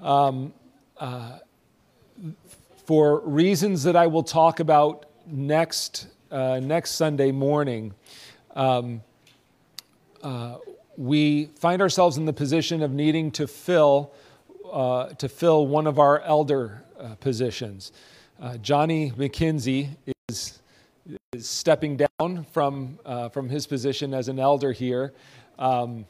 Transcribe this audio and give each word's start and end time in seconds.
um, 0.00 0.52
uh, 0.98 1.38
for 2.86 3.20
reasons 3.20 3.82
that 3.84 3.96
I 3.96 4.06
will 4.06 4.22
talk 4.22 4.60
about 4.60 5.06
next, 5.26 6.06
uh, 6.30 6.60
next 6.60 6.92
Sunday 6.92 7.32
morning, 7.32 7.94
um, 8.54 9.02
uh, 10.22 10.56
we 10.96 11.46
find 11.56 11.82
ourselves 11.82 12.16
in 12.16 12.24
the 12.24 12.32
position 12.32 12.82
of 12.82 12.92
needing 12.92 13.30
to 13.32 13.46
fill, 13.46 14.12
uh, 14.70 15.08
to 15.14 15.28
fill 15.28 15.66
one 15.66 15.86
of 15.86 15.98
our 15.98 16.20
elder 16.20 16.82
uh, 16.98 17.14
positions. 17.16 17.92
Uh, 18.40 18.56
Johnny 18.58 19.10
McKinsey 19.12 19.90
is, 20.28 20.60
is 21.32 21.48
stepping 21.48 21.96
down 21.96 22.46
from, 22.52 22.98
from 23.32 23.48
his 23.48 23.66
position 23.66 24.14
as 24.14 24.28
an 24.28 24.38
elder 24.38 24.72
here. 24.72 25.12
Um, 25.58 26.06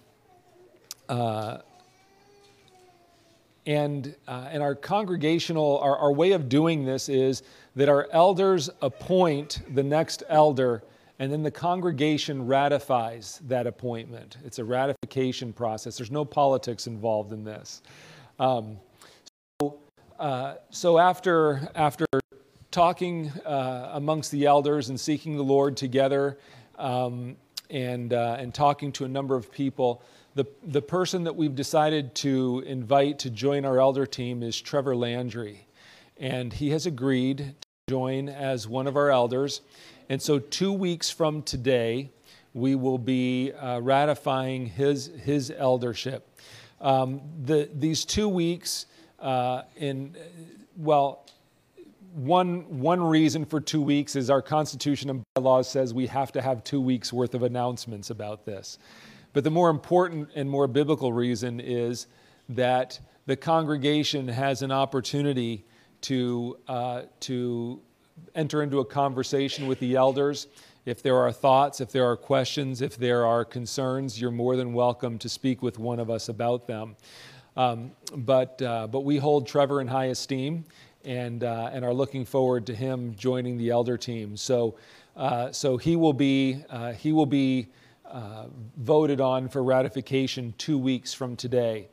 and, 3.66 4.14
uh, 4.28 4.48
and 4.50 4.62
our 4.62 4.74
congregational, 4.74 5.78
our, 5.78 5.96
our 5.96 6.12
way 6.12 6.32
of 6.32 6.48
doing 6.48 6.84
this 6.84 7.08
is 7.08 7.42
that 7.74 7.88
our 7.88 8.08
elders 8.12 8.70
appoint 8.80 9.60
the 9.74 9.82
next 9.82 10.22
elder 10.28 10.82
and 11.18 11.32
then 11.32 11.42
the 11.42 11.50
congregation 11.50 12.46
ratifies 12.46 13.40
that 13.46 13.66
appointment. 13.66 14.36
It's 14.44 14.58
a 14.58 14.64
ratification 14.64 15.52
process. 15.52 15.96
There's 15.96 16.10
no 16.10 16.24
politics 16.24 16.86
involved 16.86 17.32
in 17.32 17.42
this. 17.42 17.80
Um, 18.38 18.78
so, 19.60 19.78
uh, 20.18 20.54
so 20.70 20.98
after, 20.98 21.68
after 21.74 22.04
talking 22.70 23.30
uh, 23.46 23.92
amongst 23.94 24.30
the 24.30 24.44
elders 24.44 24.90
and 24.90 25.00
seeking 25.00 25.36
the 25.36 25.42
Lord 25.42 25.74
together 25.76 26.38
um, 26.78 27.36
and, 27.70 28.12
uh, 28.12 28.36
and 28.38 28.52
talking 28.52 28.92
to 28.92 29.06
a 29.06 29.08
number 29.08 29.34
of 29.34 29.50
people, 29.50 30.02
the, 30.36 30.44
the 30.62 30.82
person 30.82 31.24
that 31.24 31.34
we've 31.34 31.54
decided 31.54 32.14
to 32.16 32.62
invite 32.66 33.18
to 33.20 33.30
join 33.30 33.64
our 33.64 33.80
elder 33.80 34.04
team 34.04 34.42
is 34.42 34.60
Trevor 34.60 34.94
Landry. 34.94 35.66
And 36.18 36.52
he 36.52 36.70
has 36.70 36.84
agreed 36.84 37.38
to 37.38 37.54
join 37.88 38.28
as 38.28 38.68
one 38.68 38.86
of 38.86 38.96
our 38.96 39.10
elders. 39.10 39.62
And 40.10 40.20
so, 40.20 40.38
two 40.38 40.74
weeks 40.74 41.10
from 41.10 41.42
today, 41.42 42.10
we 42.52 42.74
will 42.74 42.98
be 42.98 43.52
uh, 43.52 43.80
ratifying 43.80 44.66
his, 44.66 45.06
his 45.06 45.50
eldership. 45.56 46.28
Um, 46.82 47.22
the, 47.42 47.70
these 47.74 48.04
two 48.04 48.28
weeks, 48.28 48.84
uh, 49.18 49.62
in, 49.76 50.14
well, 50.76 51.24
one, 52.12 52.78
one 52.78 53.02
reason 53.02 53.46
for 53.46 53.58
two 53.58 53.80
weeks 53.80 54.16
is 54.16 54.28
our 54.28 54.42
Constitution 54.42 55.08
and 55.08 55.22
bylaws 55.34 55.70
says 55.70 55.94
we 55.94 56.06
have 56.08 56.30
to 56.32 56.42
have 56.42 56.62
two 56.62 56.80
weeks 56.80 57.10
worth 57.10 57.34
of 57.34 57.42
announcements 57.42 58.10
about 58.10 58.44
this. 58.44 58.78
But 59.36 59.44
the 59.44 59.50
more 59.50 59.68
important 59.68 60.30
and 60.34 60.48
more 60.48 60.66
biblical 60.66 61.12
reason 61.12 61.60
is 61.60 62.06
that 62.48 62.98
the 63.26 63.36
congregation 63.36 64.28
has 64.28 64.62
an 64.62 64.72
opportunity 64.72 65.66
to, 66.00 66.56
uh, 66.66 67.02
to 67.20 67.82
enter 68.34 68.62
into 68.62 68.78
a 68.78 68.84
conversation 68.86 69.66
with 69.66 69.78
the 69.78 69.94
elders. 69.94 70.46
If 70.86 71.02
there 71.02 71.18
are 71.18 71.30
thoughts, 71.30 71.82
if 71.82 71.92
there 71.92 72.06
are 72.06 72.16
questions, 72.16 72.80
if 72.80 72.96
there 72.96 73.26
are 73.26 73.44
concerns, 73.44 74.18
you're 74.18 74.30
more 74.30 74.56
than 74.56 74.72
welcome 74.72 75.18
to 75.18 75.28
speak 75.28 75.60
with 75.60 75.78
one 75.78 76.00
of 76.00 76.08
us 76.08 76.30
about 76.30 76.66
them. 76.66 76.96
Um, 77.58 77.90
but, 78.14 78.62
uh, 78.62 78.86
but 78.86 79.00
we 79.00 79.18
hold 79.18 79.46
Trevor 79.46 79.82
in 79.82 79.86
high 79.86 80.06
esteem 80.06 80.64
and, 81.04 81.44
uh, 81.44 81.68
and 81.74 81.84
are 81.84 81.92
looking 81.92 82.24
forward 82.24 82.64
to 82.68 82.74
him 82.74 83.14
joining 83.18 83.58
the 83.58 83.68
elder 83.68 83.98
team. 83.98 84.38
So, 84.38 84.78
uh, 85.14 85.52
so 85.52 85.76
he 85.76 85.94
will 85.94 86.14
be, 86.14 86.64
uh, 86.70 86.92
he 86.92 87.12
will 87.12 87.26
be 87.26 87.68
uh, 88.10 88.46
voted 88.76 89.20
on 89.20 89.48
for 89.48 89.62
ratification 89.62 90.54
two 90.58 90.78
weeks 90.78 91.12
from 91.12 91.36
today. 91.36 91.88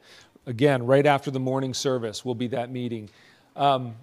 Again, 0.45 0.85
right 0.85 1.05
after 1.05 1.31
the 1.31 1.39
morning 1.39 1.73
service 1.73 2.25
will 2.25 2.35
be 2.35 2.47
that 2.47 2.69
meeting. 2.69 3.09
Um, 3.55 3.95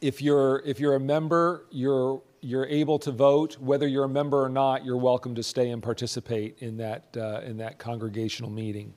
if 0.00 0.22
you're 0.22 0.62
if 0.64 0.80
you're 0.80 0.94
a 0.94 1.00
member, 1.00 1.64
you're 1.70 2.22
you're 2.40 2.66
able 2.66 2.98
to 3.00 3.10
vote. 3.10 3.58
Whether 3.60 3.86
you're 3.86 4.04
a 4.04 4.08
member 4.08 4.42
or 4.42 4.48
not, 4.48 4.84
you're 4.84 4.96
welcome 4.96 5.34
to 5.34 5.42
stay 5.42 5.70
and 5.70 5.82
participate 5.82 6.56
in 6.60 6.76
that 6.78 7.16
uh, 7.16 7.40
in 7.44 7.56
that 7.58 7.78
congregational 7.78 8.50
meeting. 8.50 8.92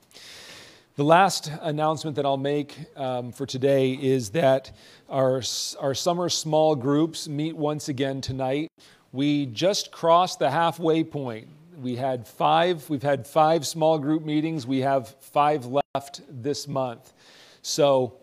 The 0.95 1.04
last 1.04 1.51
announcement 1.62 2.15
that 2.18 2.25
I'll 2.25 2.38
make 2.38 2.77
um, 2.97 3.31
for 3.31 3.45
today 3.45 3.94
is 3.94 4.31
that 4.31 4.71
our 5.09 5.42
our 5.80 5.94
summer 5.95 6.30
small 6.30 6.75
groups 6.75 7.27
meet 7.27 7.56
once 7.56 7.89
again 7.89 8.21
tonight. 8.21 8.68
We 9.12 9.45
just 9.47 9.92
crossed 9.92 10.39
the 10.39 10.51
halfway 10.51 11.04
point. 11.04 11.47
We 11.81 11.95
had 11.95 12.28
five. 12.28 12.88
We've 12.92 13.01
had 13.01 13.25
five 13.25 13.66
small 13.66 13.98
group 13.98 14.24
meetings. 14.24 14.68
We 14.68 14.81
have 14.81 15.16
five 15.19 15.66
left 15.66 16.22
this 16.30 16.68
month. 16.68 17.12
So 17.63 18.13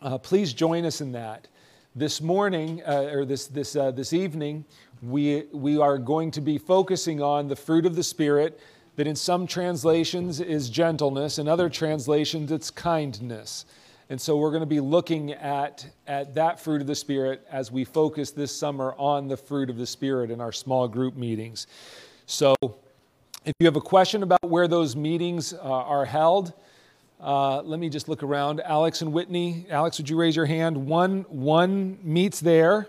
uh, 0.00 0.16
please 0.16 0.54
join 0.54 0.86
us 0.86 1.02
in 1.02 1.12
that. 1.12 1.48
This 1.94 2.22
morning, 2.22 2.82
uh, 2.86 3.10
or 3.12 3.26
this, 3.26 3.46
this, 3.46 3.76
uh, 3.76 3.90
this 3.90 4.14
evening, 4.14 4.64
we, 5.02 5.44
we 5.52 5.78
are 5.78 5.98
going 5.98 6.30
to 6.30 6.40
be 6.40 6.56
focusing 6.56 7.20
on 7.20 7.48
the 7.48 7.56
fruit 7.56 7.84
of 7.84 7.94
the 7.94 8.02
Spirit, 8.02 8.58
that 8.96 9.06
in 9.06 9.16
some 9.16 9.46
translations 9.46 10.40
is 10.40 10.70
gentleness, 10.70 11.38
in 11.38 11.46
other 11.46 11.68
translations 11.68 12.50
it's 12.50 12.70
kindness. 12.70 13.66
And 14.08 14.18
so 14.18 14.38
we're 14.38 14.50
going 14.50 14.60
to 14.60 14.66
be 14.66 14.80
looking 14.80 15.32
at, 15.32 15.86
at 16.06 16.34
that 16.34 16.58
fruit 16.58 16.80
of 16.80 16.86
the 16.86 16.94
Spirit 16.94 17.46
as 17.52 17.70
we 17.70 17.84
focus 17.84 18.30
this 18.30 18.56
summer 18.56 18.94
on 18.96 19.28
the 19.28 19.36
fruit 19.36 19.68
of 19.68 19.76
the 19.76 19.86
Spirit 19.86 20.30
in 20.30 20.40
our 20.40 20.52
small 20.52 20.88
group 20.88 21.16
meetings. 21.16 21.66
So 22.30 22.54
if 23.46 23.54
you 23.58 23.64
have 23.64 23.76
a 23.76 23.80
question 23.80 24.22
about 24.22 24.46
where 24.46 24.68
those 24.68 24.94
meetings 24.94 25.54
uh, 25.54 25.62
are 25.62 26.04
held, 26.04 26.52
uh, 27.18 27.62
let 27.62 27.80
me 27.80 27.88
just 27.88 28.06
look 28.06 28.22
around. 28.22 28.60
Alex 28.60 29.00
and 29.00 29.14
Whitney. 29.14 29.64
Alex, 29.70 29.96
would 29.96 30.10
you 30.10 30.16
raise 30.18 30.36
your 30.36 30.44
hand? 30.44 30.76
One, 30.76 31.24
one 31.30 31.98
meets 32.02 32.40
there. 32.40 32.86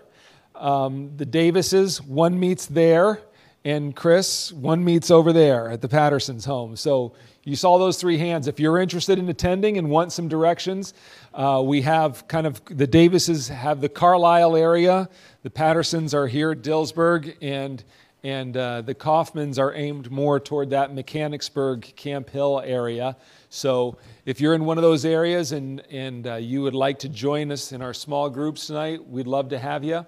Um, 0.54 1.16
the 1.16 1.24
Davises, 1.24 2.02
one 2.02 2.38
meets 2.38 2.66
there. 2.66 3.22
And 3.64 3.96
Chris, 3.96 4.52
one 4.52 4.84
meets 4.84 5.10
over 5.10 5.32
there 5.32 5.70
at 5.70 5.80
the 5.80 5.88
Pattersons' 5.88 6.44
home. 6.44 6.76
So 6.76 7.14
you 7.42 7.56
saw 7.56 7.78
those 7.78 7.96
three 7.96 8.18
hands. 8.18 8.46
If 8.46 8.60
you're 8.60 8.78
interested 8.78 9.18
in 9.18 9.26
attending 9.30 9.78
and 9.78 9.88
want 9.88 10.12
some 10.12 10.28
directions, 10.28 10.92
uh, 11.32 11.62
we 11.64 11.80
have 11.80 12.28
kind 12.28 12.46
of 12.46 12.62
the 12.66 12.86
Davises 12.86 13.48
have 13.48 13.80
the 13.80 13.88
Carlisle 13.88 14.54
area. 14.54 15.08
The 15.44 15.50
Pattersons 15.50 16.12
are 16.12 16.26
here 16.26 16.50
at 16.50 16.60
Dillsburg, 16.60 17.36
and 17.40 17.82
and 18.22 18.56
uh, 18.56 18.82
the 18.82 18.94
Kaufmans 18.94 19.58
are 19.58 19.74
aimed 19.74 20.10
more 20.10 20.38
toward 20.38 20.70
that 20.70 20.94
Mechanicsburg, 20.94 21.94
Camp 21.96 22.28
Hill 22.28 22.60
area. 22.64 23.16
So 23.48 23.96
if 24.26 24.40
you're 24.40 24.54
in 24.54 24.64
one 24.64 24.76
of 24.76 24.82
those 24.82 25.04
areas 25.04 25.52
and, 25.52 25.80
and 25.90 26.26
uh, 26.26 26.34
you 26.34 26.62
would 26.62 26.74
like 26.74 26.98
to 27.00 27.08
join 27.08 27.50
us 27.50 27.72
in 27.72 27.80
our 27.80 27.94
small 27.94 28.28
groups 28.28 28.66
tonight, 28.66 29.06
we'd 29.08 29.26
love 29.26 29.48
to 29.50 29.58
have 29.58 29.84
you. 29.84 30.04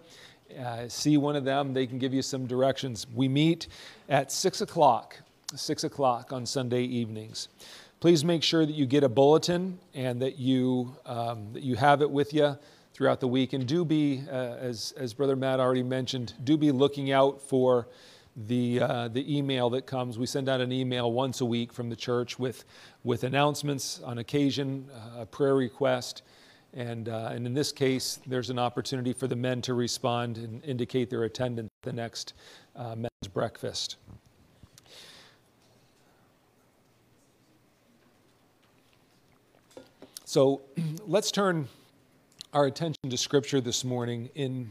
Uh, 0.58 0.86
see 0.88 1.16
one 1.16 1.36
of 1.36 1.44
them, 1.44 1.72
they 1.72 1.86
can 1.86 1.98
give 1.98 2.12
you 2.12 2.20
some 2.20 2.46
directions. 2.46 3.06
We 3.14 3.28
meet 3.28 3.68
at 4.10 4.30
6 4.30 4.60
o'clock, 4.60 5.18
6 5.54 5.84
o'clock 5.84 6.32
on 6.32 6.44
Sunday 6.44 6.82
evenings. 6.82 7.48
Please 8.00 8.24
make 8.24 8.42
sure 8.42 8.66
that 8.66 8.74
you 8.74 8.84
get 8.84 9.04
a 9.04 9.08
bulletin 9.08 9.78
and 9.94 10.20
that 10.20 10.38
you, 10.38 10.94
um, 11.06 11.52
that 11.54 11.62
you 11.62 11.76
have 11.76 12.02
it 12.02 12.10
with 12.10 12.34
you 12.34 12.58
throughout 12.94 13.20
the 13.20 13.28
week. 13.28 13.52
And 13.52 13.66
do 13.66 13.84
be, 13.84 14.22
uh, 14.30 14.56
as, 14.60 14.92
as 14.96 15.14
Brother 15.14 15.36
Matt 15.36 15.60
already 15.60 15.82
mentioned, 15.82 16.34
do 16.44 16.56
be 16.56 16.70
looking 16.72 17.12
out 17.12 17.40
for 17.40 17.88
the, 18.36 18.80
uh, 18.80 19.08
the 19.08 19.36
email 19.36 19.70
that 19.70 19.86
comes. 19.86 20.18
We 20.18 20.26
send 20.26 20.48
out 20.48 20.60
an 20.60 20.72
email 20.72 21.12
once 21.12 21.40
a 21.40 21.44
week 21.44 21.72
from 21.72 21.90
the 21.90 21.96
church 21.96 22.38
with, 22.38 22.64
with 23.04 23.24
announcements 23.24 24.00
on 24.00 24.18
occasion, 24.18 24.88
uh, 24.94 25.22
a 25.22 25.26
prayer 25.26 25.54
request. 25.54 26.22
And, 26.74 27.08
uh, 27.08 27.30
and 27.32 27.46
in 27.46 27.52
this 27.52 27.70
case, 27.70 28.18
there's 28.26 28.48
an 28.48 28.58
opportunity 28.58 29.12
for 29.12 29.26
the 29.26 29.36
men 29.36 29.60
to 29.62 29.74
respond 29.74 30.38
and 30.38 30.64
indicate 30.64 31.10
their 31.10 31.24
attendance 31.24 31.68
at 31.82 31.90
the 31.90 31.92
next 31.92 32.32
uh, 32.74 32.94
men's 32.94 33.28
breakfast. 33.32 33.96
So 40.24 40.62
let's 41.06 41.30
turn 41.30 41.68
our 42.52 42.66
attention 42.66 43.08
to 43.08 43.16
Scripture 43.16 43.62
this 43.62 43.82
morning. 43.82 44.28
In 44.34 44.68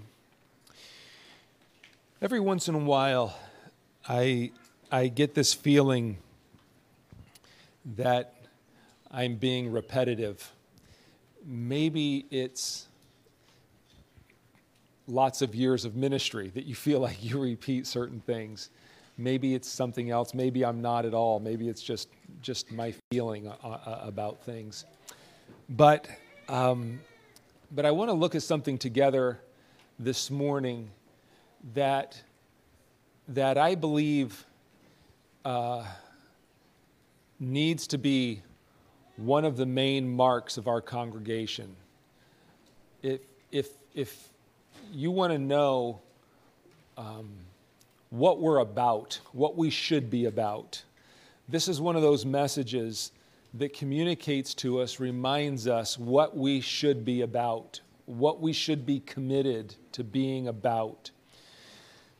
every 2.21 2.39
once 2.39 2.67
in 2.67 2.75
a 2.75 2.79
while, 2.79 3.35
I, 4.07 4.51
I 4.91 5.07
get 5.07 5.33
this 5.33 5.55
feeling 5.55 6.17
that 7.95 8.35
I'm 9.09 9.35
being 9.35 9.71
repetitive. 9.71 10.51
Maybe 11.43 12.27
it's 12.29 12.87
lots 15.07 15.41
of 15.41 15.55
years 15.55 15.83
of 15.83 15.95
ministry 15.95 16.49
that 16.49 16.65
you 16.65 16.75
feel 16.75 16.99
like 17.07 17.23
you 17.23 17.39
repeat 17.39 17.87
certain 17.87 18.19
things. 18.19 18.69
Maybe 19.17 19.55
it's 19.55 19.67
something 19.67 20.11
else. 20.11 20.35
Maybe 20.35 20.63
I'm 20.63 20.83
not 20.83 21.03
at 21.03 21.15
all. 21.15 21.39
Maybe 21.39 21.67
it's 21.67 21.81
just, 21.81 22.09
just 22.43 22.71
my 22.71 22.93
feeling 23.11 23.47
uh, 23.47 23.55
uh, 23.63 24.01
about 24.03 24.43
things. 24.43 24.85
But, 25.67 26.07
um, 26.47 26.99
but 27.71 27.85
I 27.85 27.91
want 27.91 28.09
to 28.09 28.13
look 28.13 28.35
at 28.35 28.43
something 28.43 28.77
together 28.77 29.39
this 29.97 30.29
morning 30.29 30.89
that 31.73 32.21
that 33.27 33.57
I 33.57 33.75
believe 33.75 34.45
uh, 35.45 35.85
needs 37.39 37.87
to 37.87 37.97
be 37.97 38.41
one 39.15 39.45
of 39.45 39.55
the 39.55 39.65
main 39.65 40.09
marks 40.09 40.57
of 40.57 40.67
our 40.67 40.81
congregation. 40.81 41.75
If, 43.01 43.21
if, 43.51 43.69
if 43.95 44.29
you 44.91 45.11
want 45.11 45.31
to 45.31 45.39
know 45.39 46.01
um, 46.97 47.29
what 48.09 48.41
we're 48.41 48.59
about, 48.59 49.19
what 49.31 49.55
we 49.55 49.69
should 49.69 50.09
be 50.09 50.25
about, 50.25 50.83
this 51.47 51.67
is 51.67 51.79
one 51.79 51.95
of 51.95 52.01
those 52.01 52.25
messages 52.25 53.11
that 53.53 53.73
communicates 53.73 54.53
to 54.55 54.79
us, 54.79 54.99
reminds 54.99 55.67
us 55.67 55.97
what 55.97 56.37
we 56.37 56.61
should 56.61 57.03
be 57.03 57.21
about, 57.21 57.81
what 58.05 58.39
we 58.39 58.53
should 58.53 58.85
be 58.85 58.99
committed 59.01 59.75
to 59.91 60.03
being 60.03 60.47
about. 60.47 61.11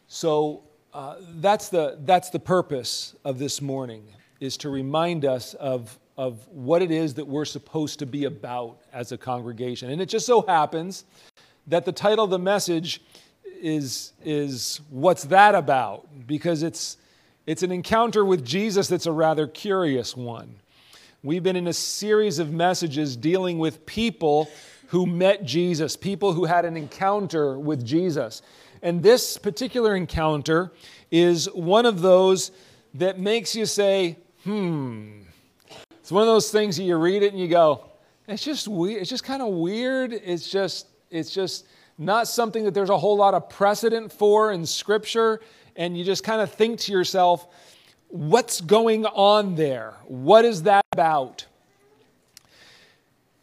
So 0.08 0.64
uh, 0.94 1.16
that's, 1.36 1.70
the, 1.70 1.98
that's 2.02 2.30
the 2.32 2.40
purpose 2.40 3.16
of 3.24 3.40
this 3.40 3.62
morning, 3.62 4.04
is 4.42 4.58
to 4.58 4.70
remind 4.70 5.24
us 5.24 5.54
of, 5.54 5.98
of 6.18 6.46
what 6.50 6.82
it 6.82 6.92
is 6.92 7.14
that 7.14 7.26
we're 7.26 7.46
supposed 7.46 8.00
to 8.00 8.06
be 8.06 8.26
about 8.26 8.80
as 8.92 9.14
a 9.14 9.18
congregation. 9.18 9.90
And 9.90 10.02
it 10.02 10.10
just 10.10 10.26
so 10.26 10.42
happens 10.42 11.06
that 11.68 11.86
the 11.86 11.94
title 11.94 12.26
of 12.26 12.32
the 12.32 12.40
message 12.40 13.02
is, 13.62 14.12
is 14.26 14.82
What's 14.90 15.24
That 15.26 15.56
About? 15.56 16.08
Because 16.28 16.64
it's, 16.64 16.98
it's 17.46 17.64
an 17.64 17.72
encounter 17.72 18.26
with 18.26 18.44
Jesus 18.44 18.90
that's 18.90 19.06
a 19.06 19.12
rather 19.12 19.48
curious 19.48 20.18
one. 20.18 20.56
We've 21.24 21.44
been 21.44 21.56
in 21.56 21.68
a 21.68 21.74
series 21.74 22.40
of 22.40 22.52
messages 22.52 23.16
dealing 23.16 23.60
with 23.60 23.86
people 23.86 24.50
who 24.88 25.06
met 25.06 25.46
Jesus, 25.46 25.96
people 25.96 26.34
who 26.34 26.46
had 26.46 26.66
an 26.66 26.76
encounter 26.76 27.60
with 27.60 27.86
Jesus. 27.86 28.42
And 28.82 29.04
this 29.04 29.38
particular 29.38 29.96
encounter 29.96 30.72
is 31.12 31.46
one 31.54 31.86
of 31.86 32.02
those 32.02 32.50
that 32.96 33.20
makes 33.20 33.56
you 33.56 33.68
say, 33.68 34.18
hmm. 34.44 35.22
It's 36.00 36.12
one 36.12 36.24
of 36.24 36.28
those 36.28 36.50
things 36.50 36.78
that 36.78 36.84
you 36.86 36.98
read 36.98 37.22
it 37.22 37.34
and 37.34 37.40
you 37.40 37.48
go, 37.48 37.92
it's 38.28 38.44
just 38.44 38.68
weird. 38.68 39.02
It's 39.02 39.10
just 39.12 39.24
kind 39.24 39.44
of 39.44 39.50
weird. 39.50 40.14
It's 40.14 40.50
just, 40.50 40.88
it's 41.12 41.30
just 41.30 41.68
not 42.00 42.28
something 42.28 42.64
that 42.66 42.74
there's 42.74 42.90
a 42.90 42.98
whole 42.98 43.16
lot 43.16 43.36
of 43.36 43.48
precedent 43.48 44.12
for 44.12 44.54
in 44.54 44.66
Scripture. 44.66 45.40
And 45.76 45.96
you 45.96 46.04
just 46.04 46.24
kind 46.24 46.42
of 46.42 46.52
think 46.52 46.80
to 46.80 46.92
yourself, 46.92 47.46
what's 48.12 48.62
going 48.62 49.06
on 49.06 49.56
there? 49.56 49.96
What 50.06 50.46
is 50.46 50.64
that 50.64 50.86
about? 50.92 51.46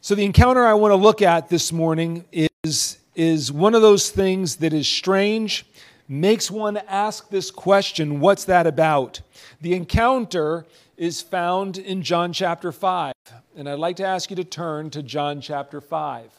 So, 0.00 0.14
the 0.14 0.24
encounter 0.24 0.64
I 0.64 0.74
want 0.74 0.92
to 0.92 0.96
look 0.96 1.22
at 1.22 1.48
this 1.48 1.72
morning 1.72 2.24
is, 2.32 2.98
is 3.14 3.50
one 3.50 3.74
of 3.74 3.82
those 3.82 4.10
things 4.10 4.56
that 4.56 4.72
is 4.72 4.86
strange, 4.86 5.66
makes 6.08 6.50
one 6.50 6.76
ask 6.88 7.28
this 7.30 7.50
question 7.50 8.20
what's 8.20 8.44
that 8.44 8.66
about? 8.66 9.20
The 9.60 9.74
encounter 9.74 10.66
is 10.96 11.20
found 11.20 11.78
in 11.78 12.02
John 12.02 12.32
chapter 12.32 12.72
5. 12.72 13.12
And 13.56 13.68
I'd 13.68 13.78
like 13.78 13.96
to 13.96 14.06
ask 14.06 14.30
you 14.30 14.36
to 14.36 14.44
turn 14.44 14.90
to 14.90 15.02
John 15.02 15.40
chapter 15.40 15.80
5. 15.80 16.30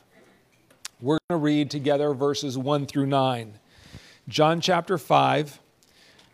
We're 1.01 1.17
going 1.29 1.39
to 1.39 1.43
read 1.43 1.71
together 1.71 2.13
verses 2.13 2.57
1 2.57 2.85
through 2.85 3.07
9. 3.07 3.53
John 4.27 4.61
chapter 4.61 4.97
5, 4.97 5.59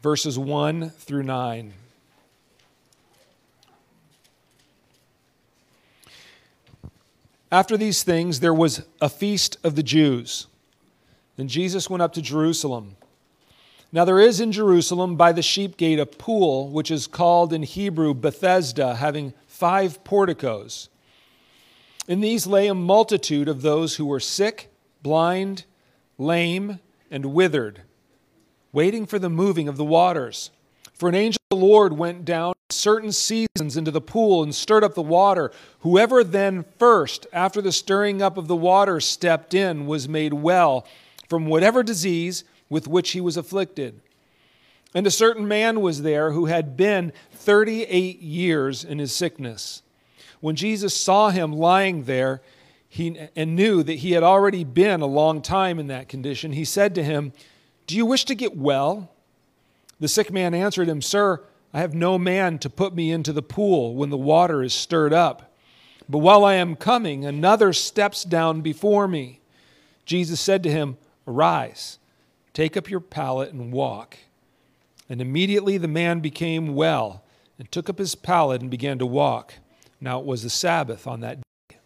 verses 0.01 0.37
1 0.37 0.89
through 0.89 1.23
9. 1.23 1.73
After 7.55 7.77
these 7.77 8.03
things, 8.03 8.41
there 8.41 8.53
was 8.53 8.81
a 8.99 9.07
feast 9.07 9.55
of 9.63 9.77
the 9.77 9.81
Jews. 9.81 10.47
And 11.37 11.47
Jesus 11.47 11.89
went 11.89 12.03
up 12.03 12.11
to 12.15 12.21
Jerusalem. 12.21 12.97
Now, 13.93 14.03
there 14.03 14.19
is 14.19 14.41
in 14.41 14.51
Jerusalem 14.51 15.15
by 15.15 15.31
the 15.31 15.41
sheep 15.41 15.77
gate 15.77 15.97
a 15.97 16.05
pool, 16.05 16.67
which 16.67 16.91
is 16.91 17.07
called 17.07 17.53
in 17.53 17.63
Hebrew 17.63 18.13
Bethesda, 18.13 18.95
having 18.95 19.33
five 19.47 20.03
porticos. 20.03 20.89
In 22.09 22.19
these 22.19 22.45
lay 22.45 22.67
a 22.67 22.75
multitude 22.75 23.47
of 23.47 23.61
those 23.61 23.95
who 23.95 24.05
were 24.05 24.19
sick, 24.19 24.69
blind, 25.01 25.63
lame, 26.17 26.81
and 27.09 27.27
withered, 27.27 27.83
waiting 28.73 29.05
for 29.05 29.17
the 29.17 29.29
moving 29.29 29.69
of 29.69 29.77
the 29.77 29.85
waters. 29.85 30.51
For 30.93 31.07
an 31.07 31.15
angel 31.15 31.39
of 31.49 31.57
the 31.57 31.65
Lord 31.65 31.93
went 31.93 32.25
down 32.25 32.54
certain 32.85 33.11
seasons 33.11 33.75
into 33.75 33.89
the 33.89 33.99
pool 33.99 34.43
and 34.43 34.53
stirred 34.53 34.83
up 34.83 34.93
the 34.93 35.01
water. 35.01 35.51
Whoever 35.79 36.23
then 36.23 36.65
first, 36.77 37.25
after 37.33 37.59
the 37.59 37.71
stirring 37.71 38.21
up 38.21 38.37
of 38.37 38.47
the 38.47 38.55
water, 38.55 38.99
stepped 38.99 39.55
in 39.55 39.87
was 39.87 40.07
made 40.07 40.33
well 40.33 40.85
from 41.27 41.47
whatever 41.47 41.81
disease 41.81 42.43
with 42.69 42.87
which 42.87 43.13
he 43.13 43.21
was 43.21 43.37
afflicted. 43.37 43.99
And 44.93 45.07
a 45.07 45.11
certain 45.11 45.47
man 45.47 45.81
was 45.81 46.03
there 46.03 46.31
who 46.31 46.45
had 46.45 46.77
been 46.77 47.11
38 47.31 48.21
years 48.21 48.83
in 48.83 48.99
his 48.99 49.15
sickness. 49.15 49.81
When 50.39 50.55
Jesus 50.55 50.95
saw 50.95 51.31
him 51.31 51.53
lying 51.53 52.03
there 52.03 52.43
he, 52.87 53.17
and 53.35 53.55
knew 53.55 53.81
that 53.81 53.95
he 53.95 54.11
had 54.11 54.21
already 54.21 54.63
been 54.63 55.01
a 55.01 55.07
long 55.07 55.41
time 55.41 55.79
in 55.79 55.87
that 55.87 56.07
condition, 56.07 56.51
he 56.51 56.63
said 56.63 56.93
to 56.93 57.03
him, 57.03 57.33
Do 57.87 57.97
you 57.97 58.05
wish 58.05 58.25
to 58.25 58.35
get 58.35 58.55
well? 58.55 59.09
The 59.99 60.07
sick 60.07 60.31
man 60.31 60.53
answered 60.53 60.87
him, 60.87 61.01
Sir, 61.01 61.41
I 61.75 61.79
have 61.79 61.93
no 61.93 62.17
man 62.17 62.57
to 62.59 62.69
put 62.69 62.95
me 62.95 63.11
into 63.11 63.33
the 63.33 63.41
pool 63.41 63.95
when 63.95 64.09
the 64.09 64.15
water 64.15 64.63
is 64.63 64.73
stirred 64.73 65.11
up. 65.11 65.53
But 66.07 66.19
while 66.19 66.45
I 66.45 66.53
am 66.53 66.77
coming, 66.77 67.25
another 67.25 67.73
steps 67.73 68.23
down 68.23 68.61
before 68.61 69.09
me. 69.09 69.41
Jesus 70.05 70.39
said 70.39 70.63
to 70.63 70.71
him, 70.71 70.95
Arise, 71.27 71.99
take 72.53 72.77
up 72.77 72.89
your 72.89 73.01
pallet 73.01 73.51
and 73.51 73.73
walk. 73.73 74.17
And 75.09 75.19
immediately 75.19 75.77
the 75.77 75.89
man 75.89 76.21
became 76.21 76.75
well 76.75 77.25
and 77.59 77.69
took 77.69 77.89
up 77.89 77.97
his 77.97 78.15
pallet 78.15 78.61
and 78.61 78.71
began 78.71 78.97
to 78.99 79.05
walk. 79.05 79.55
Now 79.99 80.21
it 80.21 80.25
was 80.25 80.43
the 80.43 80.49
Sabbath 80.49 81.05
on 81.05 81.19
that 81.19 81.41
day. 81.67 81.77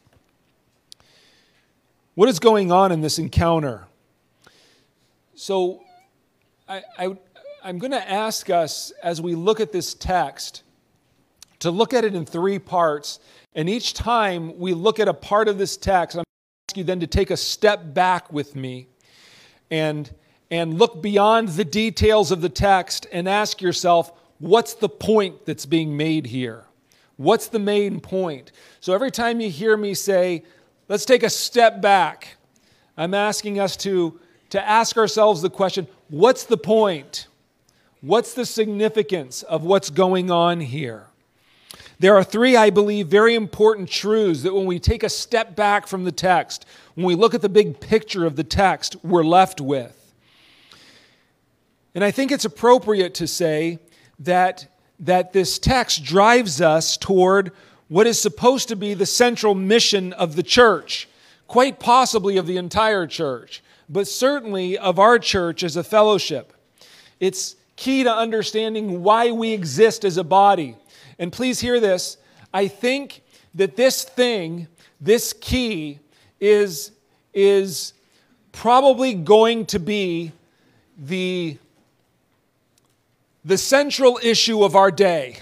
What 2.14 2.30
is 2.30 2.38
going 2.38 2.72
on 2.72 2.92
in 2.92 3.02
this 3.02 3.18
encounter? 3.18 3.88
So, 5.34 5.82
I, 6.68 6.84
I, 6.96 7.18
I'm 7.64 7.78
going 7.78 7.92
to 7.92 8.10
ask 8.10 8.50
us 8.50 8.92
as 9.04 9.22
we 9.22 9.36
look 9.36 9.60
at 9.60 9.72
this 9.72 9.94
text 9.94 10.64
to 11.60 11.72
look 11.72 11.94
at 11.94 12.06
it 12.06 12.16
in 12.16 12.26
three 12.26 12.60
parts. 12.60 13.20
And 13.54 13.70
each 13.70 13.94
time 13.94 14.58
we 14.58 14.74
look 14.74 15.00
at 15.00 15.08
a 15.08 15.14
part 15.14 15.48
of 15.48 15.58
this 15.58 15.76
text, 15.76 16.16
I'm 16.16 16.20
going 16.20 16.24
to 16.24 16.72
ask 16.72 16.78
you 16.78 16.84
then 16.84 17.00
to 17.02 17.08
take 17.08 17.32
a 17.32 17.38
step 17.38 17.94
back 17.94 18.32
with 18.32 18.56
me 18.56 18.88
and, 19.70 20.10
and 20.50 20.80
look 20.80 21.02
beyond 21.02 21.50
the 21.50 21.66
details 21.66 22.32
of 22.32 22.42
the 22.42 22.50
text 22.50 23.08
and 23.12 23.28
ask 23.28 23.62
yourself, 23.62 24.12
what's 24.40 24.74
the 24.76 24.90
point 24.90 25.46
that's 25.46 25.66
being 25.66 25.98
made 25.98 26.28
here? 26.28 26.66
What's 27.18 27.48
the 27.48 27.60
main 27.60 28.00
point? 28.00 28.54
So 28.80 28.94
every 28.94 29.12
time 29.12 29.42
you 29.42 29.50
hear 29.50 29.76
me 29.76 29.94
say, 29.94 30.44
let's 30.88 31.04
take 31.04 31.24
a 31.24 31.30
step 31.30 31.82
back, 31.82 32.38
I'm 32.96 33.14
asking 33.14 33.60
us 33.60 33.76
to, 33.78 34.20
to 34.52 34.66
ask 34.66 34.96
ourselves 34.98 35.42
the 35.42 35.50
question, 35.50 35.88
what's 36.08 36.46
the 36.46 36.58
point? 36.58 37.28
What's 38.02 38.34
the 38.34 38.46
significance 38.46 39.44
of 39.44 39.64
what's 39.64 39.90
going 39.90 40.32
on 40.32 40.62
here? 40.62 41.08
There 42.00 42.16
are 42.16 42.24
three, 42.24 42.56
I 42.56 42.70
believe, 42.70 43.08
very 43.08 43.36
important 43.36 43.90
truths 43.90 44.44
that 44.44 44.54
when 44.54 44.66
we 44.66 44.80
take 44.80 45.04
a 45.04 45.10
step 45.10 45.54
back 45.56 45.86
from 45.86 46.06
the 46.06 46.12
text, 46.14 46.66
when 46.96 47.06
we 47.06 47.16
look 47.16 47.34
at 47.34 47.42
the 47.42 47.50
big 47.50 47.82
picture 47.82 48.26
of 48.26 48.38
the 48.38 48.44
text, 48.44 48.96
we're 49.04 49.26
left 49.26 49.60
with. 49.60 50.14
And 51.94 52.02
I 52.02 52.12
think 52.12 52.32
it's 52.32 52.46
appropriate 52.46 53.16
to 53.16 53.28
say 53.28 53.80
that, 54.20 54.68
that 55.00 55.34
this 55.34 55.60
text 55.60 56.06
drives 56.06 56.62
us 56.62 56.96
toward 56.96 57.52
what 57.90 58.08
is 58.08 58.20
supposed 58.22 58.70
to 58.70 58.78
be 58.78 58.94
the 58.94 59.06
central 59.06 59.56
mission 59.56 60.14
of 60.14 60.38
the 60.38 60.44
church, 60.44 61.10
quite 61.48 61.80
possibly 61.80 62.38
of 62.38 62.48
the 62.48 62.56
entire 62.56 63.08
church, 63.08 63.62
but 63.90 64.08
certainly 64.08 64.78
of 64.78 65.00
our 65.00 65.20
church 65.20 65.64
as 65.64 65.76
a 65.76 65.84
fellowship. 65.84 66.54
It's, 67.20 67.56
key 67.80 68.04
to 68.04 68.14
understanding 68.14 69.04
why 69.04 69.32
we 69.32 69.54
exist 69.54 70.04
as 70.04 70.18
a 70.18 70.24
body. 70.24 70.76
And 71.18 71.32
please 71.32 71.62
hear 71.62 71.80
this. 71.80 72.18
I 72.54 72.68
think 72.68 73.22
that 73.56 73.78
this 73.78 74.04
thing, 74.04 74.68
this 75.00 75.32
key, 75.32 76.00
is, 76.42 76.92
is 77.34 77.94
probably 78.52 79.14
going 79.14 79.66
to 79.68 79.80
be 79.80 80.34
the, 80.98 81.58
the 83.46 83.58
central 83.58 84.20
issue 84.22 84.62
of 84.64 84.76
our 84.76 84.92
day. 84.92 85.40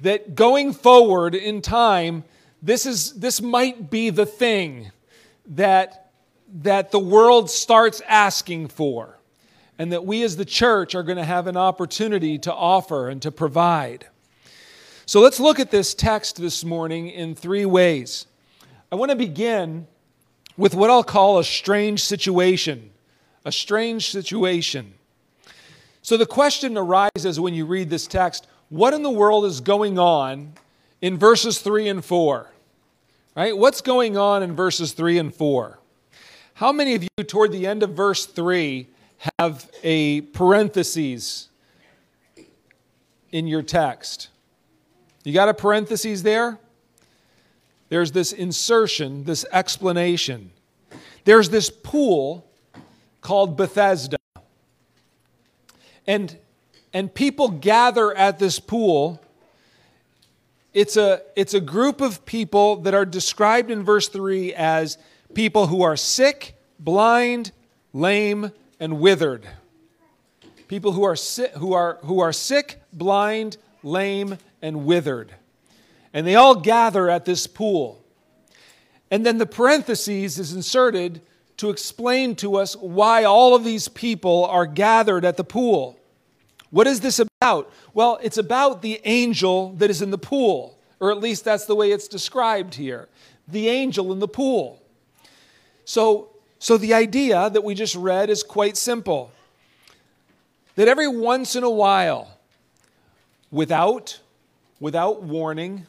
That 0.00 0.34
going 0.34 0.72
forward 0.72 1.36
in 1.36 1.62
time, 1.62 2.24
this, 2.60 2.86
is, 2.86 3.12
this 3.12 3.40
might 3.40 3.88
be 3.88 4.10
the 4.10 4.26
thing 4.26 4.90
that, 5.46 6.10
that 6.62 6.90
the 6.90 6.98
world 6.98 7.50
starts 7.50 8.02
asking 8.08 8.66
for 8.68 9.17
and 9.78 9.92
that 9.92 10.04
we 10.04 10.22
as 10.22 10.36
the 10.36 10.44
church 10.44 10.94
are 10.94 11.02
going 11.02 11.18
to 11.18 11.24
have 11.24 11.46
an 11.46 11.56
opportunity 11.56 12.38
to 12.38 12.52
offer 12.52 13.08
and 13.08 13.22
to 13.22 13.30
provide. 13.30 14.06
So 15.06 15.20
let's 15.20 15.40
look 15.40 15.60
at 15.60 15.70
this 15.70 15.94
text 15.94 16.36
this 16.36 16.64
morning 16.64 17.08
in 17.08 17.34
three 17.34 17.64
ways. 17.64 18.26
I 18.90 18.96
want 18.96 19.10
to 19.10 19.16
begin 19.16 19.86
with 20.56 20.74
what 20.74 20.90
I'll 20.90 21.04
call 21.04 21.38
a 21.38 21.44
strange 21.44 22.02
situation. 22.02 22.90
A 23.44 23.52
strange 23.52 24.10
situation. 24.10 24.94
So 26.02 26.16
the 26.16 26.26
question 26.26 26.76
arises 26.76 27.38
when 27.40 27.54
you 27.54 27.64
read 27.64 27.88
this 27.88 28.06
text 28.06 28.46
what 28.68 28.92
in 28.92 29.02
the 29.02 29.10
world 29.10 29.46
is 29.46 29.60
going 29.60 29.98
on 29.98 30.52
in 31.00 31.16
verses 31.16 31.60
3 31.60 31.88
and 31.88 32.04
4. 32.04 32.50
Right? 33.34 33.56
What's 33.56 33.80
going 33.80 34.16
on 34.16 34.42
in 34.42 34.54
verses 34.54 34.92
3 34.92 35.18
and 35.18 35.34
4? 35.34 35.78
How 36.54 36.72
many 36.72 36.94
of 36.94 37.04
you, 37.04 37.24
toward 37.24 37.52
the 37.52 37.66
end 37.66 37.82
of 37.82 37.90
verse 37.90 38.26
3, 38.26 38.88
have 39.40 39.70
a 39.82 40.22
parenthesis 40.22 41.48
in 43.30 43.46
your 43.46 43.62
text? 43.62 44.28
You 45.24 45.32
got 45.32 45.48
a 45.48 45.54
parenthesis 45.54 46.22
there? 46.22 46.58
There's 47.88 48.12
this 48.12 48.32
insertion, 48.32 49.24
this 49.24 49.44
explanation. 49.52 50.50
There's 51.24 51.50
this 51.50 51.70
pool 51.70 52.46
called 53.20 53.56
Bethesda. 53.56 54.16
And, 56.06 56.38
and 56.92 57.12
people 57.12 57.48
gather 57.48 58.14
at 58.14 58.38
this 58.38 58.58
pool. 58.58 59.20
It's 60.72 60.96
a, 60.96 61.22
it's 61.36 61.54
a 61.54 61.60
group 61.60 62.00
of 62.00 62.24
people 62.24 62.76
that 62.76 62.94
are 62.94 63.04
described 63.04 63.70
in 63.70 63.82
verse 63.82 64.08
3 64.08 64.54
as 64.54 64.96
people 65.34 65.66
who 65.66 65.82
are 65.82 65.96
sick, 65.96 66.56
blind, 66.78 67.52
lame, 67.92 68.52
and 68.80 69.00
withered. 69.00 69.46
People 70.68 70.92
who 70.92 71.04
are, 71.04 71.16
si- 71.16 71.48
who 71.56 71.72
are, 71.72 71.98
who 72.02 72.20
are 72.20 72.32
sick, 72.32 72.80
blind, 72.92 73.56
lame, 73.82 74.38
and 74.60 74.84
withered. 74.84 75.34
And 76.12 76.26
they 76.26 76.34
all 76.34 76.54
gather 76.54 77.08
at 77.08 77.24
this 77.24 77.46
pool. 77.46 78.02
And 79.10 79.24
then 79.24 79.38
the 79.38 79.46
parentheses 79.46 80.38
is 80.38 80.52
inserted 80.52 81.22
to 81.56 81.70
explain 81.70 82.36
to 82.36 82.56
us 82.56 82.76
why 82.76 83.24
all 83.24 83.54
of 83.54 83.64
these 83.64 83.88
people 83.88 84.44
are 84.44 84.66
gathered 84.66 85.24
at 85.24 85.36
the 85.36 85.44
pool. 85.44 85.98
What 86.70 86.86
is 86.86 87.00
this 87.00 87.20
about? 87.20 87.72
Well, 87.94 88.18
it's 88.22 88.38
about 88.38 88.82
the 88.82 89.00
angel 89.04 89.72
that 89.74 89.90
is 89.90 90.02
in 90.02 90.10
the 90.10 90.18
pool, 90.18 90.78
or 91.00 91.10
at 91.10 91.18
least 91.18 91.44
that's 91.44 91.64
the 91.64 91.74
way 91.74 91.90
it's 91.90 92.08
described 92.08 92.74
here 92.74 93.08
the 93.50 93.68
angel 93.68 94.12
in 94.12 94.18
the 94.18 94.28
pool. 94.28 94.82
So, 95.86 96.28
so 96.58 96.76
the 96.76 96.94
idea 96.94 97.50
that 97.50 97.62
we 97.62 97.74
just 97.74 97.94
read 97.94 98.30
is 98.30 98.42
quite 98.42 98.76
simple 98.76 99.30
that 100.74 100.86
every 100.86 101.08
once 101.08 101.56
in 101.56 101.64
a 101.64 101.70
while, 101.70 102.38
without, 103.50 104.20
without 104.78 105.22
warning, 105.22 105.86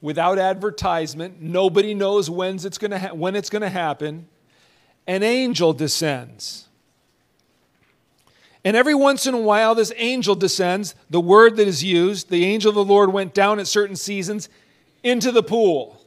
without 0.00 0.38
advertisement, 0.38 1.40
nobody 1.40 1.92
knows 1.92 2.30
when's 2.30 2.64
it's 2.64 2.78
gonna 2.78 2.98
ha- 2.98 3.14
when 3.14 3.34
it's 3.34 3.50
going 3.50 3.62
to 3.62 3.68
happen, 3.68 4.28
an 5.08 5.22
angel 5.22 5.72
descends. 5.72 6.68
And 8.64 8.76
every 8.76 8.94
once 8.94 9.26
in 9.26 9.34
a 9.34 9.40
while, 9.40 9.74
this 9.74 9.92
angel 9.96 10.34
descends. 10.34 10.94
The 11.08 11.20
word 11.20 11.56
that 11.56 11.66
is 11.66 11.82
used, 11.82 12.28
the 12.28 12.44
angel 12.44 12.68
of 12.68 12.74
the 12.74 12.84
Lord 12.84 13.12
went 13.12 13.32
down 13.32 13.58
at 13.58 13.66
certain 13.66 13.96
seasons 13.96 14.48
into 15.02 15.32
the 15.32 15.42
pool. 15.42 16.00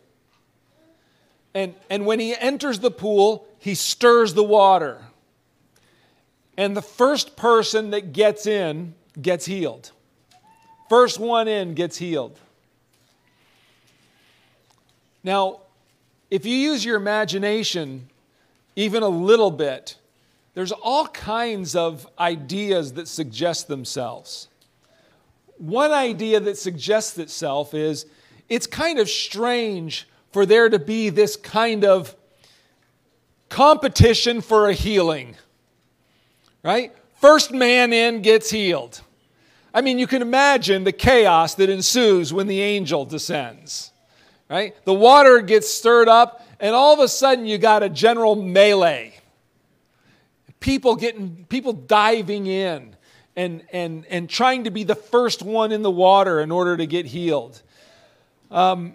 And, 1.53 1.75
and 1.89 2.05
when 2.05 2.19
he 2.19 2.35
enters 2.35 2.79
the 2.79 2.91
pool, 2.91 3.47
he 3.61 3.75
stirs 3.75 4.33
the 4.33 4.43
water. 4.43 4.97
And 6.57 6.75
the 6.75 6.81
first 6.81 7.37
person 7.37 7.91
that 7.91 8.11
gets 8.11 8.47
in 8.47 8.95
gets 9.21 9.45
healed. 9.45 9.91
First 10.89 11.19
one 11.19 11.47
in 11.47 11.75
gets 11.75 11.97
healed. 11.97 12.39
Now, 15.23 15.59
if 16.31 16.43
you 16.43 16.55
use 16.55 16.83
your 16.83 16.97
imagination 16.97 18.09
even 18.75 19.03
a 19.03 19.07
little 19.07 19.51
bit, 19.51 19.95
there's 20.55 20.71
all 20.71 21.05
kinds 21.07 21.75
of 21.75 22.07
ideas 22.17 22.93
that 22.93 23.07
suggest 23.07 23.67
themselves. 23.67 24.47
One 25.57 25.91
idea 25.91 26.39
that 26.39 26.57
suggests 26.57 27.19
itself 27.19 27.75
is 27.75 28.07
it's 28.49 28.65
kind 28.65 28.97
of 28.97 29.07
strange 29.07 30.07
for 30.31 30.47
there 30.47 30.67
to 30.67 30.79
be 30.79 31.09
this 31.09 31.35
kind 31.35 31.85
of 31.85 32.15
competition 33.51 34.41
for 34.41 34.67
a 34.67 34.73
healing, 34.73 35.35
right? 36.63 36.91
First 37.19 37.51
man 37.51 37.93
in 37.93 38.23
gets 38.23 38.49
healed. 38.49 39.01
I 39.73 39.81
mean, 39.81 39.99
you 39.99 40.07
can 40.07 40.23
imagine 40.23 40.83
the 40.83 40.91
chaos 40.91 41.53
that 41.55 41.69
ensues 41.69 42.33
when 42.33 42.47
the 42.47 42.59
angel 42.59 43.05
descends, 43.05 43.91
right? 44.49 44.75
The 44.85 44.93
water 44.93 45.41
gets 45.41 45.69
stirred 45.69 46.09
up, 46.09 46.43
and 46.59 46.73
all 46.73 46.93
of 46.93 46.99
a 46.99 47.07
sudden 47.07 47.45
you 47.45 47.59
got 47.59 47.83
a 47.83 47.89
general 47.89 48.35
melee 48.35 49.13
people 50.61 50.95
getting 50.95 51.45
people 51.49 51.73
diving 51.73 52.47
in 52.47 52.95
and 53.35 53.63
and 53.73 54.05
and 54.05 54.29
trying 54.29 54.63
to 54.63 54.71
be 54.71 54.85
the 54.85 54.95
first 54.95 55.41
one 55.41 55.73
in 55.73 55.81
the 55.81 55.91
water 55.91 56.39
in 56.39 56.51
order 56.51 56.77
to 56.77 56.85
get 56.85 57.05
healed 57.05 57.61
um, 58.51 58.93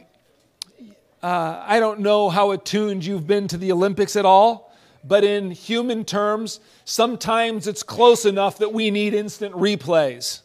uh, 1.22 1.62
i 1.66 1.80
don't 1.80 2.00
know 2.00 2.28
how 2.28 2.50
attuned 2.50 3.04
you've 3.04 3.26
been 3.26 3.48
to 3.48 3.56
the 3.56 3.72
olympics 3.72 4.16
at 4.16 4.24
all 4.24 4.74
but 5.04 5.24
in 5.24 5.50
human 5.50 6.04
terms 6.04 6.60
sometimes 6.84 7.66
it's 7.66 7.82
close 7.82 8.24
enough 8.24 8.58
that 8.58 8.72
we 8.72 8.90
need 8.90 9.14
instant 9.14 9.54
replays 9.54 10.40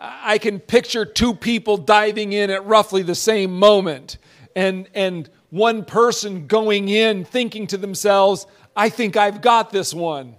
i 0.00 0.38
can 0.38 0.58
picture 0.58 1.04
two 1.04 1.34
people 1.34 1.76
diving 1.76 2.32
in 2.32 2.50
at 2.50 2.64
roughly 2.66 3.02
the 3.02 3.14
same 3.14 3.52
moment 3.52 4.18
and 4.56 4.88
and 4.94 5.30
one 5.50 5.84
person 5.84 6.46
going 6.46 6.88
in 6.88 7.24
thinking 7.24 7.66
to 7.66 7.76
themselves 7.76 8.46
I 8.76 8.88
think 8.88 9.16
I've 9.16 9.40
got 9.40 9.70
this 9.70 9.92
one. 9.92 10.36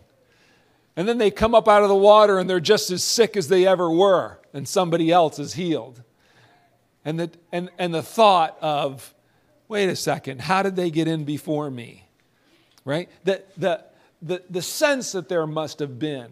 And 0.96 1.08
then 1.08 1.18
they 1.18 1.32
come 1.32 1.56
up 1.56 1.68
out 1.68 1.84
of 1.84 1.90
the 1.90 1.96
water 1.96 2.40
and 2.40 2.50
they're 2.50 2.60
just 2.60 2.92
as 2.92 3.04
sick 3.04 3.38
as 3.38 3.48
they 3.48 3.66
ever 3.66 3.90
were, 3.90 4.40
and 4.54 4.68
somebody 4.68 5.12
else 5.12 5.40
is 5.40 5.54
healed. 5.54 6.04
And 7.04 7.20
the, 7.20 7.32
and, 7.52 7.70
and 7.78 7.94
the 7.94 8.04
thought 8.04 8.58
of, 8.62 9.14
wait 9.68 9.90
a 9.90 9.96
second, 9.96 10.42
how 10.42 10.62
did 10.64 10.76
they 10.76 10.92
get 10.92 11.08
in 11.08 11.24
before 11.24 11.72
me? 11.72 12.08
Right? 12.86 13.10
The, 13.24 13.44
the, 13.58 13.84
the, 14.22 14.44
the 14.50 14.62
sense 14.62 15.14
that 15.14 15.30
there 15.30 15.48
must 15.48 15.80
have 15.80 15.98
been 15.98 16.32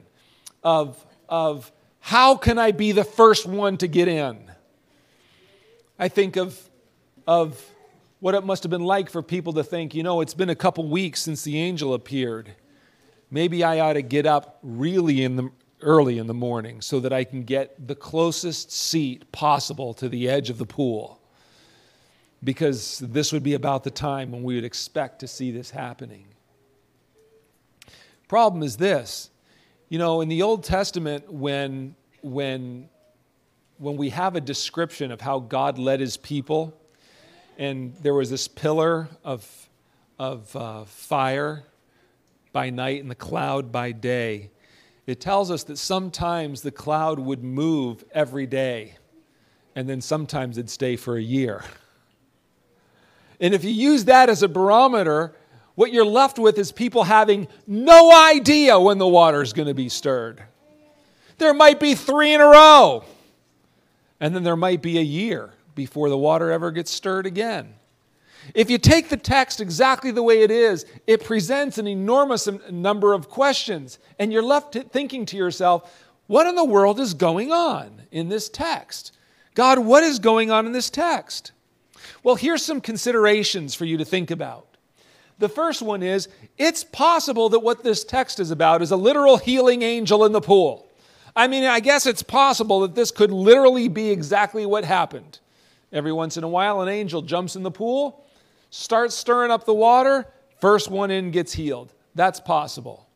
of, 0.64 1.04
of 1.28 1.72
how 2.00 2.36
can 2.36 2.58
I 2.58 2.72
be 2.72 2.92
the 2.92 3.04
first 3.04 3.46
one 3.46 3.78
to 3.78 3.88
get 3.88 4.08
in? 4.08 4.40
I 5.98 6.08
think 6.08 6.38
of, 6.38 6.58
of 7.28 7.64
what 8.20 8.36
it 8.36 8.44
must 8.44 8.64
have 8.64 8.70
been 8.70 8.84
like 8.84 9.10
for 9.10 9.22
people 9.22 9.54
to 9.54 9.64
think, 9.64 9.96
you 9.96 10.04
know, 10.04 10.22
it's 10.22 10.34
been 10.34 10.50
a 10.50 10.56
couple 10.56 10.88
weeks 10.88 11.22
since 11.22 11.44
the 11.44 11.58
angel 11.58 11.94
appeared. 11.94 12.54
Maybe 13.32 13.64
I 13.64 13.80
ought 13.80 13.94
to 13.94 14.02
get 14.02 14.26
up 14.26 14.60
really 14.64 15.24
in 15.24 15.36
the 15.36 15.50
early 15.82 16.18
in 16.18 16.28
the 16.28 16.34
morning 16.34 16.82
so 16.82 17.00
that 17.00 17.14
I 17.14 17.24
can 17.24 17.44
get 17.44 17.88
the 17.88 17.96
closest 17.96 18.72
seat 18.72 19.32
possible 19.32 19.94
to 19.96 20.10
the 20.10 20.30
edge 20.30 20.50
of 20.50 20.58
the 20.58 20.66
pool. 20.66 21.22
Because 22.44 23.00
this 23.00 23.34
would 23.34 23.44
be 23.44 23.54
about 23.54 23.84
the 23.84 23.92
time 23.92 24.32
when 24.32 24.44
we 24.44 24.56
would 24.56 24.64
expect 24.64 25.20
to 25.20 25.28
see 25.28 25.52
this 25.52 25.72
happening. 25.72 26.28
Problem 28.28 28.64
is 28.64 28.78
this, 28.78 29.30
you 29.90 29.98
know, 29.98 30.22
in 30.22 30.30
the 30.30 30.42
Old 30.42 30.64
Testament 30.64 31.32
when 31.32 31.96
when 32.22 32.90
when 33.80 33.96
we 33.96 34.10
have 34.10 34.36
a 34.36 34.42
description 34.42 35.12
of 35.12 35.22
how 35.22 35.40
God 35.40 35.78
led 35.78 36.02
his 36.02 36.18
people, 36.18 36.78
and 37.58 37.96
there 38.02 38.14
was 38.14 38.30
this 38.30 38.48
pillar 38.48 39.08
of, 39.24 39.70
of 40.20 40.54
uh, 40.56 40.84
fire 40.84 41.64
by 42.52 42.70
night 42.70 43.02
and 43.02 43.10
the 43.10 43.16
cloud 43.16 43.72
by 43.72 43.94
day. 43.94 44.52
It 45.10 45.20
tells 45.20 45.50
us 45.50 45.64
that 45.64 45.80
sometimes 45.80 46.62
the 46.62 46.70
cloud 46.70 47.18
would 47.18 47.44
move 47.44 48.06
every 48.12 48.46
day, 48.46 48.94
and 49.76 49.90
then 49.90 50.02
sometimes 50.02 50.60
it'd 50.60 50.70
stay 50.70 50.98
for 50.98 51.18
a 51.18 51.22
year. 51.22 51.64
And 53.42 53.56
if 53.56 53.64
you 53.64 53.72
use 53.72 54.06
that 54.06 54.30
as 54.30 54.44
a 54.44 54.48
barometer, 54.48 55.34
what 55.74 55.92
you're 55.92 56.06
left 56.06 56.38
with 56.38 56.60
is 56.60 56.72
people 56.72 57.06
having 57.06 57.48
no 57.66 58.14
idea 58.14 58.80
when 58.80 59.00
the 59.00 59.08
water's 59.08 59.52
going 59.52 59.68
to 59.68 59.74
be 59.74 59.90
stirred. 59.90 60.44
There 61.40 61.56
might 61.56 61.80
be 61.80 61.96
three 61.96 62.36
in 62.36 62.40
a 62.42 62.46
row, 62.46 63.04
and 64.20 64.36
then 64.36 64.44
there 64.44 64.56
might 64.56 64.84
be 64.84 65.00
a 65.00 65.02
year 65.02 65.54
before 65.74 66.10
the 66.10 66.20
water 66.20 66.52
ever 66.52 66.70
gets 66.70 66.92
stirred 66.92 67.26
again. 67.26 67.74
If 68.56 68.70
you 68.70 68.78
take 68.78 69.10
the 69.10 69.18
text 69.18 69.62
exactly 69.62 70.12
the 70.12 70.24
way 70.24 70.42
it 70.42 70.52
is, 70.52 70.86
it 71.06 71.24
presents 71.24 71.78
an 71.78 71.88
enormous 71.88 72.48
number 72.72 73.14
of 73.14 73.30
questions, 73.30 74.00
and 74.18 74.34
you're 74.34 74.42
left 74.42 74.76
thinking 74.92 75.26
to 75.28 75.38
yourself, 75.38 76.08
what 76.28 76.48
in 76.48 76.56
the 76.56 76.66
world 76.66 77.00
is 77.00 77.14
going 77.14 77.52
on 77.52 78.04
in 78.12 78.30
this 78.30 78.50
text? 78.50 79.14
God, 79.56 79.80
what 79.80 80.04
is 80.04 80.20
going 80.20 80.52
on 80.52 80.66
in 80.66 80.72
this 80.72 80.90
text? 80.90 81.52
Well, 82.24 82.36
here's 82.36 82.64
some 82.64 82.82
considerations 82.82 83.76
for 83.76 83.86
you 83.86 83.98
to 83.98 84.06
think 84.06 84.32
about. 84.32 84.66
The 85.40 85.50
first 85.50 85.82
one 85.82 86.04
is 86.04 86.28
it's 86.58 86.84
possible 86.84 87.50
that 87.50 87.60
what 87.60 87.84
this 87.84 88.04
text 88.04 88.40
is 88.40 88.52
about 88.52 88.82
is 88.82 88.92
a 88.92 88.98
literal 88.98 89.38
healing 89.38 89.82
angel 89.82 90.26
in 90.26 90.34
the 90.34 90.42
pool. 90.42 90.88
I 91.36 91.48
mean, 91.48 91.64
I 91.64 91.80
guess 91.80 92.06
it's 92.06 92.24
possible 92.24 92.82
that 92.82 92.96
this 92.96 93.12
could 93.12 93.32
literally 93.32 93.88
be 93.88 94.10
exactly 94.10 94.66
what 94.66 94.84
happened. 94.84 95.40
Every 95.92 96.12
once 96.12 96.38
in 96.38 96.44
a 96.44 96.50
while, 96.50 96.82
an 96.82 96.90
angel 96.90 97.22
jumps 97.22 97.56
in 97.56 97.64
the 97.64 97.72
pool, 97.72 98.26
starts 98.70 99.16
stirring 99.16 99.52
up 99.52 99.66
the 99.66 99.74
water, 99.74 100.28
first 100.60 100.90
one 100.90 101.12
in 101.12 101.32
gets 101.32 101.54
healed. 101.54 101.94
That's 102.16 102.40
possible. 102.40 103.08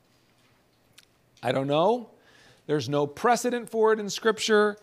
I 1.42 1.52
don't 1.52 1.68
know. 1.68 2.10
There's 2.68 2.88
no 2.88 3.06
precedent 3.06 3.70
for 3.70 3.92
it 3.92 4.00
in 4.00 4.10
Scripture. 4.10 4.78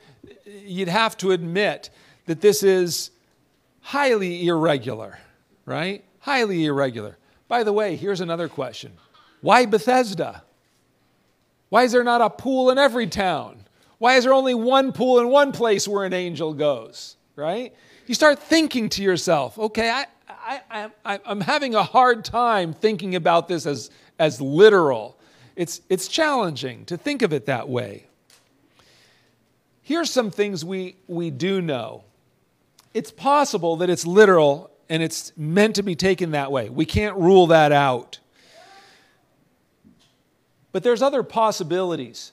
You'd 0.45 0.89
have 0.89 1.17
to 1.19 1.31
admit 1.31 1.91
that 2.27 2.41
this 2.41 2.63
is 2.63 3.11
highly 3.81 4.47
irregular, 4.47 5.19
right? 5.65 6.05
Highly 6.21 6.67
irregular. 6.67 7.17
By 7.49 7.65
the 7.65 7.73
way, 7.73 7.97
here's 7.97 8.21
another 8.21 8.49
question 8.49 8.93
Why 9.41 9.67
Bethesda? 9.67 10.43
Why 11.71 11.85
is 11.85 11.93
there 11.93 12.05
not 12.05 12.21
a 12.21 12.29
pool 12.29 12.71
in 12.71 12.79
every 12.79 13.07
town? 13.07 13.65
Why 13.99 14.17
is 14.17 14.25
there 14.25 14.35
only 14.35 14.55
one 14.55 14.93
pool 14.93 15.21
in 15.21 15.29
one 15.29 15.53
place 15.53 15.87
where 15.87 16.05
an 16.05 16.13
angel 16.13 16.53
goes, 16.53 17.17
right? 17.37 17.75
You 18.07 18.15
start 18.15 18.41
thinking 18.41 18.89
to 18.91 19.03
yourself, 19.03 19.59
okay, 19.59 19.89
I, 19.89 20.07
I, 20.71 20.91
I, 21.05 21.21
I'm 21.25 21.41
having 21.41 21.75
a 21.75 21.83
hard 21.83 22.25
time 22.25 22.73
thinking 22.73 23.15
about 23.15 23.49
this 23.49 23.67
as, 23.67 23.91
as 24.19 24.41
literal. 24.41 25.19
It's, 25.57 25.81
it's 25.89 26.09
challenging 26.09 26.85
to 26.87 26.97
think 26.97 27.23
of 27.23 27.33
it 27.33 27.47
that 27.47 27.69
way. 27.69 28.07
Here's 29.83 30.11
some 30.11 30.31
things 30.31 30.65
we, 30.65 30.97
we 31.09 31.31
do 31.31 31.61
know. 31.61 32.05
It's 32.95 33.11
possible 33.11 33.77
that 33.77 33.91
it's 33.91 34.07
literal 34.07 34.71
and 34.89 35.03
it's 35.03 35.33
meant 35.37 35.77
to 35.77 35.83
be 35.83 35.95
taken 35.95 36.33
that 36.33 36.51
way. 36.51 36.69
We 36.69 36.85
can't 36.85 37.17
rule 37.17 37.47
that 37.49 37.73
out. 37.73 38.19
But 40.73 40.83
there's 40.83 41.03
other 41.03 41.23
possibilities. 41.23 42.33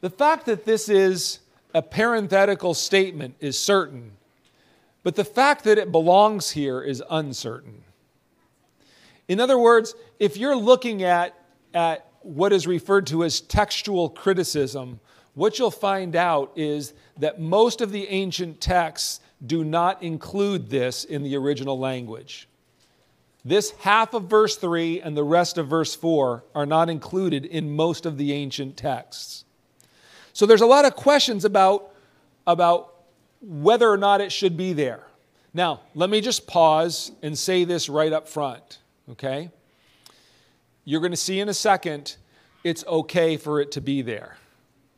The 0.00 0.10
fact 0.10 0.46
that 0.46 0.64
this 0.64 0.88
is 0.88 1.40
a 1.74 1.82
parenthetical 1.82 2.74
statement 2.74 3.34
is 3.40 3.58
certain, 3.58 4.12
but 5.02 5.16
the 5.16 5.24
fact 5.24 5.64
that 5.64 5.78
it 5.78 5.92
belongs 5.92 6.50
here 6.50 6.80
is 6.80 7.02
uncertain. 7.10 7.84
In 9.28 9.40
other 9.40 9.58
words, 9.58 9.94
if 10.18 10.36
you're 10.36 10.56
looking 10.56 11.02
at, 11.02 11.34
at 11.74 12.06
what 12.22 12.52
is 12.52 12.66
referred 12.66 13.06
to 13.08 13.24
as 13.24 13.40
textual 13.40 14.08
criticism, 14.08 15.00
what 15.34 15.58
you'll 15.58 15.70
find 15.70 16.16
out 16.16 16.52
is 16.56 16.94
that 17.18 17.40
most 17.40 17.80
of 17.80 17.92
the 17.92 18.08
ancient 18.08 18.60
texts 18.60 19.20
do 19.46 19.62
not 19.62 20.02
include 20.02 20.68
this 20.68 21.04
in 21.04 21.22
the 21.22 21.36
original 21.36 21.78
language. 21.78 22.48
This 23.44 23.70
half 23.80 24.14
of 24.14 24.24
verse 24.24 24.56
3 24.56 25.00
and 25.00 25.16
the 25.16 25.22
rest 25.22 25.58
of 25.58 25.68
verse 25.68 25.94
4 25.94 26.44
are 26.54 26.66
not 26.66 26.90
included 26.90 27.44
in 27.44 27.76
most 27.76 28.04
of 28.04 28.18
the 28.18 28.32
ancient 28.32 28.76
texts. 28.76 29.44
So 30.32 30.44
there's 30.44 30.60
a 30.60 30.66
lot 30.66 30.84
of 30.84 30.96
questions 30.96 31.44
about, 31.44 31.94
about 32.46 32.97
whether 33.40 33.90
or 33.90 33.96
not 33.96 34.20
it 34.20 34.32
should 34.32 34.56
be 34.56 34.72
there. 34.72 35.04
Now, 35.54 35.80
let 35.94 36.10
me 36.10 36.20
just 36.20 36.46
pause 36.46 37.12
and 37.22 37.36
say 37.36 37.64
this 37.64 37.88
right 37.88 38.12
up 38.12 38.28
front, 38.28 38.78
okay? 39.10 39.50
You're 40.84 41.00
going 41.00 41.12
to 41.12 41.16
see 41.16 41.40
in 41.40 41.48
a 41.48 41.54
second 41.54 42.16
it's 42.64 42.84
okay 42.86 43.36
for 43.36 43.60
it 43.60 43.72
to 43.72 43.80
be 43.80 44.02
there, 44.02 44.36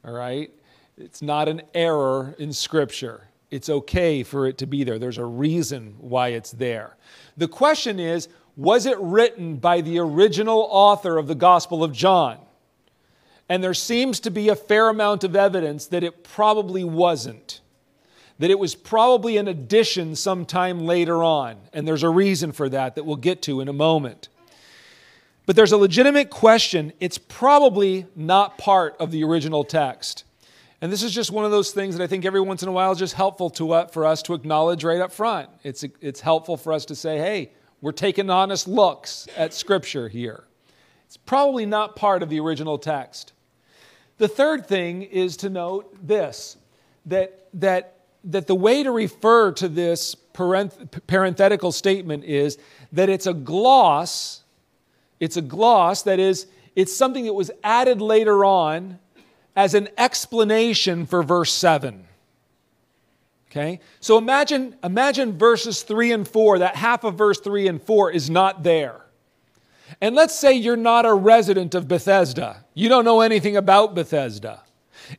all 0.04 0.12
right? 0.12 0.50
It's 0.96 1.22
not 1.22 1.48
an 1.48 1.62
error 1.74 2.34
in 2.38 2.52
Scripture. 2.52 3.28
It's 3.50 3.68
okay 3.68 4.22
for 4.22 4.46
it 4.46 4.58
to 4.58 4.66
be 4.66 4.84
there. 4.84 4.98
There's 4.98 5.18
a 5.18 5.24
reason 5.24 5.96
why 5.98 6.28
it's 6.28 6.52
there. 6.52 6.96
The 7.36 7.48
question 7.48 7.98
is 7.98 8.28
was 8.56 8.84
it 8.84 8.98
written 8.98 9.56
by 9.56 9.80
the 9.80 9.98
original 9.98 10.68
author 10.70 11.16
of 11.16 11.26
the 11.26 11.34
Gospel 11.34 11.82
of 11.82 11.92
John? 11.92 12.38
And 13.48 13.64
there 13.64 13.74
seems 13.74 14.20
to 14.20 14.30
be 14.30 14.48
a 14.48 14.54
fair 14.54 14.88
amount 14.88 15.24
of 15.24 15.34
evidence 15.34 15.86
that 15.86 16.04
it 16.04 16.22
probably 16.22 16.84
wasn't. 16.84 17.59
That 18.40 18.50
it 18.50 18.58
was 18.58 18.74
probably 18.74 19.36
an 19.36 19.48
addition 19.48 20.16
sometime 20.16 20.80
later 20.80 21.22
on. 21.22 21.56
And 21.72 21.86
there's 21.86 22.02
a 22.02 22.10
reason 22.10 22.52
for 22.52 22.68
that 22.68 22.96
that 22.96 23.04
we'll 23.04 23.16
get 23.16 23.42
to 23.42 23.60
in 23.60 23.68
a 23.68 23.72
moment. 23.72 24.28
But 25.46 25.56
there's 25.56 25.72
a 25.72 25.76
legitimate 25.76 26.30
question. 26.30 26.92
It's 27.00 27.18
probably 27.18 28.06
not 28.16 28.58
part 28.58 28.96
of 28.98 29.10
the 29.10 29.24
original 29.24 29.64
text. 29.64 30.24
And 30.80 30.90
this 30.90 31.02
is 31.02 31.12
just 31.12 31.30
one 31.30 31.44
of 31.44 31.50
those 31.50 31.72
things 31.72 31.96
that 31.96 32.02
I 32.02 32.06
think 32.06 32.24
every 32.24 32.40
once 32.40 32.62
in 32.62 32.68
a 32.68 32.72
while 32.72 32.90
is 32.92 32.98
just 32.98 33.14
helpful 33.14 33.50
to, 33.50 33.72
uh, 33.72 33.86
for 33.86 34.06
us 34.06 34.22
to 34.22 34.34
acknowledge 34.34 34.84
right 34.84 35.00
up 35.00 35.12
front. 35.12 35.50
It's, 35.62 35.84
it's 36.00 36.20
helpful 36.20 36.56
for 36.56 36.72
us 36.72 36.86
to 36.86 36.94
say, 36.94 37.18
hey, 37.18 37.52
we're 37.82 37.92
taking 37.92 38.30
honest 38.30 38.66
looks 38.66 39.28
at 39.36 39.52
Scripture 39.52 40.08
here. 40.08 40.44
It's 41.04 41.18
probably 41.18 41.66
not 41.66 41.96
part 41.96 42.22
of 42.22 42.30
the 42.30 42.40
original 42.40 42.78
text. 42.78 43.32
The 44.16 44.28
third 44.28 44.66
thing 44.66 45.02
is 45.02 45.36
to 45.38 45.50
note 45.50 45.94
this 46.06 46.56
that, 47.06 47.48
that, 47.54 47.99
that 48.24 48.46
the 48.46 48.54
way 48.54 48.82
to 48.82 48.90
refer 48.90 49.52
to 49.52 49.68
this 49.68 50.14
parenth- 50.14 51.06
parenthetical 51.06 51.72
statement 51.72 52.24
is 52.24 52.58
that 52.92 53.08
it's 53.08 53.26
a 53.26 53.34
gloss. 53.34 54.42
It's 55.18 55.36
a 55.36 55.42
gloss, 55.42 56.02
that 56.02 56.18
is, 56.18 56.46
it's 56.74 56.96
something 56.96 57.24
that 57.26 57.34
was 57.34 57.50
added 57.62 58.00
later 58.00 58.44
on 58.44 58.98
as 59.54 59.74
an 59.74 59.88
explanation 59.98 61.04
for 61.04 61.22
verse 61.22 61.52
7. 61.52 62.06
Okay? 63.50 63.80
So 63.98 64.16
imagine, 64.16 64.76
imagine 64.82 65.36
verses 65.36 65.82
3 65.82 66.12
and 66.12 66.28
4, 66.28 66.60
that 66.60 66.76
half 66.76 67.04
of 67.04 67.16
verse 67.16 67.40
3 67.40 67.68
and 67.68 67.82
4 67.82 68.12
is 68.12 68.30
not 68.30 68.62
there. 68.62 69.04
And 70.00 70.14
let's 70.14 70.38
say 70.38 70.54
you're 70.54 70.76
not 70.76 71.04
a 71.04 71.12
resident 71.12 71.74
of 71.74 71.88
Bethesda. 71.88 72.64
You 72.74 72.88
don't 72.88 73.04
know 73.04 73.20
anything 73.20 73.56
about 73.56 73.94
Bethesda. 73.94 74.62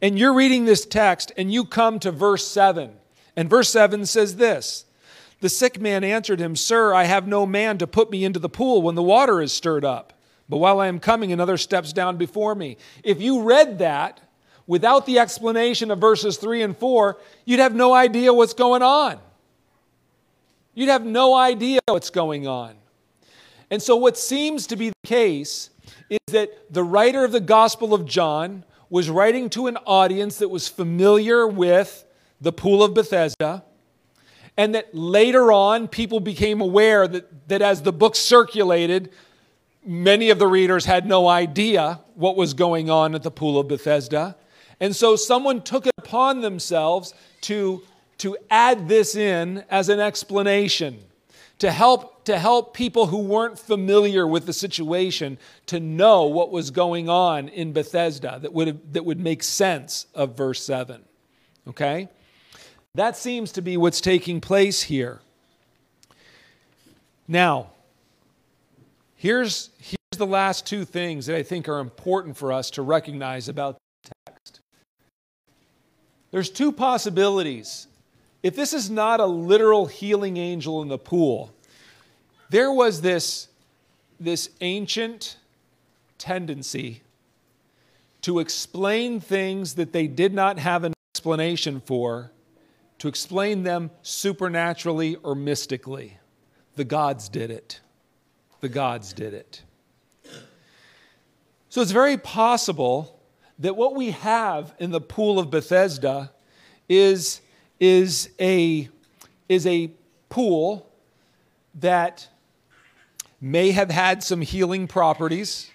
And 0.01 0.17
you're 0.17 0.34
reading 0.34 0.65
this 0.65 0.86
text 0.86 1.32
and 1.38 1.51
you 1.51 1.65
come 1.65 1.99
to 1.99 2.12
verse 2.12 2.47
7. 2.47 2.91
And 3.36 3.49
verse 3.49 3.69
7 3.69 4.06
says 4.06 4.36
this 4.36 4.86
The 5.39 5.49
sick 5.49 5.80
man 5.80 6.04
answered 6.04 6.39
him, 6.39 6.56
Sir, 6.56 6.93
I 6.93 7.06
have 7.06 7.27
no 7.27 7.45
man 7.45 7.77
to 7.80 7.88
put 7.88 8.12
me 8.12 8.23
into 8.23 8.39
the 8.39 8.49
pool 8.49 8.82
when 8.82 8.95
the 8.95 9.04
water 9.04 9.41
is 9.41 9.51
stirred 9.51 9.86
up. 9.86 10.13
But 10.47 10.58
while 10.58 10.80
I 10.80 10.88
am 10.88 10.99
coming, 10.99 11.32
another 11.32 11.58
steps 11.58 11.93
down 11.93 12.17
before 12.17 12.56
me. 12.56 12.77
If 13.04 13.21
you 13.21 13.43
read 13.43 13.80
that, 13.80 14.19
without 14.67 15.06
the 15.06 15.19
explanation 15.19 15.91
of 15.91 15.99
verses 15.99 16.38
3 16.38 16.62
and 16.62 16.77
4, 16.77 17.17
you'd 17.45 17.60
have 17.60 17.73
no 17.73 17.93
idea 17.93 18.34
what's 18.34 18.54
going 18.54 18.82
on. 18.82 19.17
You'd 20.73 20.89
have 20.89 21.06
no 21.06 21.36
idea 21.36 21.80
what's 21.88 22.10
going 22.10 22.47
on. 22.47 22.75
And 23.69 23.82
so, 23.82 23.95
what 23.95 24.17
seems 24.17 24.67
to 24.67 24.75
be 24.75 24.89
the 24.89 25.08
case 25.08 25.69
is 26.10 26.19
that 26.27 26.49
the 26.69 26.84
writer 26.84 27.23
of 27.23 27.32
the 27.32 27.39
Gospel 27.39 27.93
of 27.93 28.06
John 28.06 28.65
was 28.91 29.10
writing 29.10 29.49
to 29.49 29.65
an 29.67 29.77
audience 29.88 30.38
that 30.38 30.49
was 30.49 30.67
familiar 30.67 31.47
with 31.47 32.06
the 32.41 32.51
Pool 32.51 32.84
of 32.84 32.93
Bethesda, 32.93 33.63
and 34.58 34.75
that 34.75 34.93
later 34.93 35.51
on 35.51 35.88
people 35.88 36.19
became 36.19 36.60
aware 36.60 37.08
that, 37.08 37.47
that 37.47 37.62
as 37.62 37.82
the 37.82 37.93
book 37.93 38.17
circulated, 38.17 39.10
many 39.86 40.30
of 40.30 40.39
the 40.39 40.47
readers 40.47 40.84
had 40.84 41.08
no 41.08 41.27
idea 41.30 42.01
what 42.15 42.36
was 42.36 42.54
going 42.54 42.89
on 42.89 43.15
at 43.15 43.23
the 43.23 43.32
Pool 43.32 43.58
of 43.58 43.69
Bethesda. 43.69 44.36
And 44.82 44.93
so 44.93 45.15
someone 45.15 45.62
took 45.62 45.88
it 45.88 45.93
upon 45.97 46.41
themselves 46.41 47.13
to, 47.41 47.84
to 48.17 48.36
add 48.49 48.89
this 48.89 49.15
in 49.15 49.63
as 49.69 49.88
an 49.88 50.01
explanation 50.01 50.99
to 51.60 51.71
help, 51.71 52.11
to 52.25 52.38
help 52.38 52.73
people 52.73 53.07
who 53.07 53.19
weren't 53.19 53.57
familiar 53.57 54.27
with 54.27 54.45
the 54.45 54.53
situation 54.53 55.38
to 55.67 55.79
know 55.79 56.25
what 56.25 56.51
was 56.51 56.71
going 56.71 57.10
on 57.10 57.47
in 57.49 57.73
Bethesda 57.73 58.39
that 58.41 58.53
would, 58.53 58.67
have, 58.67 58.93
that 58.93 59.05
would 59.05 59.19
make 59.19 59.43
sense 59.43 60.05
of 60.13 60.38
verse 60.38 60.63
7. 60.63 61.03
Okay? 61.67 62.10
That 62.95 63.15
seems 63.15 63.51
to 63.53 63.62
be 63.62 63.77
what's 63.77 64.01
taking 64.01 64.41
place 64.41 64.84
here. 64.84 65.19
Now, 67.27 67.71
here's, 69.15 69.69
here's 69.79 69.97
the 70.17 70.25
last 70.25 70.65
two 70.65 70.84
things 70.84 71.25
that 71.27 71.36
I 71.36 71.43
think 71.43 71.69
are 71.69 71.79
important 71.79 72.36
for 72.36 72.51
us 72.51 72.69
to 72.71 72.81
recognize 72.81 73.47
about 73.47 73.77
the 74.03 74.12
text. 74.25 74.60
there's 76.31 76.49
two 76.49 76.71
possibilities. 76.71 77.88
If 78.43 78.55
this 78.55 78.73
is 78.73 78.89
not 78.89 79.19
a 79.19 79.25
literal 79.25 79.86
healing 79.86 80.38
angel 80.38 80.81
in 80.81 80.88
the 80.88 80.97
pool, 80.97 81.53
there 82.52 82.72
was 82.72 83.00
this, 83.00 83.48
this 84.20 84.50
ancient 84.60 85.38
tendency 86.18 87.02
to 88.22 88.40
explain 88.40 89.22
things 89.22 89.76
that 89.76 89.94
they 89.94 90.06
did 90.06 90.34
not 90.34 90.60
have 90.60 90.84
an 90.84 90.94
explanation 91.16 91.80
for, 91.80 92.30
to 93.00 93.08
explain 93.08 93.64
them 93.64 93.90
supernaturally 94.02 95.16
or 95.24 95.34
mystically. 95.34 96.18
The 96.76 96.84
gods 96.84 97.30
did 97.30 97.52
it. 97.52 97.80
The 98.60 98.70
gods 98.70 99.14
did 99.14 99.34
it. 99.34 99.64
So 101.70 101.82
it's 101.82 101.92
very 101.92 102.18
possible 102.18 103.18
that 103.60 103.78
what 103.78 103.96
we 103.96 104.12
have 104.12 104.76
in 104.78 104.92
the 104.92 105.00
pool 105.00 105.40
of 105.40 105.50
Bethesda 105.50 106.34
is, 106.90 107.40
is, 107.80 108.30
a, 108.42 108.90
is 109.48 109.66
a 109.66 109.90
pool 110.28 110.92
that 111.76 112.28
may 113.41 113.71
have 113.71 113.89
had 113.89 114.23
some 114.23 114.41
healing 114.41 114.88
properties. 114.88 115.71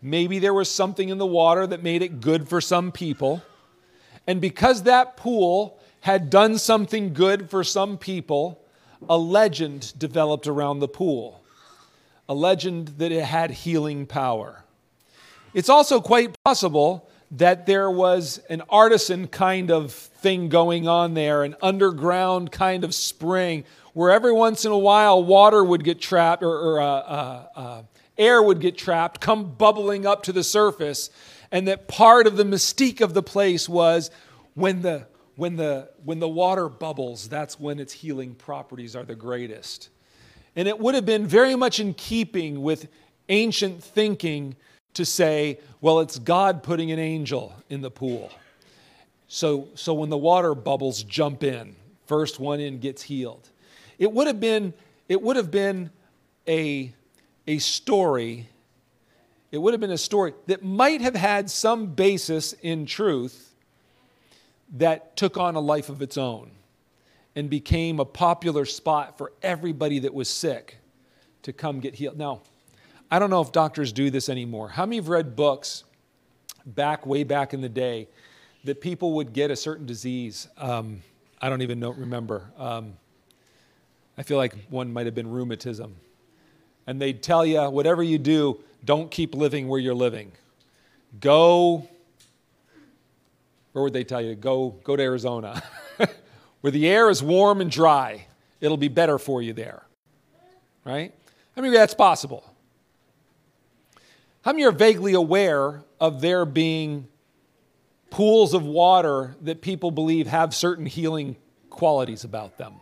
Maybe 0.00 0.38
there 0.38 0.54
was 0.54 0.70
something 0.70 1.08
in 1.08 1.18
the 1.18 1.26
water 1.26 1.66
that 1.66 1.82
made 1.82 2.02
it 2.02 2.20
good 2.20 2.48
for 2.48 2.60
some 2.60 2.92
people. 2.92 3.42
And 4.26 4.40
because 4.40 4.84
that 4.84 5.16
pool 5.16 5.78
had 6.00 6.30
done 6.30 6.56
something 6.56 7.12
good 7.12 7.50
for 7.50 7.64
some 7.64 7.98
people, 7.98 8.60
a 9.08 9.18
legend 9.18 9.92
developed 9.98 10.46
around 10.46 10.78
the 10.78 10.88
pool. 10.88 11.42
A 12.28 12.34
legend 12.34 12.88
that 12.98 13.10
it 13.10 13.24
had 13.24 13.50
healing 13.50 14.06
power. 14.06 14.62
It's 15.52 15.68
also 15.68 16.00
quite 16.00 16.34
possible 16.44 17.08
that 17.30 17.66
there 17.66 17.90
was 17.90 18.40
an 18.48 18.62
artesian 18.70 19.26
kind 19.26 19.70
of 19.70 19.92
thing 19.92 20.48
going 20.48 20.86
on 20.86 21.14
there, 21.14 21.42
an 21.42 21.56
underground 21.60 22.52
kind 22.52 22.84
of 22.84 22.94
spring, 22.94 23.64
where 23.94 24.10
every 24.10 24.32
once 24.32 24.64
in 24.64 24.72
a 24.72 24.78
while 24.78 25.24
water 25.24 25.64
would 25.64 25.82
get 25.82 26.00
trapped 26.00 26.42
or, 26.42 26.50
or 26.50 26.80
uh, 26.80 26.86
uh, 26.86 27.46
uh, 27.56 27.82
air 28.18 28.42
would 28.42 28.60
get 28.60 28.76
trapped, 28.76 29.20
come 29.20 29.54
bubbling 29.54 30.04
up 30.04 30.22
to 30.24 30.32
the 30.32 30.44
surface, 30.44 31.10
and 31.50 31.66
that 31.66 31.88
part 31.88 32.26
of 32.26 32.36
the 32.36 32.44
mystique 32.44 33.00
of 33.00 33.14
the 33.14 33.22
place 33.22 33.68
was 33.68 34.10
when 34.54 34.82
the 34.82 35.06
when 35.36 35.56
the 35.56 35.90
when 36.04 36.18
the 36.20 36.28
water 36.28 36.68
bubbles, 36.68 37.28
that's 37.28 37.58
when 37.58 37.80
its 37.80 37.92
healing 37.92 38.34
properties 38.34 38.94
are 38.94 39.04
the 39.04 39.14
greatest. 39.14 39.88
And 40.56 40.68
it 40.68 40.78
would 40.78 40.94
have 40.94 41.06
been 41.06 41.26
very 41.26 41.56
much 41.56 41.80
in 41.80 41.94
keeping 41.94 42.62
with 42.62 42.86
ancient 43.28 43.82
thinking 43.82 44.56
to 44.94 45.04
say, 45.04 45.58
well, 45.80 46.00
it's 46.00 46.18
God 46.18 46.62
putting 46.62 46.92
an 46.92 47.00
angel 47.00 47.52
in 47.68 47.80
the 47.80 47.90
pool. 47.90 48.30
So, 49.26 49.68
so 49.74 49.94
when 49.94 50.10
the 50.10 50.16
water 50.18 50.54
bubbles 50.54 51.02
jump 51.02 51.42
in, 51.42 51.74
first 52.06 52.38
one 52.38 52.60
in 52.60 52.78
gets 52.78 53.02
healed. 53.02 53.48
It 53.98 54.12
would 54.12 54.26
have 54.26 54.40
been, 54.40 54.74
it 55.08 55.20
would 55.22 55.36
have 55.36 55.50
been 55.50 55.90
a, 56.48 56.92
a 57.46 57.58
story, 57.58 58.48
it 59.50 59.58
would 59.58 59.72
have 59.72 59.80
been 59.80 59.90
a 59.90 59.98
story 59.98 60.34
that 60.46 60.64
might 60.64 61.00
have 61.00 61.14
had 61.14 61.50
some 61.50 61.86
basis 61.86 62.52
in 62.54 62.86
truth 62.86 63.54
that 64.76 65.16
took 65.16 65.36
on 65.36 65.54
a 65.54 65.60
life 65.60 65.88
of 65.88 66.02
its 66.02 66.18
own 66.18 66.50
and 67.36 67.50
became 67.50 68.00
a 68.00 68.04
popular 68.04 68.64
spot 68.64 69.18
for 69.18 69.32
everybody 69.42 70.00
that 70.00 70.14
was 70.14 70.28
sick 70.28 70.78
to 71.42 71.52
come 71.52 71.80
get 71.80 71.94
healed. 71.94 72.16
Now, 72.16 72.42
I 73.10 73.18
don't 73.18 73.30
know 73.30 73.40
if 73.40 73.52
doctors 73.52 73.92
do 73.92 74.10
this 74.10 74.28
anymore. 74.28 74.68
How 74.68 74.86
many 74.86 74.96
have 74.96 75.08
read 75.08 75.36
books 75.36 75.84
back, 76.66 77.06
way 77.06 77.22
back 77.22 77.54
in 77.54 77.60
the 77.60 77.68
day, 77.68 78.08
that 78.64 78.80
people 78.80 79.12
would 79.12 79.32
get 79.32 79.50
a 79.50 79.56
certain 79.56 79.86
disease? 79.86 80.48
Um, 80.56 81.02
I 81.40 81.48
don't 81.48 81.62
even 81.62 81.78
know, 81.78 81.92
remember. 81.92 82.50
Um, 82.56 82.94
I 84.16 84.22
feel 84.22 84.36
like 84.36 84.54
one 84.68 84.92
might 84.92 85.06
have 85.06 85.14
been 85.14 85.30
rheumatism. 85.30 85.96
And 86.86 87.00
they'd 87.00 87.22
tell 87.22 87.44
you, 87.44 87.62
whatever 87.70 88.02
you 88.02 88.18
do, 88.18 88.60
don't 88.84 89.10
keep 89.10 89.34
living 89.34 89.68
where 89.68 89.80
you're 89.80 89.94
living. 89.94 90.32
Go, 91.20 91.88
where 93.72 93.82
would 93.82 93.92
they 93.92 94.04
tell 94.04 94.20
you? 94.20 94.34
Go, 94.34 94.70
go 94.84 94.96
to 94.96 95.02
Arizona, 95.02 95.62
where 96.60 96.70
the 96.70 96.88
air 96.88 97.10
is 97.10 97.22
warm 97.22 97.60
and 97.60 97.70
dry. 97.70 98.26
It'll 98.60 98.76
be 98.76 98.88
better 98.88 99.18
for 99.18 99.42
you 99.42 99.52
there. 99.52 99.82
Right? 100.84 101.12
I 101.56 101.60
mean, 101.60 101.72
that's 101.72 101.94
possible. 101.94 102.44
How 104.44 104.52
many 104.52 104.64
are 104.64 104.72
vaguely 104.72 105.14
aware 105.14 105.82
of 105.98 106.20
there 106.20 106.44
being 106.44 107.08
pools 108.10 108.52
of 108.52 108.62
water 108.62 109.34
that 109.40 109.62
people 109.62 109.90
believe 109.90 110.26
have 110.26 110.54
certain 110.54 110.84
healing 110.84 111.36
qualities 111.70 112.24
about 112.24 112.58
them? 112.58 112.74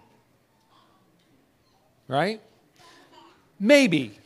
Right? 2.09 2.41
Maybe. 3.59 4.19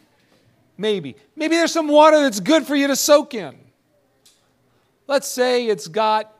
Maybe. 0.78 1.16
Maybe 1.34 1.56
there's 1.56 1.72
some 1.72 1.88
water 1.88 2.20
that's 2.20 2.40
good 2.40 2.66
for 2.66 2.76
you 2.76 2.86
to 2.88 2.96
soak 2.96 3.34
in. 3.34 3.56
Let's 5.06 5.28
say 5.28 5.66
it's 5.66 5.88
got 5.88 6.32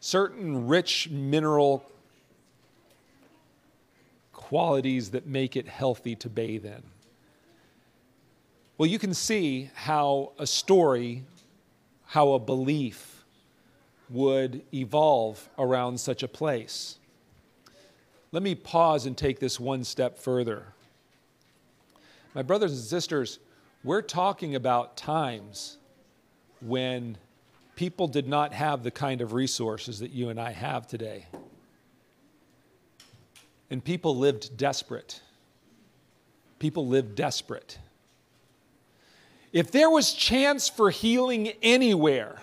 certain 0.00 0.66
rich 0.66 1.10
mineral 1.10 1.84
qualities 4.32 5.10
that 5.10 5.26
make 5.26 5.56
it 5.56 5.68
healthy 5.68 6.16
to 6.16 6.28
bathe 6.28 6.64
in. 6.64 6.82
Well, 8.78 8.88
you 8.88 8.98
can 8.98 9.12
see 9.12 9.70
how 9.74 10.32
a 10.38 10.46
story, 10.46 11.24
how 12.06 12.32
a 12.32 12.38
belief 12.38 13.24
would 14.08 14.62
evolve 14.72 15.48
around 15.58 16.00
such 16.00 16.22
a 16.22 16.28
place. 16.28 16.97
Let 18.30 18.42
me 18.42 18.54
pause 18.54 19.06
and 19.06 19.16
take 19.16 19.40
this 19.40 19.58
one 19.58 19.84
step 19.84 20.18
further. 20.18 20.64
My 22.34 22.42
brothers 22.42 22.72
and 22.72 22.80
sisters, 22.80 23.38
we're 23.82 24.02
talking 24.02 24.54
about 24.54 24.96
times 24.96 25.78
when 26.60 27.16
people 27.74 28.06
did 28.06 28.28
not 28.28 28.52
have 28.52 28.82
the 28.82 28.90
kind 28.90 29.20
of 29.20 29.32
resources 29.32 30.00
that 30.00 30.10
you 30.10 30.28
and 30.28 30.38
I 30.38 30.50
have 30.50 30.86
today. 30.86 31.26
And 33.70 33.82
people 33.82 34.16
lived 34.16 34.56
desperate. 34.56 35.22
People 36.58 36.86
lived 36.86 37.14
desperate. 37.14 37.78
If 39.52 39.70
there 39.70 39.88
was 39.88 40.12
chance 40.12 40.68
for 40.68 40.90
healing 40.90 41.52
anywhere, 41.62 42.42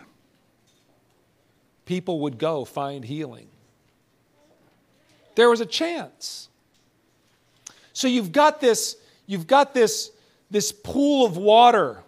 people 1.86 2.22
would 2.22 2.40
go 2.40 2.66
find 2.66 3.06
healing. 3.06 3.48
There 5.36 5.50
was 5.50 5.62
a 5.62 5.66
chance. 5.66 6.50
So 7.94 8.08
you've 8.08 8.32
got 8.32 8.60
this, 8.60 8.98
you've 9.26 9.48
got 9.48 9.74
this, 9.74 10.12
this 10.50 10.72
pool 10.72 11.26
of 11.26 11.38
water 11.38 12.04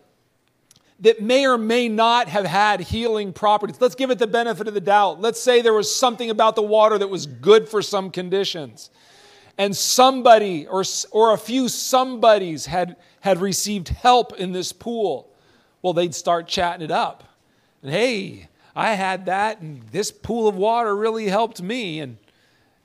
that 1.00 1.22
may 1.22 1.46
or 1.46 1.58
may 1.58 1.88
not 1.88 2.28
have 2.28 2.46
had 2.46 2.80
healing 2.80 3.32
properties. 3.32 3.80
Let's 3.80 3.96
give 3.96 4.10
it 4.10 4.18
the 4.18 4.28
benefit 4.28 4.68
of 4.68 4.74
the 4.74 4.82
doubt. 4.82 5.22
Let's 5.22 5.40
say 5.40 5.62
there 5.62 5.74
was 5.74 5.94
something 5.94 6.30
about 6.30 6.56
the 6.56 6.64
water 6.64 6.98
that 6.98 7.08
was 7.08 7.26
good 7.26 7.70
for 7.70 7.82
some 7.82 8.10
conditions. 8.10 8.90
And 9.58 9.76
somebody 9.76 10.68
or, 10.68 10.84
or 11.12 11.34
a 11.34 11.38
few 11.38 11.70
somebodies 11.70 12.66
had, 12.66 12.96
had 13.22 13.40
received 13.40 13.90
help 13.90 14.34
in 14.38 14.52
this 14.52 14.74
pool, 14.74 15.32
well, 15.82 15.94
they'd 15.94 16.16
start 16.16 16.48
chatting 16.48 16.84
it 16.84 16.92
up. 16.92 17.24
And 17.82 17.92
hey, 17.92 18.50
I 18.76 18.94
had 18.94 19.28
that, 19.28 19.62
and 19.62 19.84
this 19.90 20.12
pool 20.12 20.48
of 20.48 20.56
water 20.56 20.96
really 20.96 21.28
helped 21.28 21.62
me. 21.62 22.00
And, 22.00 22.18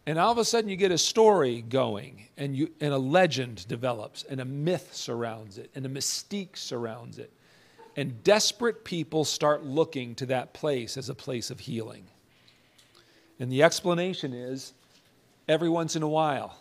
and 0.07 0.19
all 0.19 0.33
of 0.33 0.39
a 0.39 0.45
sudden, 0.45 0.69
you 0.69 0.77
get 0.77 0.91
a 0.91 0.99
story 0.99 1.63
going, 1.63 2.27
and, 2.37 2.57
you, 2.57 2.71
and 2.81 2.93
a 2.93 2.99
legend 2.99 3.67
develops, 3.69 4.25
and 4.25 4.41
a 4.41 4.45
myth 4.45 4.95
surrounds 4.95 5.59
it, 5.59 5.71
and 5.75 5.87
a 5.87 5.89
mystique 5.89 6.57
surrounds 6.57 7.19
it. 7.19 7.33
And 7.97 8.25
desperate 8.25 8.85
people 8.85 9.25
start 9.25 9.65
looking 9.65 10.15
to 10.17 10.27
that 10.27 10.55
place 10.55 10.97
as 10.97 11.09
a 11.09 11.15
place 11.15 11.51
of 11.51 11.61
healing. 11.61 12.05
And 13.39 13.51
the 13.51 13.63
explanation 13.63 14.33
is 14.33 14.73
every 15.49 15.69
once 15.69 15.95
in 15.95 16.03
a 16.03 16.09
while, 16.09 16.59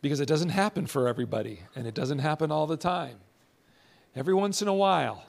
because 0.00 0.20
it 0.20 0.26
doesn't 0.26 0.50
happen 0.50 0.86
for 0.86 1.08
everybody 1.08 1.60
and 1.74 1.86
it 1.86 1.94
doesn't 1.94 2.20
happen 2.20 2.50
all 2.50 2.66
the 2.66 2.76
time. 2.76 3.16
Every 4.14 4.34
once 4.34 4.62
in 4.62 4.68
a 4.68 4.74
while, 4.74 5.24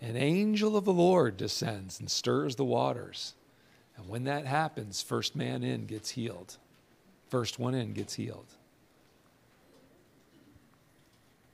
an 0.00 0.16
angel 0.16 0.76
of 0.76 0.84
the 0.84 0.92
Lord 0.92 1.36
descends 1.36 2.00
and 2.00 2.10
stirs 2.10 2.56
the 2.56 2.64
waters. 2.64 3.34
And 3.96 4.08
when 4.08 4.24
that 4.24 4.46
happens, 4.46 5.02
first 5.02 5.36
man 5.36 5.62
in 5.62 5.86
gets 5.86 6.10
healed. 6.10 6.56
First 7.32 7.58
one 7.58 7.72
in 7.74 7.94
gets 7.94 8.12
healed. 8.12 8.44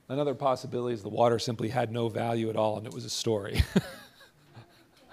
Another 0.09 0.35
possibility 0.35 0.93
is 0.93 1.05
the 1.05 1.09
water 1.09 1.39
simply 1.39 1.69
had 1.69 1.93
no 1.93 2.09
value 2.09 2.51
at 2.51 2.57
all 2.57 2.79
and 2.79 2.85
it 2.85 2.93
was 2.93 3.05
a 3.05 3.09
story. 3.09 3.63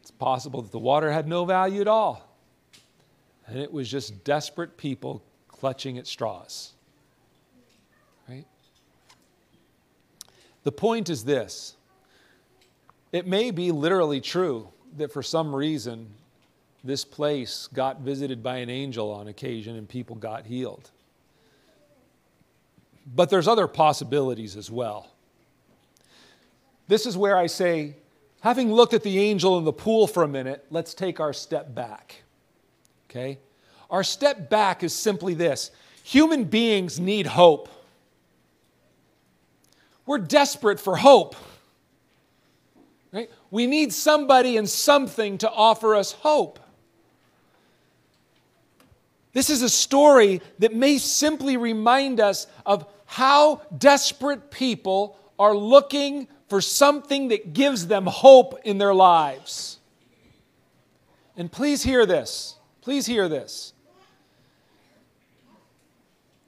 it's 0.00 0.10
possible 0.12 0.62
that 0.62 0.72
the 0.72 0.78
water 0.78 1.12
had 1.12 1.28
no 1.28 1.44
value 1.44 1.82
at 1.82 1.86
all 1.86 2.34
and 3.46 3.58
it 3.58 3.70
was 3.70 3.90
just 3.90 4.24
desperate 4.24 4.78
people 4.78 5.22
clutching 5.48 5.98
at 5.98 6.06
straws. 6.06 6.72
Right? 8.26 8.46
The 10.62 10.72
point 10.72 11.10
is 11.10 11.24
this 11.24 11.76
it 13.12 13.26
may 13.26 13.50
be 13.50 13.70
literally 13.70 14.22
true 14.22 14.68
that 14.96 15.12
for 15.12 15.22
some 15.22 15.54
reason 15.54 16.08
this 16.84 17.04
place 17.04 17.66
got 17.72 18.00
visited 18.00 18.42
by 18.42 18.58
an 18.58 18.68
angel 18.68 19.10
on 19.10 19.26
occasion 19.26 19.74
and 19.74 19.88
people 19.88 20.14
got 20.14 20.44
healed. 20.44 20.90
But 23.06 23.30
there's 23.30 23.48
other 23.48 23.66
possibilities 23.66 24.54
as 24.54 24.70
well. 24.70 25.10
This 26.86 27.06
is 27.06 27.16
where 27.16 27.38
I 27.38 27.46
say, 27.46 27.96
having 28.42 28.70
looked 28.70 28.92
at 28.92 29.02
the 29.02 29.18
angel 29.18 29.56
in 29.56 29.64
the 29.64 29.72
pool 29.72 30.06
for 30.06 30.22
a 30.22 30.28
minute, 30.28 30.66
let's 30.70 30.92
take 30.92 31.20
our 31.20 31.32
step 31.32 31.74
back. 31.74 32.22
Okay? 33.08 33.38
Our 33.90 34.04
step 34.04 34.50
back 34.50 34.82
is 34.82 34.92
simply 34.92 35.32
this 35.32 35.70
human 36.02 36.44
beings 36.44 37.00
need 37.00 37.26
hope. 37.26 37.70
We're 40.04 40.18
desperate 40.18 40.78
for 40.78 40.96
hope. 40.96 41.34
Right? 43.10 43.30
We 43.50 43.66
need 43.66 43.94
somebody 43.94 44.58
and 44.58 44.68
something 44.68 45.38
to 45.38 45.50
offer 45.50 45.94
us 45.94 46.12
hope. 46.12 46.60
This 49.34 49.50
is 49.50 49.62
a 49.62 49.68
story 49.68 50.40
that 50.60 50.74
may 50.74 50.96
simply 50.96 51.56
remind 51.56 52.20
us 52.20 52.46
of 52.64 52.86
how 53.04 53.60
desperate 53.76 54.50
people 54.50 55.18
are 55.38 55.54
looking 55.54 56.28
for 56.48 56.60
something 56.60 57.28
that 57.28 57.52
gives 57.52 57.88
them 57.88 58.06
hope 58.06 58.60
in 58.64 58.78
their 58.78 58.94
lives. 58.94 59.80
And 61.36 61.50
please 61.50 61.82
hear 61.82 62.06
this. 62.06 62.56
Please 62.80 63.06
hear 63.06 63.28
this. 63.28 63.72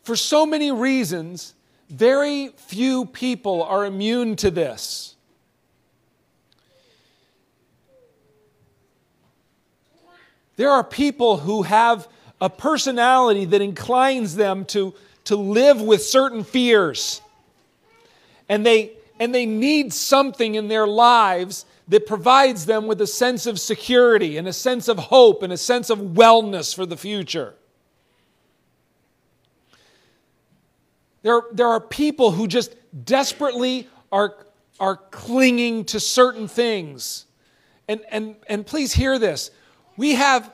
For 0.04 0.14
so 0.14 0.46
many 0.46 0.70
reasons, 0.70 1.54
very 1.88 2.50
few 2.56 3.06
people 3.06 3.64
are 3.64 3.84
immune 3.84 4.36
to 4.36 4.50
this. 4.52 5.16
There 10.54 10.70
are 10.70 10.84
people 10.84 11.38
who 11.38 11.62
have 11.62 12.06
a 12.40 12.50
personality 12.50 13.44
that 13.46 13.62
inclines 13.62 14.36
them 14.36 14.64
to, 14.66 14.94
to 15.24 15.36
live 15.36 15.80
with 15.80 16.02
certain 16.02 16.44
fears. 16.44 17.22
And 18.48 18.64
they, 18.64 18.92
and 19.18 19.34
they 19.34 19.46
need 19.46 19.92
something 19.92 20.54
in 20.54 20.68
their 20.68 20.86
lives 20.86 21.64
that 21.88 22.06
provides 22.06 22.66
them 22.66 22.86
with 22.86 23.00
a 23.00 23.06
sense 23.06 23.46
of 23.46 23.60
security 23.60 24.36
and 24.36 24.48
a 24.48 24.52
sense 24.52 24.88
of 24.88 24.98
hope 24.98 25.42
and 25.42 25.52
a 25.52 25.56
sense 25.56 25.88
of 25.88 25.98
wellness 25.98 26.74
for 26.74 26.84
the 26.84 26.96
future. 26.96 27.54
There, 31.22 31.42
there 31.52 31.68
are 31.68 31.80
people 31.80 32.32
who 32.32 32.46
just 32.46 32.74
desperately 33.04 33.88
are, 34.12 34.36
are 34.78 34.96
clinging 34.96 35.84
to 35.86 36.00
certain 36.00 36.48
things. 36.48 37.24
And, 37.88 38.00
and, 38.10 38.36
and 38.48 38.66
please 38.66 38.92
hear 38.92 39.18
this. 39.18 39.50
We 39.96 40.14
have, 40.14 40.50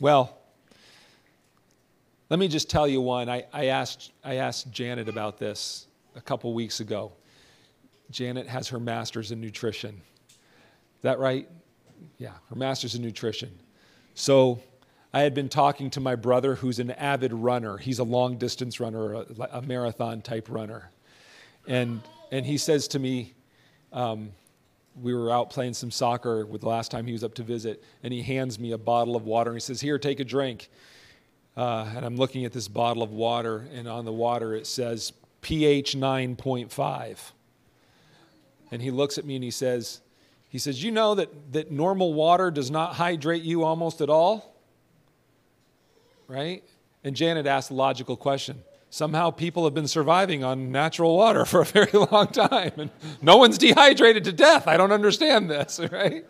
well, 0.00 0.36
let 2.28 2.38
me 2.38 2.48
just 2.48 2.68
tell 2.68 2.88
you 2.88 3.00
one. 3.00 3.28
I, 3.28 3.44
I, 3.52 3.66
asked, 3.66 4.12
I 4.24 4.36
asked 4.36 4.70
Janet 4.72 5.08
about 5.08 5.38
this 5.38 5.86
a 6.16 6.20
couple 6.20 6.52
weeks 6.54 6.80
ago. 6.80 7.12
Janet 8.10 8.46
has 8.46 8.68
her 8.68 8.80
master's 8.80 9.32
in 9.32 9.40
nutrition. 9.40 10.00
Is 10.28 11.02
that 11.02 11.18
right? 11.18 11.48
Yeah, 12.18 12.32
her 12.50 12.56
master's 12.56 12.94
in 12.94 13.02
nutrition. 13.02 13.50
So 14.14 14.60
I 15.14 15.20
had 15.20 15.34
been 15.34 15.48
talking 15.48 15.88
to 15.90 16.00
my 16.00 16.14
brother, 16.14 16.56
who's 16.56 16.78
an 16.78 16.90
avid 16.92 17.32
runner. 17.32 17.76
He's 17.78 18.00
a 18.00 18.04
long 18.04 18.38
distance 18.38 18.80
runner, 18.80 19.14
a, 19.14 19.26
a 19.52 19.62
marathon 19.62 20.20
type 20.20 20.48
runner. 20.50 20.90
And, 21.66 22.00
and 22.32 22.44
he 22.44 22.58
says 22.58 22.88
to 22.88 22.98
me, 22.98 23.34
um, 23.92 24.30
we 25.00 25.14
were 25.14 25.30
out 25.30 25.50
playing 25.50 25.74
some 25.74 25.90
soccer 25.90 26.46
with 26.46 26.62
the 26.62 26.68
last 26.68 26.90
time 26.90 27.06
he 27.06 27.12
was 27.12 27.24
up 27.24 27.34
to 27.34 27.42
visit, 27.42 27.82
and 28.02 28.12
he 28.12 28.22
hands 28.22 28.58
me 28.58 28.72
a 28.72 28.78
bottle 28.78 29.16
of 29.16 29.24
water 29.24 29.50
and 29.50 29.56
he 29.56 29.60
says, 29.60 29.80
Here, 29.80 29.98
take 29.98 30.20
a 30.20 30.24
drink. 30.24 30.68
Uh, 31.56 31.90
and 31.96 32.04
I'm 32.04 32.16
looking 32.16 32.44
at 32.44 32.52
this 32.52 32.68
bottle 32.68 33.02
of 33.02 33.12
water, 33.12 33.66
and 33.72 33.88
on 33.88 34.04
the 34.04 34.12
water 34.12 34.54
it 34.54 34.66
says 34.66 35.12
pH 35.40 35.96
9.5. 35.96 37.18
And 38.70 38.82
he 38.82 38.90
looks 38.90 39.16
at 39.16 39.24
me 39.24 39.36
and 39.36 39.44
he 39.44 39.50
says, 39.50 40.00
he 40.48 40.58
says, 40.58 40.82
You 40.82 40.90
know 40.90 41.14
that, 41.14 41.52
that 41.52 41.70
normal 41.70 42.14
water 42.14 42.50
does 42.50 42.70
not 42.70 42.94
hydrate 42.94 43.42
you 43.42 43.64
almost 43.64 44.00
at 44.00 44.10
all? 44.10 44.54
Right? 46.28 46.64
And 47.04 47.14
Janet 47.14 47.46
asked 47.46 47.70
a 47.70 47.74
logical 47.74 48.16
question. 48.16 48.62
Somehow 48.90 49.30
people 49.30 49.64
have 49.64 49.74
been 49.74 49.88
surviving 49.88 50.44
on 50.44 50.70
natural 50.70 51.16
water 51.16 51.44
for 51.46 51.62
a 51.62 51.64
very 51.64 51.92
long 51.92 52.28
time, 52.28 52.72
and 52.76 52.90
no 53.20 53.36
one's 53.36 53.58
dehydrated 53.58 54.24
to 54.24 54.32
death. 54.32 54.66
I 54.68 54.76
don't 54.76 54.92
understand 54.92 55.50
this, 55.50 55.80
right? 55.92 56.24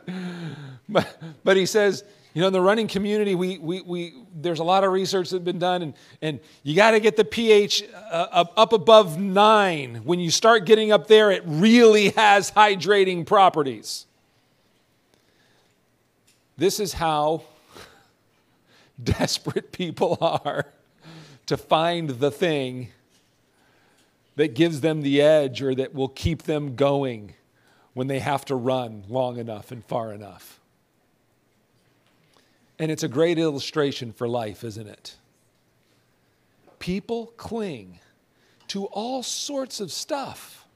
But, 0.89 1.21
but 1.45 1.57
he 1.57 1.67
says, 1.67 2.05
you 2.33 2.41
know, 2.41 2.49
in 2.49 2.53
the 2.53 2.61
running 2.61 2.87
community, 2.87 3.35
we, 3.35 3.59
we, 3.59 3.81
we, 3.81 4.15
there's 4.35 4.59
a 4.59 4.65
lot 4.65 4.85
of 4.85 4.93
research 4.93 5.31
that's 5.31 5.43
been 5.43 5.59
done, 5.59 5.83
and, 5.83 5.95
and 6.21 6.41
you 6.63 6.77
got 6.77 6.91
to 6.91 7.01
get 7.01 7.17
the 7.17 7.25
pH 7.25 7.83
uh, 8.11 8.45
up 8.57 8.73
above 8.73 9.19
nine. 9.19 10.03
When 10.05 10.21
you 10.21 10.31
start 10.31 10.67
getting 10.67 10.93
up 10.93 11.07
there, 11.07 11.31
it 11.31 11.43
really 11.47 12.11
has 12.11 12.51
hydrating 12.51 13.27
properties. 13.27 14.07
This 16.59 16.79
is 16.79 16.93
how 16.93 17.43
desperate 19.03 19.73
people 19.73 20.19
are 20.21 20.67
to 21.47 21.57
find 21.57 22.11
the 22.11 22.31
thing 22.31 22.89
that 24.37 24.55
gives 24.55 24.81
them 24.81 25.03
the 25.03 25.23
edge 25.23 25.63
or 25.63 25.75
that 25.75 25.95
will 25.95 26.09
keep 26.09 26.43
them 26.43 26.77
going 26.77 27.35
when 27.95 28.07
they 28.07 28.19
have 28.19 28.45
to 28.45 28.55
run 28.55 29.05
long 29.09 29.39
enough 29.39 29.73
and 29.73 29.85
far 29.85 30.13
enough. 30.13 30.61
And 32.79 32.91
it's 32.91 33.03
a 33.03 33.09
great 33.09 33.39
illustration 33.39 34.13
for 34.13 34.29
life, 34.29 34.63
isn't 34.63 34.87
it? 34.87 35.17
People 36.79 37.33
cling 37.39 38.01
to 38.69 38.85
all 38.87 39.23
sorts 39.23 39.81
of 39.81 39.91
stuff. 39.91 40.67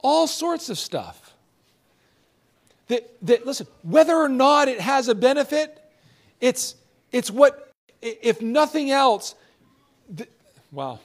All 0.00 0.28
sorts 0.28 0.68
of 0.68 0.78
stuff. 0.78 1.34
That, 2.86 3.10
that 3.22 3.46
listen, 3.46 3.66
whether 3.82 4.14
or 4.14 4.28
not 4.28 4.68
it 4.68 4.80
has 4.80 5.08
a 5.08 5.14
benefit, 5.14 5.82
it's, 6.40 6.76
it's 7.10 7.30
what, 7.30 7.73
if 8.04 8.42
nothing 8.42 8.90
else, 8.90 9.34
wow. 10.70 10.98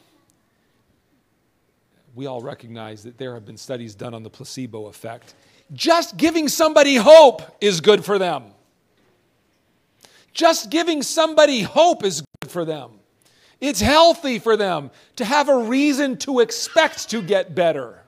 We 2.15 2.25
all 2.25 2.41
recognize 2.41 3.03
that 3.03 3.17
there 3.17 3.33
have 3.33 3.45
been 3.45 3.57
studies 3.57 3.95
done 3.95 4.13
on 4.13 4.23
the 4.23 4.29
placebo 4.29 4.87
effect. 4.87 5.35
Just 5.73 6.17
giving 6.17 6.47
somebody 6.47 6.95
hope 6.95 7.41
is 7.61 7.79
good 7.79 8.03
for 8.03 8.17
them. 8.17 8.45
Just 10.33 10.69
giving 10.69 11.01
somebody 11.01 11.61
hope 11.61 12.03
is 12.03 12.23
good 12.41 12.51
for 12.51 12.65
them. 12.65 12.91
It's 13.61 13.79
healthy 13.81 14.39
for 14.39 14.57
them 14.57 14.91
to 15.17 15.25
have 15.25 15.49
a 15.49 15.57
reason 15.57 16.17
to 16.19 16.39
expect 16.39 17.09
to 17.09 17.21
get 17.21 17.55
better. 17.55 18.01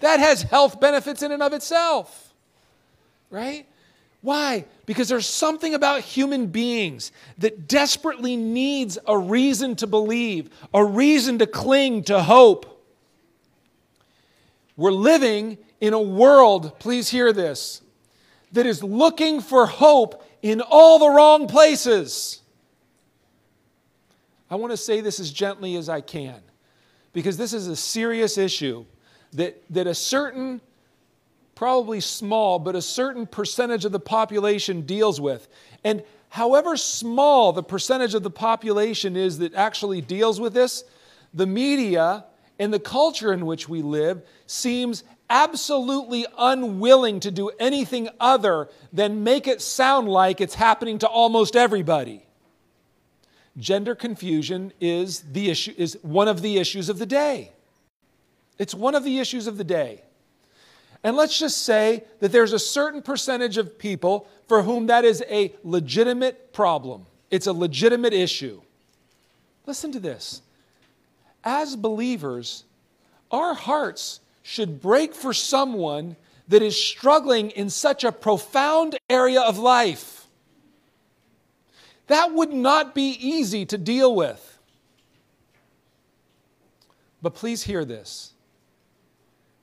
That 0.00 0.20
has 0.20 0.42
health 0.42 0.80
benefits 0.80 1.22
in 1.22 1.32
and 1.32 1.42
of 1.42 1.52
itself, 1.52 2.32
right? 3.30 3.66
Why? 4.22 4.64
Because 4.86 5.08
there's 5.08 5.26
something 5.26 5.74
about 5.74 6.00
human 6.00 6.46
beings 6.46 7.12
that 7.38 7.68
desperately 7.68 8.36
needs 8.36 8.96
a 9.06 9.18
reason 9.18 9.76
to 9.76 9.86
believe, 9.86 10.48
a 10.72 10.84
reason 10.84 11.38
to 11.40 11.46
cling 11.46 12.04
to 12.04 12.22
hope. 12.22 12.68
We're 14.76 14.92
living 14.92 15.58
in 15.80 15.92
a 15.92 16.00
world, 16.00 16.78
please 16.78 17.10
hear 17.10 17.32
this, 17.32 17.82
that 18.52 18.64
is 18.64 18.82
looking 18.84 19.40
for 19.40 19.66
hope 19.66 20.24
in 20.40 20.60
all 20.60 21.00
the 21.00 21.08
wrong 21.08 21.48
places. 21.48 22.40
I 24.48 24.54
want 24.54 24.70
to 24.70 24.76
say 24.76 25.00
this 25.00 25.18
as 25.18 25.32
gently 25.32 25.76
as 25.76 25.88
I 25.88 26.00
can 26.00 26.40
because 27.12 27.36
this 27.36 27.52
is 27.52 27.66
a 27.66 27.76
serious 27.76 28.38
issue 28.38 28.84
that, 29.32 29.62
that 29.70 29.86
a 29.86 29.94
certain, 29.94 30.60
probably 31.62 32.00
small, 32.00 32.58
but 32.58 32.74
a 32.74 32.82
certain 32.82 33.24
percentage 33.24 33.84
of 33.84 33.92
the 33.92 34.00
population 34.00 34.80
deals 34.82 35.20
with. 35.20 35.46
And 35.84 36.02
however 36.28 36.76
small 36.76 37.52
the 37.52 37.62
percentage 37.62 38.16
of 38.16 38.24
the 38.24 38.30
population 38.32 39.16
is 39.16 39.38
that 39.38 39.54
actually 39.54 40.00
deals 40.00 40.40
with 40.40 40.54
this, 40.54 40.82
the 41.32 41.46
media 41.46 42.24
and 42.58 42.74
the 42.74 42.80
culture 42.80 43.32
in 43.32 43.46
which 43.46 43.68
we 43.68 43.80
live 43.80 44.22
seems 44.48 45.04
absolutely 45.30 46.26
unwilling 46.36 47.20
to 47.20 47.30
do 47.30 47.48
anything 47.60 48.08
other 48.18 48.68
than 48.92 49.22
make 49.22 49.46
it 49.46 49.62
sound 49.62 50.08
like 50.08 50.40
it's 50.40 50.56
happening 50.56 50.98
to 50.98 51.06
almost 51.06 51.54
everybody. 51.54 52.26
Gender 53.56 53.94
confusion 53.94 54.72
is, 54.80 55.20
the 55.30 55.48
issue, 55.48 55.74
is 55.78 55.96
one 56.02 56.26
of 56.26 56.42
the 56.42 56.58
issues 56.58 56.88
of 56.88 56.98
the 56.98 57.06
day. 57.06 57.52
It's 58.58 58.74
one 58.74 58.96
of 58.96 59.04
the 59.04 59.20
issues 59.20 59.46
of 59.46 59.58
the 59.58 59.64
day. 59.64 60.02
And 61.04 61.16
let's 61.16 61.38
just 61.38 61.62
say 61.64 62.04
that 62.20 62.30
there's 62.30 62.52
a 62.52 62.58
certain 62.58 63.02
percentage 63.02 63.58
of 63.58 63.78
people 63.78 64.28
for 64.46 64.62
whom 64.62 64.86
that 64.86 65.04
is 65.04 65.22
a 65.28 65.52
legitimate 65.64 66.52
problem. 66.52 67.06
It's 67.30 67.46
a 67.46 67.52
legitimate 67.52 68.12
issue. 68.12 68.60
Listen 69.66 69.90
to 69.92 70.00
this. 70.00 70.42
As 71.44 71.74
believers, 71.74 72.64
our 73.30 73.54
hearts 73.54 74.20
should 74.42 74.80
break 74.80 75.14
for 75.14 75.32
someone 75.32 76.16
that 76.48 76.62
is 76.62 76.76
struggling 76.76 77.50
in 77.50 77.70
such 77.70 78.04
a 78.04 78.12
profound 78.12 78.98
area 79.08 79.40
of 79.40 79.58
life. 79.58 80.26
That 82.08 82.32
would 82.32 82.52
not 82.52 82.94
be 82.94 83.16
easy 83.20 83.64
to 83.66 83.78
deal 83.78 84.14
with. 84.14 84.58
But 87.22 87.34
please 87.34 87.62
hear 87.62 87.84
this. 87.84 88.31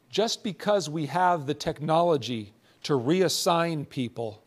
Just 0.10 0.44
because 0.44 0.90
we 0.90 1.06
have 1.06 1.46
the 1.46 1.54
technology 1.54 2.54
to 2.84 2.94
reassign 2.94 3.88
people 3.88 4.44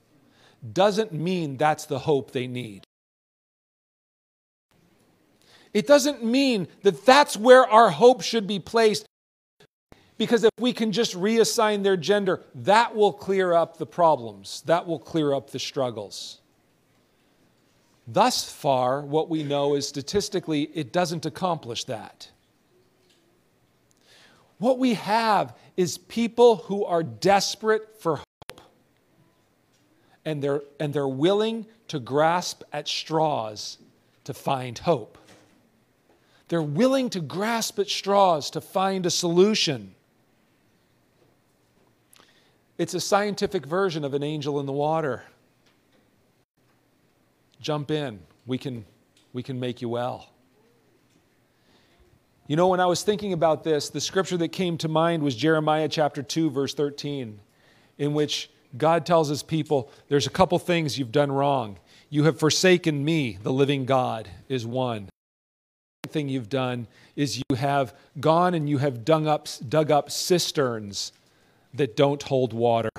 doesn't 0.73 1.13
mean 1.13 1.57
that's 1.57 1.87
the 1.87 2.01
hope 2.01 2.33
they 2.33 2.47
need. 2.47 2.85
It 5.73 5.87
doesn't 5.87 6.23
mean 6.25 6.69
that 6.83 7.07
that's 7.07 7.37
where 7.37 7.67
our 7.67 7.91
hope 7.91 8.23
should 8.23 8.47
be 8.47 8.59
placed 8.59 9.07
because 10.19 10.45
if 10.45 10.51
we 10.61 10.73
can 10.73 10.93
just 10.93 11.15
reassign 11.15 11.83
their 11.83 11.97
gender, 11.97 12.43
that 12.55 12.95
will 12.95 13.13
clear 13.13 13.55
up 13.55 13.79
the 13.79 13.87
problems, 13.87 14.63
that 14.67 14.87
will 14.87 14.99
clear 14.99 15.33
up 15.33 15.51
the 15.51 15.59
struggles. 15.59 16.41
Thus 18.07 18.51
far, 18.51 19.01
what 19.01 19.31
we 19.31 19.43
know 19.43 19.75
is 19.75 19.89
statistically, 19.89 20.65
it 20.75 20.93
doesn't 20.93 21.25
accomplish 21.25 21.85
that. 21.85 22.32
What 24.63 24.79
we 24.79 24.95
have 24.95 25.57
is 25.77 25.99
people 25.99 26.55
who 26.55 26.85
are 26.85 27.03
desperate 27.03 28.01
for 28.01 28.19
hope, 28.19 28.61
and 30.25 30.41
they're, 30.41 30.63
and 30.79 30.95
they're 30.95 31.09
willing 31.09 31.67
to 31.89 31.99
grasp 31.99 32.63
at 32.73 32.87
straws 32.87 33.79
to 34.23 34.33
find 34.33 34.79
hope. 34.79 35.19
They're 36.47 36.63
willing 36.63 37.11
to 37.11 37.19
grasp 37.19 37.81
at 37.81 37.89
straws 37.89 38.51
to 38.51 38.61
find 38.61 39.05
a 39.05 39.11
solution. 39.11 39.97
It's 42.79 42.95
a 42.95 43.01
scientific 43.01 43.67
version 43.67 44.05
of 44.05 44.15
an 44.15 44.23
angel 44.23 44.61
in 44.61 44.67
the 44.67 44.73
water. 44.73 45.25
Jump 47.61 47.91
in. 47.91 48.21
We 48.47 48.59
can, 48.59 48.85
we 49.33 49.43
can 49.43 49.59
make 49.59 49.83
you 49.83 49.89
well. 49.89 50.32
You 52.53 52.57
know, 52.57 52.69
when 52.69 52.81
I 52.81 52.85
was 52.85 53.03
thinking 53.03 53.33
about 53.33 53.65
this, 53.65 53.89
the 53.89 53.99
scripture 53.99 54.37
that 54.37 54.49
came 54.49 54.77
to 54.77 54.87
mind 54.87 55.23
was 55.23 55.35
Jeremiah 55.35 55.89
chapter 55.89 56.23
2, 56.23 56.51
verse 56.51 56.75
13, 56.75 57.41
in 57.97 58.13
which 58.13 58.51
God 58.77 59.07
tells 59.07 59.31
his 59.31 59.43
people, 59.43 59.91
There's 60.09 60.27
a 60.27 60.31
couple 60.31 60.59
things 60.59 60.99
you've 60.99 61.13
done 61.13 61.33
wrong. 61.33 61.79
You 62.11 62.25
have 62.25 62.39
forsaken 62.39 63.03
me, 63.07 63.39
the 63.43 63.51
living 63.51 63.87
God, 63.87 64.29
is 64.51 64.67
one. 64.67 65.09
The 66.03 66.11
thing 66.11 66.29
you've 66.29 66.51
done 66.51 66.89
is 67.17 67.39
you 67.39 67.57
have 67.57 67.95
gone 68.21 68.53
and 68.53 68.69
you 68.69 68.77
have 68.77 69.03
dug 69.03 69.27
up, 69.27 69.49
dug 69.67 69.91
up 69.91 70.11
cisterns 70.11 71.13
that 71.73 71.97
don't 71.97 72.23
hold 72.23 72.53
water. 72.53 72.91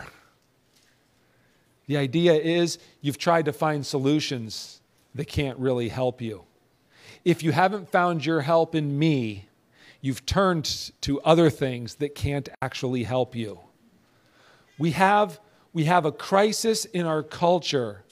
The 1.85 1.97
idea 1.97 2.33
is 2.33 2.79
you've 3.01 3.19
tried 3.19 3.45
to 3.45 3.53
find 3.53 3.85
solutions 3.85 4.81
that 5.13 5.27
can't 5.27 5.59
really 5.59 5.89
help 5.89 6.23
you. 6.23 6.43
If 7.25 7.41
you 7.41 7.51
haven't 7.51 7.89
found 7.89 8.25
your 8.25 8.41
help 8.41 8.75
in 8.75 8.97
me, 8.99 9.47
you've 10.01 10.25
turned 10.25 10.91
to 11.01 11.21
other 11.21 11.49
things 11.49 11.95
that 11.95 12.15
can't 12.15 12.49
actually 12.61 13.03
help 13.03 13.35
you. 13.35 13.59
We 14.77 14.91
have, 14.91 15.39
we 15.71 15.85
have 15.85 16.05
a 16.05 16.11
crisis 16.11 16.85
in 16.85 17.05
our 17.05 17.23
culture 17.23 18.03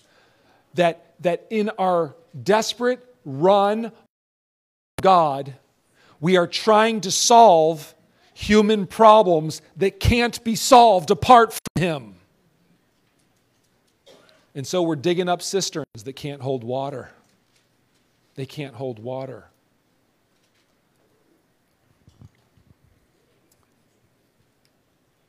that, 0.76 1.16
that 1.20 1.46
in 1.50 1.70
our 1.78 2.16
desperate 2.42 3.04
run, 3.26 3.92
God, 5.02 5.56
we 6.22 6.38
are 6.38 6.48
trying 6.48 7.02
to 7.02 7.12
solve 7.12 7.94
human 8.34 8.88
problems 8.88 9.62
that 9.76 10.00
can't 10.00 10.42
be 10.44 10.56
solved 10.56 11.12
apart 11.12 11.52
from 11.52 11.84
Him. 11.84 12.16
And 14.56 14.66
so 14.66 14.82
we're 14.82 14.96
digging 14.96 15.28
up 15.30 15.42
cisterns 15.42 16.04
that 16.04 16.14
can't 16.14 16.42
hold 16.42 16.64
water. 16.64 17.12
They 18.42 18.48
can't 18.48 18.74
hold 18.74 18.98
water. 18.98 19.46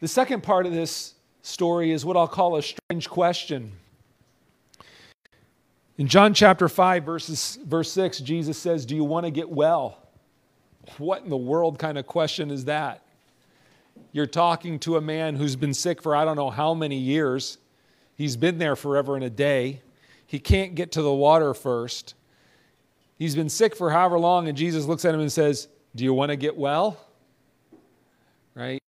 The 0.01 0.09
second 0.09 0.43
part 0.43 0.65
of 0.65 0.73
this 0.73 1.13
story 1.43 1.93
is 1.93 2.07
what 2.07 2.17
I'll 2.17 2.27
call 2.27 2.57
a 2.57 2.63
strange 2.63 3.11
question. 3.11 3.73
In 5.99 6.09
John 6.09 6.33
chapter 6.33 6.71
5, 6.71 7.05
verses, 7.05 7.59
verse 7.67 7.93
6, 7.93 8.21
Jesus 8.21 8.57
says, 8.57 8.87
Do 8.87 8.97
you 8.97 9.05
want 9.05 9.27
to 9.27 9.31
get 9.31 9.51
well? 9.51 9.99
What 10.97 11.23
in 11.23 11.29
the 11.29 11.37
world 11.37 11.79
kind 11.79 11.99
of 11.99 12.07
question 12.07 12.51
is 12.51 12.65
that? 12.65 13.03
You're 14.13 14.25
talking 14.25 14.79
to 14.79 14.97
a 14.97 15.03
man 15.03 15.37
who's 15.37 15.55
been 15.55 15.75
sick 15.75 16.01
for 16.01 16.17
I 16.17 16.25
don't 16.25 16.37
know 16.37 16.49
how 16.49 16.73
many 16.73 16.97
years. 16.97 17.59
He's 18.17 18.39
been 18.39 18.57
there 18.57 18.75
forever 18.75 19.17
and 19.17 19.25
a 19.27 19.29
day. 19.29 19.83
He 20.27 20.39
can't 20.39 20.75
get 20.75 20.93
to 20.93 21.03
the 21.03 21.13
water 21.13 21.53
first. 21.53 22.15
He's 23.23 23.37
been 23.37 23.49
sick 23.49 23.77
for 23.77 23.89
however 23.89 24.19
long, 24.19 24.49
and 24.49 24.59
Jesus 24.59 24.85
looks 24.85 25.05
at 25.05 25.15
him 25.15 25.21
and 25.21 25.31
says, 25.31 25.69
Do 25.95 26.03
you 26.03 26.13
want 26.13 26.31
to 26.31 26.37
get 26.37 26.57
well? 26.57 26.99
Right? 28.53 28.81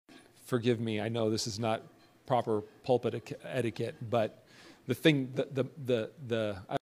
Forgive 0.47 0.79
me. 0.79 0.99
I 0.99 1.07
know 1.07 1.29
this 1.29 1.45
is 1.45 1.59
not 1.59 1.83
proper 2.25 2.63
pulpit 2.83 3.37
etiquette, 3.45 3.93
but 4.09 4.43
the 4.87 4.95
thing, 4.95 5.29
the, 5.35 5.47
the, 5.51 5.65
the, 5.85 6.11
the 6.25 6.57
I 6.67 6.77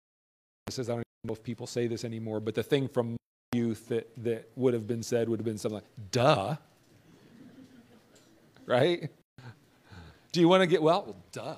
don't 0.70 1.02
know 1.24 1.32
if 1.32 1.42
people 1.42 1.66
say 1.66 1.86
this 1.86 2.04
anymore, 2.04 2.38
but 2.40 2.54
the 2.54 2.62
thing 2.62 2.86
from 2.86 3.16
youth 3.54 3.88
that, 3.88 4.10
that 4.18 4.50
would 4.54 4.74
have 4.74 4.86
been 4.86 5.02
said 5.02 5.30
would 5.30 5.38
have 5.38 5.46
been 5.46 5.56
something 5.56 5.76
like, 5.76 6.10
duh. 6.10 6.56
Right? 8.66 9.08
Do 10.32 10.40
you 10.40 10.48
want 10.48 10.60
to 10.60 10.66
get 10.66 10.82
well? 10.82 11.02
Well, 11.06 11.16
duh. 11.32 11.56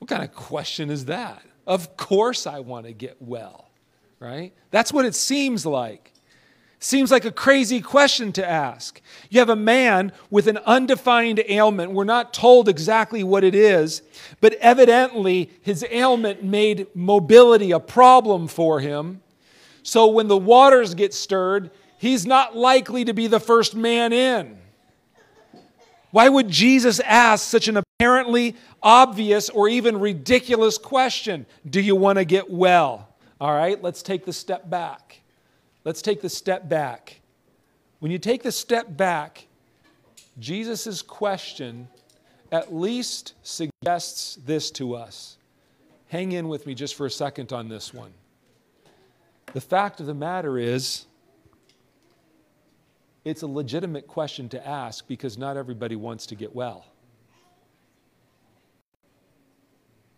What 0.00 0.08
kind 0.08 0.24
of 0.24 0.34
question 0.34 0.90
is 0.90 1.04
that? 1.04 1.40
Of 1.68 1.96
course 1.96 2.48
I 2.48 2.58
want 2.58 2.86
to 2.86 2.92
get 2.92 3.22
well, 3.22 3.65
right? 4.20 4.52
That's 4.70 4.92
what 4.92 5.04
it 5.04 5.14
seems 5.14 5.66
like. 5.66 6.12
Seems 6.78 7.10
like 7.10 7.24
a 7.24 7.32
crazy 7.32 7.80
question 7.80 8.32
to 8.32 8.46
ask. 8.46 9.00
You 9.30 9.40
have 9.40 9.48
a 9.48 9.56
man 9.56 10.12
with 10.30 10.46
an 10.46 10.58
undefined 10.58 11.42
ailment. 11.48 11.92
We're 11.92 12.04
not 12.04 12.34
told 12.34 12.68
exactly 12.68 13.24
what 13.24 13.44
it 13.44 13.54
is, 13.54 14.02
but 14.40 14.52
evidently 14.54 15.50
his 15.62 15.84
ailment 15.90 16.44
made 16.44 16.86
mobility 16.94 17.72
a 17.72 17.80
problem 17.80 18.46
for 18.46 18.80
him. 18.80 19.22
So 19.82 20.08
when 20.08 20.28
the 20.28 20.36
waters 20.36 20.94
get 20.94 21.14
stirred, 21.14 21.70
he's 21.98 22.26
not 22.26 22.56
likely 22.56 23.06
to 23.06 23.14
be 23.14 23.26
the 23.26 23.40
first 23.40 23.74
man 23.74 24.12
in. 24.12 24.58
Why 26.10 26.28
would 26.28 26.48
Jesus 26.48 27.00
ask 27.00 27.46
such 27.46 27.68
an 27.68 27.78
apparently 27.78 28.54
obvious 28.82 29.48
or 29.48 29.68
even 29.68 29.98
ridiculous 29.98 30.78
question? 30.78 31.46
Do 31.68 31.80
you 31.80 31.96
want 31.96 32.18
to 32.18 32.24
get 32.24 32.50
well? 32.50 33.08
All 33.40 33.54
right, 33.54 33.80
let's 33.82 34.02
take 34.02 34.24
the 34.24 34.32
step 34.32 34.70
back. 34.70 35.20
Let's 35.84 36.02
take 36.02 36.22
the 36.22 36.28
step 36.28 36.68
back. 36.68 37.20
When 37.98 38.10
you 38.10 38.18
take 38.18 38.42
the 38.42 38.52
step 38.52 38.96
back, 38.96 39.46
Jesus' 40.38 41.02
question 41.02 41.88
at 42.52 42.74
least 42.74 43.34
suggests 43.42 44.36
this 44.36 44.70
to 44.72 44.94
us. 44.94 45.36
Hang 46.08 46.32
in 46.32 46.48
with 46.48 46.66
me 46.66 46.74
just 46.74 46.94
for 46.94 47.06
a 47.06 47.10
second 47.10 47.52
on 47.52 47.68
this 47.68 47.92
one. 47.92 48.12
The 49.52 49.60
fact 49.60 50.00
of 50.00 50.06
the 50.06 50.14
matter 50.14 50.58
is, 50.58 51.06
it's 53.24 53.42
a 53.42 53.46
legitimate 53.46 54.06
question 54.06 54.48
to 54.50 54.66
ask 54.66 55.06
because 55.08 55.36
not 55.36 55.56
everybody 55.56 55.96
wants 55.96 56.26
to 56.26 56.34
get 56.34 56.54
well. 56.54 56.86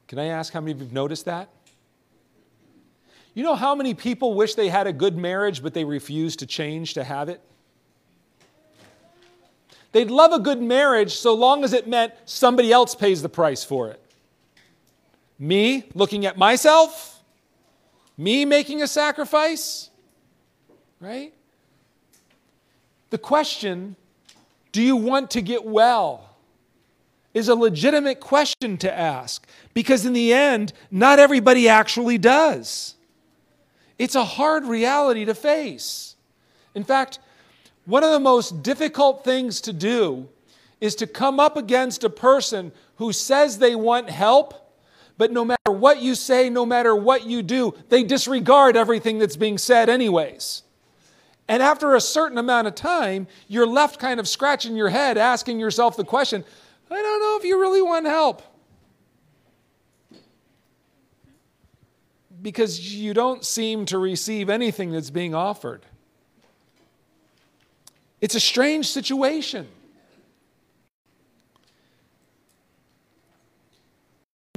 Can 0.08 0.18
I 0.18 0.26
ask 0.26 0.52
how 0.52 0.60
many 0.60 0.72
of 0.72 0.78
you 0.78 0.84
have 0.84 0.92
noticed 0.92 1.24
that? 1.24 1.48
You 3.39 3.45
know 3.45 3.55
how 3.55 3.76
many 3.76 3.95
people 3.95 4.34
wish 4.34 4.57
they 4.57 4.68
had 4.68 4.89
a 4.89 4.93
good 4.93 5.16
marriage, 5.16 5.62
but 5.62 5.72
they 5.72 5.84
refuse 5.84 6.34
to 6.34 6.45
change 6.45 6.95
to 6.95 7.05
have 7.05 7.28
it? 7.28 7.41
They'd 9.93 10.11
love 10.11 10.32
a 10.32 10.41
good 10.41 10.61
marriage 10.61 11.14
so 11.14 11.34
long 11.34 11.62
as 11.62 11.72
it 11.72 11.86
meant 11.86 12.14
somebody 12.24 12.72
else 12.72 12.97
pays 12.97 13.22
the 13.22 13.28
price 13.28 13.62
for 13.62 13.91
it. 13.91 14.03
Me 15.39 15.84
looking 15.95 16.26
at 16.26 16.36
myself? 16.36 17.22
Me 18.16 18.45
making 18.45 18.82
a 18.82 18.89
sacrifice? 18.89 19.91
Right? 20.99 21.32
The 23.11 23.18
question, 23.18 23.95
do 24.72 24.82
you 24.82 24.97
want 24.97 25.30
to 25.30 25.43
get 25.43 25.64
well? 25.64 26.34
is 27.34 27.49
a 27.49 27.55
legitimate 27.55 28.18
question 28.18 28.76
to 28.78 28.93
ask 28.93 29.47
because, 29.74 30.05
in 30.05 30.12
the 30.12 30.32
end, 30.32 30.72
not 30.91 31.20
everybody 31.20 31.68
actually 31.68 32.18
does. 32.18 32.97
It's 33.99 34.14
a 34.14 34.24
hard 34.24 34.64
reality 34.64 35.24
to 35.24 35.34
face. 35.34 36.16
In 36.74 36.84
fact, 36.84 37.18
one 37.84 38.05
of 38.05 38.12
the 38.12 38.20
most 38.20 38.62
difficult 38.62 39.24
things 39.24 39.61
to 39.62 39.72
do 39.72 40.28
is 40.80 40.94
to 40.96 41.07
come 41.07 41.40
up 41.40 41.57
against 41.57 42.05
a 42.05 42.11
person 42.11 42.70
who 42.96 43.12
says 43.12 43.59
they 43.59 43.74
want 43.74 44.09
help 44.11 44.68
but 45.18 45.32
no 45.32 45.44
matter 45.44 45.72
what 45.72 46.01
you 46.01 46.14
say, 46.14 46.49
no 46.49 46.64
matter 46.64 46.94
what 46.94 47.26
you 47.26 47.42
do, 47.42 47.74
they 47.88 48.05
disregard 48.05 48.76
everything 48.76 49.18
that's 49.18 49.36
being 49.36 49.59
said, 49.59 49.88
anyways. 49.88 50.62
And 51.49 51.61
after 51.61 51.94
a 51.94 52.01
certain 52.01 52.38
amount 52.38 52.68
of 52.68 52.76
time, 52.76 53.26
you're 53.49 53.66
left 53.66 53.99
kind 53.99 54.20
of 54.20 54.28
scratching 54.28 54.76
your 54.76 54.90
head, 54.90 55.18
asking 55.18 55.59
yourself 55.59 55.96
the 55.96 56.05
question 56.05 56.44
I 56.90 56.94
don't 56.94 57.20
know 57.20 57.36
if 57.36 57.44
you 57.44 57.61
really 57.61 57.82
want 57.82 58.07
help. 58.07 58.42
Because 62.41 62.95
you 62.95 63.14
don't 63.14 63.45
seem 63.45 63.84
to 63.86 63.99
receive 63.99 64.49
anything 64.49 64.93
that's 64.93 65.11
being 65.11 65.34
offered. 65.34 65.84
It's 68.20 68.34
a 68.34 68.41
strange 68.41 68.86
situation. 68.86 69.68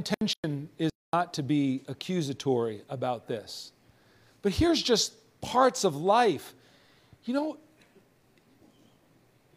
intention 0.01 0.69
is 0.79 0.89
not 1.13 1.33
to 1.35 1.43
be 1.43 1.83
accusatory 1.87 2.81
about 2.89 3.27
this. 3.27 3.71
But 4.41 4.51
here's 4.53 4.81
just 4.81 5.13
parts 5.41 5.83
of 5.83 5.95
life. 5.95 6.53
You 7.25 7.33
know, 7.33 7.57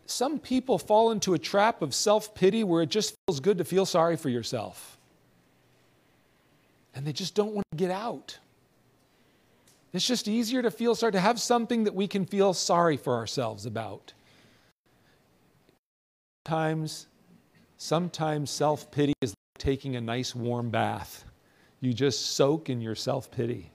some 0.06 0.38
people 0.38 0.78
fall 0.78 1.10
into 1.10 1.32
a 1.32 1.38
trap 1.38 1.80
of 1.80 1.94
self 1.94 2.34
pity 2.34 2.62
where 2.62 2.82
it 2.82 2.90
just 2.90 3.14
feels 3.26 3.40
good 3.40 3.58
to 3.58 3.64
feel 3.64 3.86
sorry 3.86 4.16
for 4.16 4.28
yourself. 4.28 4.98
And 6.94 7.06
they 7.06 7.12
just 7.12 7.34
don't 7.34 7.52
want 7.52 7.64
to 7.72 7.76
get 7.76 7.90
out. 7.90 8.38
It's 9.92 10.06
just 10.06 10.26
easier 10.26 10.62
to 10.62 10.70
feel 10.70 10.94
sorry, 10.94 11.12
to 11.12 11.20
have 11.20 11.40
something 11.40 11.84
that 11.84 11.94
we 11.94 12.08
can 12.08 12.24
feel 12.24 12.52
sorry 12.52 12.96
for 12.96 13.14
ourselves 13.14 13.66
about. 13.66 14.12
Sometimes, 16.46 17.06
sometimes 17.76 18.50
self 18.50 18.90
pity 18.90 19.14
is 19.20 19.30
like 19.30 19.58
taking 19.58 19.96
a 19.96 20.00
nice 20.00 20.34
warm 20.34 20.70
bath. 20.70 21.24
You 21.80 21.92
just 21.92 22.34
soak 22.34 22.70
in 22.70 22.80
your 22.80 22.94
self 22.94 23.30
pity. 23.30 23.70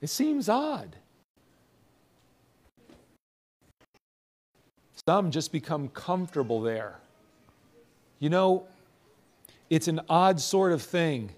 It 0.00 0.08
seems 0.08 0.48
odd. 0.48 0.96
some 5.08 5.30
just 5.30 5.52
become 5.52 5.88
comfortable 5.90 6.60
there. 6.60 6.96
You 8.18 8.28
know, 8.28 8.66
it's 9.70 9.88
an 9.88 10.00
odd 10.08 10.40
sort 10.40 10.72
of 10.72 10.82
thing. 10.82 11.30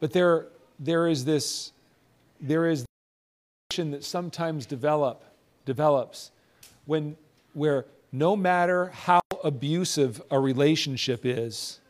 But 0.00 0.12
there, 0.12 0.48
there 0.78 1.08
is 1.08 1.24
this, 1.24 1.72
there 2.40 2.66
is 2.66 2.84
that 3.76 4.04
sometimes 4.04 4.66
develop, 4.66 5.24
develops 5.64 6.30
when, 6.84 7.16
where 7.54 7.86
no 8.12 8.36
matter 8.36 8.86
how 8.86 9.20
abusive 9.42 10.22
a 10.30 10.38
relationship 10.38 11.24
is, 11.24 11.80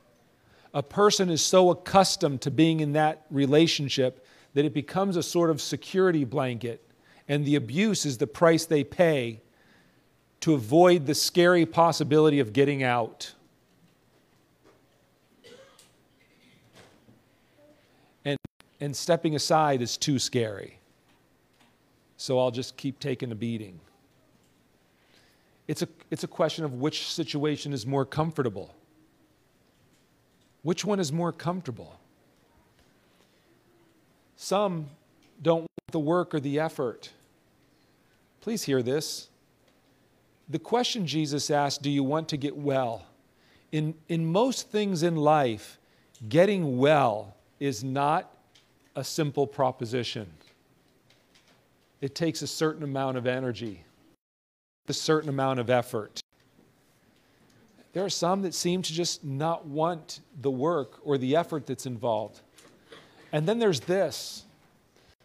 a 0.72 0.82
person 0.82 1.28
is 1.28 1.42
so 1.42 1.70
accustomed 1.70 2.40
to 2.40 2.50
being 2.50 2.80
in 2.80 2.92
that 2.92 3.26
relationship 3.30 4.26
that 4.54 4.64
it 4.64 4.72
becomes 4.72 5.16
a 5.16 5.22
sort 5.22 5.50
of 5.50 5.60
security 5.60 6.24
blanket, 6.24 6.80
and 7.28 7.44
the 7.44 7.56
abuse 7.56 8.06
is 8.06 8.18
the 8.18 8.26
price 8.26 8.64
they 8.64 8.82
pay 8.82 9.40
to 10.40 10.54
avoid 10.54 11.06
the 11.06 11.14
scary 11.14 11.66
possibility 11.66 12.40
of 12.40 12.52
getting 12.52 12.82
out. 12.82 13.33
And, 18.84 18.94
stepping 18.94 19.34
aside 19.34 19.80
is 19.80 19.96
too 19.96 20.18
scary. 20.18 20.78
So 22.18 22.38
I'll 22.38 22.50
just 22.50 22.76
keep 22.76 23.00
taking 23.00 23.32
a 23.32 23.34
beating. 23.34 23.80
It's 25.66 25.80
a, 25.80 25.88
it's 26.10 26.22
a 26.22 26.28
question 26.28 26.66
of 26.66 26.74
which 26.74 27.08
situation 27.08 27.72
is 27.72 27.86
more 27.86 28.04
comfortable. 28.04 28.74
Which 30.60 30.84
one 30.84 31.00
is 31.00 31.14
more 31.14 31.32
comfortable? 31.32 31.98
Some 34.36 34.90
don't 35.40 35.60
want 35.60 35.90
the 35.90 35.98
work 35.98 36.34
or 36.34 36.40
the 36.40 36.60
effort. 36.60 37.10
Please 38.42 38.64
hear 38.64 38.82
this. 38.82 39.30
The 40.50 40.58
question 40.58 41.06
Jesus 41.06 41.50
asked, 41.50 41.80
Do 41.80 41.88
you 41.88 42.04
want 42.04 42.28
to 42.28 42.36
get 42.36 42.54
well? 42.54 43.06
In, 43.72 43.94
in 44.10 44.26
most 44.26 44.68
things 44.68 45.02
in 45.02 45.16
life, 45.16 45.78
getting 46.28 46.76
well 46.76 47.34
is 47.58 47.82
not 47.82 48.30
a 48.96 49.04
simple 49.04 49.46
proposition. 49.46 50.26
It 52.00 52.14
takes 52.14 52.42
a 52.42 52.46
certain 52.46 52.82
amount 52.82 53.16
of 53.16 53.26
energy, 53.26 53.84
a 54.88 54.92
certain 54.92 55.28
amount 55.28 55.60
of 55.60 55.70
effort. 55.70 56.20
There 57.92 58.04
are 58.04 58.10
some 58.10 58.42
that 58.42 58.54
seem 58.54 58.82
to 58.82 58.92
just 58.92 59.24
not 59.24 59.66
want 59.66 60.20
the 60.40 60.50
work 60.50 60.98
or 61.04 61.16
the 61.16 61.36
effort 61.36 61.66
that's 61.66 61.86
involved. 61.86 62.40
And 63.32 63.46
then 63.48 63.58
there's 63.58 63.80
this 63.80 64.44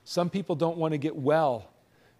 some 0.03 0.29
people 0.29 0.55
don't 0.55 0.77
want 0.77 0.93
to 0.93 0.97
get 0.97 1.15
well 1.15 1.69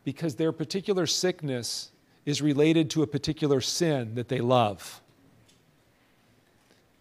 because 0.04 0.36
their 0.36 0.52
particular 0.52 1.08
sickness 1.08 1.90
is 2.26 2.42
related 2.42 2.92
to 2.92 3.02
a 3.02 3.08
particular 3.08 3.62
sin 3.62 4.14
that 4.14 4.28
they 4.28 4.40
love. 4.40 5.02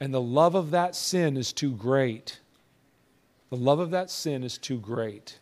And 0.01 0.15
the 0.15 0.21
love 0.21 0.55
of 0.55 0.71
that 0.71 0.95
sin 0.95 1.37
is 1.37 1.53
too 1.53 1.73
great. 1.73 2.41
The 3.51 3.57
love 3.57 3.79
of 3.79 3.91
that 3.93 4.11
sin 4.11 4.43
is 4.43 4.59
too 4.59 4.79
great 4.79 5.39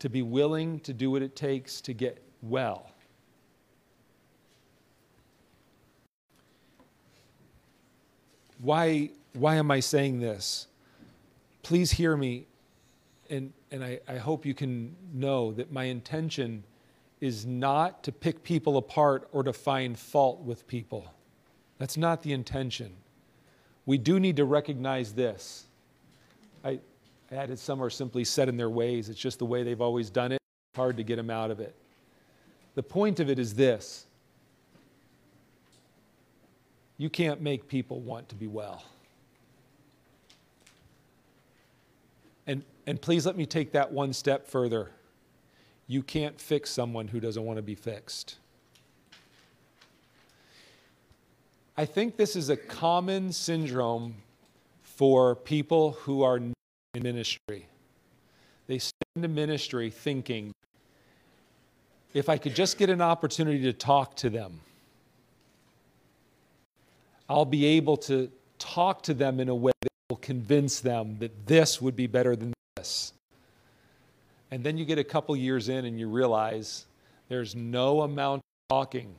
to 0.00 0.08
be 0.08 0.22
willing 0.22 0.80
to 0.80 0.92
do 0.92 1.10
what 1.10 1.22
it 1.22 1.36
takes 1.36 1.80
to 1.82 1.92
get 1.92 2.22
well. 2.42 2.90
Why, 8.60 9.10
why 9.32 9.56
am 9.56 9.70
I 9.70 9.80
saying 9.80 10.20
this? 10.20 10.66
Please 11.62 11.92
hear 11.92 12.16
me, 12.16 12.46
and, 13.30 13.52
and 13.70 13.82
I, 13.82 14.00
I 14.06 14.16
hope 14.16 14.44
you 14.44 14.54
can 14.54 14.94
know 15.14 15.52
that 15.52 15.72
my 15.72 15.84
intention 15.84 16.64
is 17.20 17.46
not 17.46 18.02
to 18.02 18.12
pick 18.12 18.42
people 18.42 18.76
apart 18.76 19.28
or 19.32 19.42
to 19.42 19.52
find 19.52 19.98
fault 19.98 20.40
with 20.42 20.66
people. 20.66 21.12
That's 21.78 21.96
not 21.96 22.22
the 22.22 22.32
intention. 22.32 22.92
We 23.86 23.98
do 23.98 24.20
need 24.20 24.36
to 24.36 24.44
recognize 24.44 25.12
this. 25.14 25.66
I, 26.64 26.80
added 27.32 27.58
some 27.58 27.82
are 27.82 27.90
simply 27.90 28.24
set 28.24 28.48
in 28.48 28.56
their 28.56 28.70
ways. 28.70 29.08
It's 29.08 29.20
just 29.20 29.38
the 29.38 29.46
way 29.46 29.62
they've 29.62 29.80
always 29.80 30.10
done 30.10 30.32
it. 30.32 30.40
It's 30.72 30.76
hard 30.76 30.96
to 30.96 31.04
get 31.04 31.16
them 31.16 31.30
out 31.30 31.50
of 31.50 31.60
it. 31.60 31.74
The 32.74 32.82
point 32.82 33.20
of 33.20 33.30
it 33.30 33.38
is 33.38 33.54
this 33.54 34.06
you 36.96 37.08
can't 37.08 37.40
make 37.40 37.66
people 37.66 38.00
want 38.00 38.28
to 38.28 38.34
be 38.34 38.46
well. 38.46 38.84
And, 42.46 42.62
and 42.86 43.00
please 43.00 43.24
let 43.24 43.36
me 43.36 43.46
take 43.46 43.72
that 43.72 43.90
one 43.90 44.12
step 44.12 44.46
further. 44.46 44.90
You 45.86 46.02
can't 46.02 46.38
fix 46.38 46.70
someone 46.70 47.08
who 47.08 47.18
doesn't 47.18 47.42
want 47.42 47.56
to 47.56 47.62
be 47.62 47.74
fixed. 47.74 48.36
I 51.76 51.86
think 51.86 52.16
this 52.16 52.36
is 52.36 52.50
a 52.50 52.56
common 52.56 53.32
syndrome 53.32 54.16
for 55.00 55.34
people 55.34 55.92
who 55.92 56.22
are 56.22 56.36
in 56.36 56.52
ministry. 57.00 57.66
They 58.66 58.76
step 58.76 59.08
into 59.16 59.28
ministry 59.28 59.88
thinking, 59.88 60.52
if 62.12 62.28
I 62.28 62.36
could 62.36 62.54
just 62.54 62.76
get 62.76 62.90
an 62.90 63.00
opportunity 63.00 63.62
to 63.62 63.72
talk 63.72 64.14
to 64.16 64.28
them, 64.28 64.60
I'll 67.30 67.46
be 67.46 67.64
able 67.64 67.96
to 67.96 68.30
talk 68.58 69.02
to 69.04 69.14
them 69.14 69.40
in 69.40 69.48
a 69.48 69.54
way 69.54 69.72
that 69.80 69.88
will 70.10 70.18
convince 70.18 70.80
them 70.80 71.16
that 71.20 71.46
this 71.46 71.80
would 71.80 71.96
be 71.96 72.06
better 72.06 72.36
than 72.36 72.52
this. 72.76 73.14
And 74.50 74.62
then 74.62 74.76
you 74.76 74.84
get 74.84 74.98
a 74.98 75.04
couple 75.04 75.34
years 75.34 75.70
in 75.70 75.86
and 75.86 75.98
you 75.98 76.10
realize 76.10 76.84
there's 77.30 77.56
no 77.56 78.02
amount 78.02 78.40
of 78.40 78.76
talking 78.76 79.14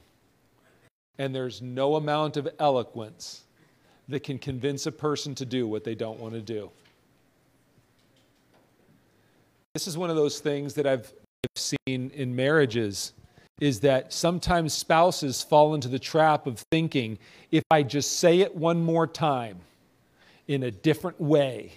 and 1.17 1.33
there's 1.33 1.59
no 1.59 1.95
amount 1.95 2.37
of 2.37 2.47
eloquence 2.59 3.45
that 4.11 4.23
can 4.23 4.37
convince 4.37 4.85
a 4.85 4.91
person 4.91 5.35
to 5.35 5.45
do 5.45 5.67
what 5.67 5.83
they 5.83 5.95
don't 5.95 6.19
want 6.19 6.33
to 6.33 6.41
do. 6.41 6.69
This 9.73 9.87
is 9.87 9.97
one 9.97 10.09
of 10.09 10.15
those 10.15 10.39
things 10.39 10.73
that 10.75 10.85
I've 10.85 11.11
seen 11.55 12.11
in 12.13 12.35
marriages 12.35 13.13
is 13.59 13.79
that 13.81 14.11
sometimes 14.11 14.73
spouses 14.73 15.41
fall 15.43 15.75
into 15.75 15.87
the 15.87 15.99
trap 15.99 16.47
of 16.47 16.63
thinking 16.71 17.17
if 17.51 17.63
I 17.69 17.83
just 17.83 18.19
say 18.19 18.39
it 18.39 18.55
one 18.55 18.83
more 18.83 19.07
time 19.07 19.59
in 20.47 20.63
a 20.63 20.71
different 20.71 21.21
way, 21.21 21.73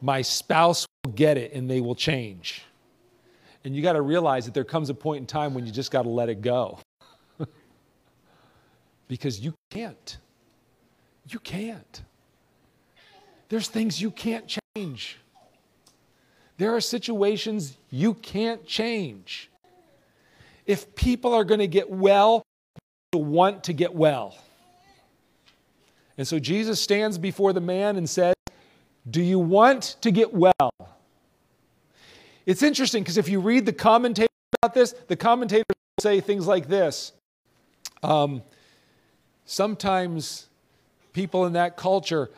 my 0.00 0.22
spouse 0.22 0.86
will 1.04 1.12
get 1.12 1.36
it 1.36 1.52
and 1.52 1.68
they 1.68 1.80
will 1.80 1.96
change. 1.96 2.62
And 3.64 3.74
you 3.74 3.82
got 3.82 3.94
to 3.94 4.00
realize 4.00 4.44
that 4.44 4.54
there 4.54 4.64
comes 4.64 4.88
a 4.90 4.94
point 4.94 5.20
in 5.20 5.26
time 5.26 5.54
when 5.54 5.66
you 5.66 5.72
just 5.72 5.90
got 5.90 6.02
to 6.02 6.08
let 6.08 6.28
it 6.28 6.40
go. 6.40 6.78
because 9.08 9.40
you 9.40 9.52
can't. 9.70 10.18
You 11.28 11.38
can't. 11.38 12.02
There's 13.48 13.68
things 13.68 14.00
you 14.00 14.10
can't 14.10 14.58
change. 14.76 15.18
There 16.56 16.74
are 16.74 16.80
situations 16.80 17.76
you 17.90 18.14
can't 18.14 18.66
change. 18.66 19.50
If 20.66 20.94
people 20.94 21.32
are 21.34 21.44
going 21.44 21.60
to 21.60 21.66
get 21.66 21.88
well, 21.88 22.42
they 23.12 23.20
want 23.20 23.64
to 23.64 23.72
get 23.72 23.94
well. 23.94 24.36
And 26.18 26.26
so 26.26 26.38
Jesus 26.38 26.80
stands 26.80 27.16
before 27.16 27.52
the 27.52 27.60
man 27.60 27.96
and 27.96 28.08
says, 28.08 28.34
Do 29.08 29.22
you 29.22 29.38
want 29.38 29.96
to 30.00 30.10
get 30.10 30.34
well? 30.34 30.72
It's 32.44 32.62
interesting 32.62 33.02
because 33.02 33.18
if 33.18 33.28
you 33.28 33.40
read 33.40 33.66
the 33.66 33.72
commentators 33.72 34.28
about 34.60 34.74
this, 34.74 34.94
the 35.06 35.16
commentators 35.16 35.64
say 36.00 36.20
things 36.20 36.46
like 36.46 36.66
this. 36.66 37.12
Um, 38.02 38.42
sometimes 39.44 40.47
people 41.18 41.46
in 41.46 41.54
that 41.54 41.76
culture, 41.76 42.30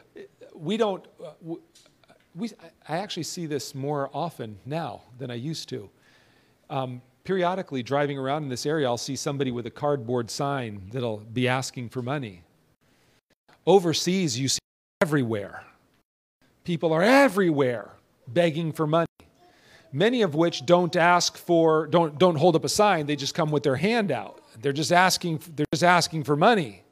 we 0.54 0.78
don't, 0.78 1.04
uh, 1.22 1.54
we, 2.34 2.50
I 2.88 2.96
actually 2.96 3.24
see 3.24 3.44
this 3.44 3.74
more 3.74 4.08
often 4.14 4.58
now 4.64 5.02
than 5.18 5.30
I 5.30 5.34
used 5.34 5.68
to. 5.68 5.90
Um, 6.70 7.02
periodically, 7.24 7.82
driving 7.82 8.16
around 8.16 8.44
in 8.44 8.48
this 8.48 8.64
area, 8.64 8.86
I'll 8.86 8.96
see 8.96 9.16
somebody 9.16 9.50
with 9.50 9.66
a 9.66 9.70
cardboard 9.70 10.30
sign 10.30 10.88
that'll 10.92 11.18
be 11.18 11.46
asking 11.46 11.90
for 11.90 12.00
money. 12.00 12.42
Overseas, 13.66 14.40
you 14.40 14.48
see 14.48 14.60
everywhere. 15.02 15.62
People 16.64 16.94
are 16.94 17.02
everywhere 17.02 17.90
begging 18.28 18.72
for 18.72 18.86
money. 18.86 19.06
Many 19.92 20.22
of 20.22 20.34
which 20.34 20.64
don't 20.64 20.96
ask 20.96 21.36
for, 21.36 21.86
don't, 21.86 22.18
don't 22.18 22.36
hold 22.36 22.56
up 22.56 22.64
a 22.64 22.68
sign, 22.70 23.04
they 23.04 23.16
just 23.16 23.34
come 23.34 23.50
with 23.50 23.62
their 23.62 23.76
hand 23.76 24.10
out. 24.10 24.42
They're 24.62 24.72
just 24.72 24.90
asking, 24.90 25.42
they're 25.54 25.66
just 25.70 25.84
asking 25.84 26.24
for 26.24 26.34
money, 26.34 26.82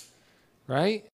right? 0.66 1.06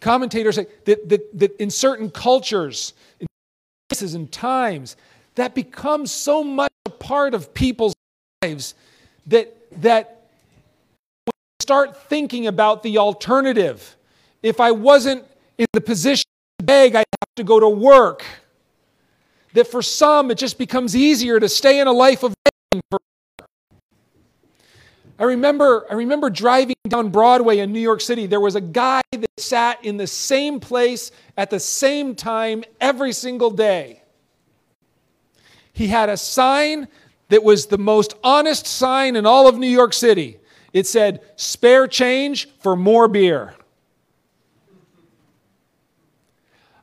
Commentators 0.00 0.56
say 0.56 0.66
that, 0.84 1.08
that, 1.08 1.38
that 1.38 1.56
in 1.60 1.70
certain 1.70 2.10
cultures, 2.10 2.92
in 3.20 3.26
places 3.88 4.14
and 4.14 4.30
times, 4.30 4.96
that 5.36 5.54
becomes 5.54 6.10
so 6.10 6.42
much 6.44 6.72
a 6.86 6.90
part 6.90 7.34
of 7.34 7.54
people's 7.54 7.94
lives 8.42 8.74
that, 9.26 9.54
that 9.82 10.28
when 11.24 11.32
we 11.32 11.62
start 11.62 12.08
thinking 12.08 12.46
about 12.46 12.82
the 12.82 12.98
alternative. 12.98 13.96
If 14.42 14.60
I 14.60 14.70
wasn't 14.70 15.24
in 15.58 15.66
the 15.72 15.80
position 15.80 16.26
to 16.58 16.64
beg, 16.64 16.94
I'd 16.94 17.04
have 17.20 17.34
to 17.36 17.44
go 17.44 17.58
to 17.58 17.68
work. 17.68 18.24
That 19.54 19.66
for 19.66 19.82
some, 19.82 20.30
it 20.30 20.38
just 20.38 20.58
becomes 20.58 20.94
easier 20.94 21.40
to 21.40 21.48
stay 21.48 21.80
in 21.80 21.86
a 21.86 21.92
life 21.92 22.22
of 22.22 22.34
begging 22.44 22.82
for 22.90 22.98
I 25.18 25.24
remember, 25.24 25.86
I 25.90 25.94
remember 25.94 26.28
driving 26.28 26.76
down 26.88 27.08
Broadway 27.08 27.58
in 27.58 27.72
New 27.72 27.80
York 27.80 28.02
City. 28.02 28.26
There 28.26 28.40
was 28.40 28.54
a 28.54 28.60
guy 28.60 29.00
that 29.12 29.30
sat 29.38 29.82
in 29.84 29.96
the 29.96 30.06
same 30.06 30.60
place 30.60 31.10
at 31.36 31.48
the 31.48 31.60
same 31.60 32.14
time 32.14 32.64
every 32.80 33.12
single 33.12 33.50
day. 33.50 34.02
He 35.72 35.88
had 35.88 36.08
a 36.08 36.16
sign 36.16 36.88
that 37.28 37.42
was 37.42 37.66
the 37.66 37.78
most 37.78 38.14
honest 38.22 38.66
sign 38.66 39.16
in 39.16 39.26
all 39.26 39.48
of 39.48 39.56
New 39.58 39.68
York 39.68 39.92
City. 39.92 40.38
It 40.72 40.86
said, 40.86 41.22
spare 41.36 41.86
change 41.86 42.48
for 42.60 42.76
more 42.76 43.08
beer. 43.08 43.54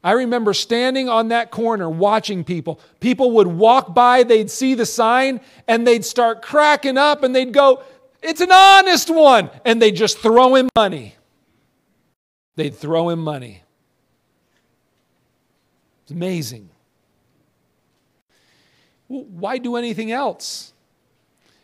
I 0.03 0.13
remember 0.13 0.53
standing 0.53 1.07
on 1.07 1.29
that 1.29 1.49
corner 1.49 1.89
watching 1.89 2.43
people. 2.43 2.81
People 2.99 3.31
would 3.31 3.47
walk 3.47 3.93
by, 3.93 4.23
they'd 4.23 4.51
see 4.51 4.73
the 4.73 4.85
sign, 4.85 5.39
and 5.67 5.87
they'd 5.87 6.03
start 6.03 6.41
cracking 6.41 6.97
up 6.97 7.23
and 7.23 7.33
they'd 7.33 7.53
go, 7.53 7.81
It's 8.23 8.41
an 8.41 8.51
honest 8.51 9.09
one. 9.09 9.49
And 9.65 9.81
they'd 9.81 9.91
just 9.91 10.17
throw 10.19 10.55
him 10.55 10.69
money. 10.75 11.15
They'd 12.55 12.75
throw 12.75 13.09
him 13.09 13.19
money. 13.19 13.63
It's 16.03 16.11
amazing. 16.11 16.69
Why 19.07 19.57
do 19.57 19.75
anything 19.75 20.11
else? 20.11 20.73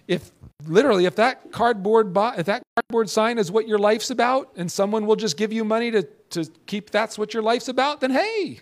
If 0.08 0.32
literally, 0.66 1.06
if 1.06 1.16
that 1.16 1.52
cardboard, 1.52 2.16
if 2.38 2.46
that 2.48 2.64
cardboard 2.76 3.10
sign 3.10 3.38
is 3.38 3.52
what 3.52 3.68
your 3.68 3.80
life's 3.80 4.10
about, 4.10 4.52
and 4.56 4.72
someone 4.72 5.06
will 5.06 5.16
just 5.16 5.38
give 5.38 5.54
you 5.54 5.64
money 5.64 5.92
to 5.92 6.04
to 6.32 6.46
keep 6.66 6.90
that's 6.90 7.18
what 7.18 7.34
your 7.34 7.44
life's 7.44 7.68
about, 7.68 8.02
then 8.02 8.12
hey, 8.12 8.62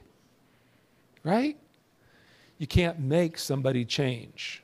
right? 1.23 1.57
You 2.57 2.67
can't 2.67 2.99
make 2.99 3.37
somebody 3.37 3.85
change 3.85 4.63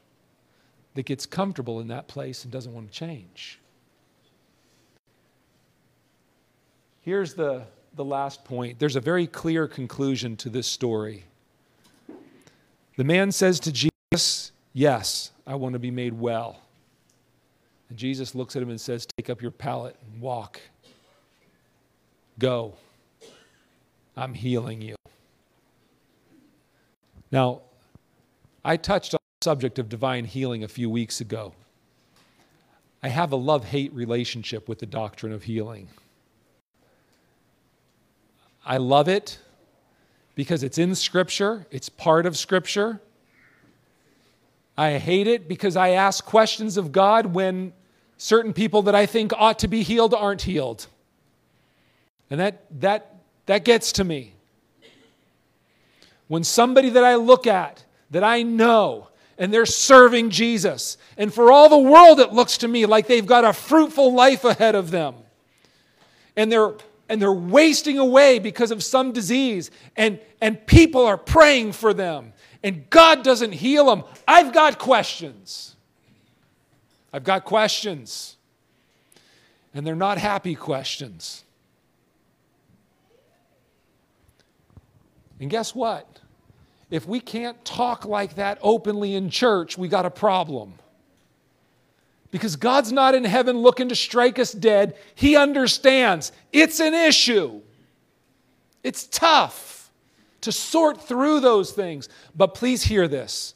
that 0.95 1.05
gets 1.05 1.25
comfortable 1.25 1.79
in 1.79 1.87
that 1.87 2.07
place 2.07 2.43
and 2.43 2.51
doesn't 2.51 2.73
want 2.73 2.91
to 2.91 2.97
change. 2.97 3.59
Here's 7.01 7.33
the, 7.33 7.63
the 7.95 8.05
last 8.05 8.45
point. 8.45 8.79
There's 8.79 8.95
a 8.95 9.01
very 9.01 9.27
clear 9.27 9.67
conclusion 9.67 10.37
to 10.37 10.49
this 10.49 10.67
story. 10.67 11.25
The 12.95 13.03
man 13.03 13.31
says 13.31 13.59
to 13.61 13.71
Jesus, 13.71 14.51
Yes, 14.73 15.31
I 15.45 15.55
want 15.55 15.73
to 15.73 15.79
be 15.79 15.91
made 15.91 16.13
well. 16.13 16.61
And 17.89 17.97
Jesus 17.97 18.33
looks 18.33 18.55
at 18.55 18.61
him 18.61 18.69
and 18.69 18.79
says, 18.79 19.05
Take 19.17 19.29
up 19.29 19.41
your 19.41 19.51
pallet 19.51 19.97
and 20.01 20.21
walk. 20.21 20.61
Go. 22.39 22.75
I'm 24.15 24.33
healing 24.33 24.81
you. 24.81 24.95
Now, 27.31 27.61
I 28.63 28.77
touched 28.77 29.15
on 29.15 29.19
subject 29.43 29.77
of 29.77 29.89
divine 29.89 30.25
healing 30.25 30.63
a 30.63 30.67
few 30.67 30.89
weeks 30.89 31.21
ago. 31.21 31.53
I 33.03 33.09
have 33.09 33.31
a 33.31 33.35
love 33.35 33.65
hate 33.65 33.93
relationship 33.93 34.69
with 34.69 34.79
the 34.79 34.85
doctrine 34.85 35.33
of 35.33 35.43
healing. 35.43 35.89
I 38.65 38.77
love 38.77 39.09
it 39.09 39.39
because 40.35 40.63
it's 40.63 40.77
in 40.77 40.95
Scripture, 40.95 41.67
it's 41.69 41.89
part 41.89 42.25
of 42.25 42.37
Scripture. 42.37 43.01
I 44.77 44.97
hate 44.97 45.27
it 45.27 45.47
because 45.47 45.75
I 45.75 45.89
ask 45.89 46.25
questions 46.25 46.77
of 46.77 46.91
God 46.91 47.27
when 47.27 47.73
certain 48.17 48.53
people 48.53 48.81
that 48.83 48.95
I 48.95 49.05
think 49.05 49.31
ought 49.33 49.59
to 49.59 49.67
be 49.67 49.83
healed 49.83 50.13
aren't 50.15 50.41
healed. 50.43 50.87
And 52.31 52.39
that, 52.39 52.63
that 52.79 53.13
that 53.45 53.65
gets 53.65 53.91
to 53.93 54.03
me. 54.03 54.33
When 56.27 56.43
somebody 56.43 56.89
that 56.89 57.03
I 57.03 57.15
look 57.15 57.45
at, 57.45 57.83
that 58.11 58.23
I 58.23 58.41
know, 58.43 59.09
and 59.43 59.53
they're 59.53 59.65
serving 59.65 60.29
Jesus, 60.29 60.97
and 61.17 61.33
for 61.33 61.51
all 61.51 61.67
the 61.67 61.77
world 61.77 62.21
it 62.21 62.31
looks 62.31 62.59
to 62.59 62.67
me 62.69 62.85
like 62.85 63.07
they've 63.07 63.25
got 63.25 63.43
a 63.43 63.51
fruitful 63.51 64.13
life 64.13 64.45
ahead 64.45 64.73
of 64.73 64.89
them, 64.89 65.15
and 66.37 66.49
they're 66.49 66.75
and 67.09 67.21
they're 67.21 67.33
wasting 67.33 67.99
away 67.99 68.39
because 68.39 68.71
of 68.71 68.81
some 68.81 69.11
disease, 69.11 69.69
and, 69.97 70.17
and 70.39 70.65
people 70.65 71.05
are 71.05 71.17
praying 71.17 71.73
for 71.73 71.93
them, 71.93 72.31
and 72.63 72.89
God 72.89 73.21
doesn't 73.21 73.51
heal 73.51 73.87
them. 73.87 74.05
I've 74.25 74.53
got 74.53 74.79
questions. 74.79 75.75
I've 77.11 77.25
got 77.25 77.43
questions. 77.43 78.37
And 79.73 79.85
they're 79.85 79.95
not 79.95 80.17
happy 80.17 80.55
questions. 80.55 81.43
And 85.41 85.49
guess 85.49 85.75
what? 85.75 86.22
If 86.93 87.07
we 87.07 87.19
can't 87.19 87.65
talk 87.65 88.05
like 88.05 88.35
that 88.35 88.59
openly 88.61 89.15
in 89.15 89.31
church, 89.31 89.79
we 89.79 89.87
got 89.87 90.05
a 90.05 90.11
problem. 90.11 90.75
Because 92.29 92.55
God's 92.55 92.91
not 92.91 93.15
in 93.15 93.23
heaven 93.23 93.57
looking 93.57 93.89
to 93.89 93.95
strike 93.95 94.37
us 94.37 94.51
dead. 94.51 94.95
He 95.15 95.35
understands 95.35 96.31
it's 96.51 96.79
an 96.79 96.93
issue. 96.93 97.61
It's 98.83 99.07
tough 99.07 99.89
to 100.41 100.51
sort 100.51 101.01
through 101.01 101.39
those 101.39 101.71
things. 101.71 102.09
But 102.35 102.53
please 102.53 102.83
hear 102.83 103.07
this. 103.07 103.55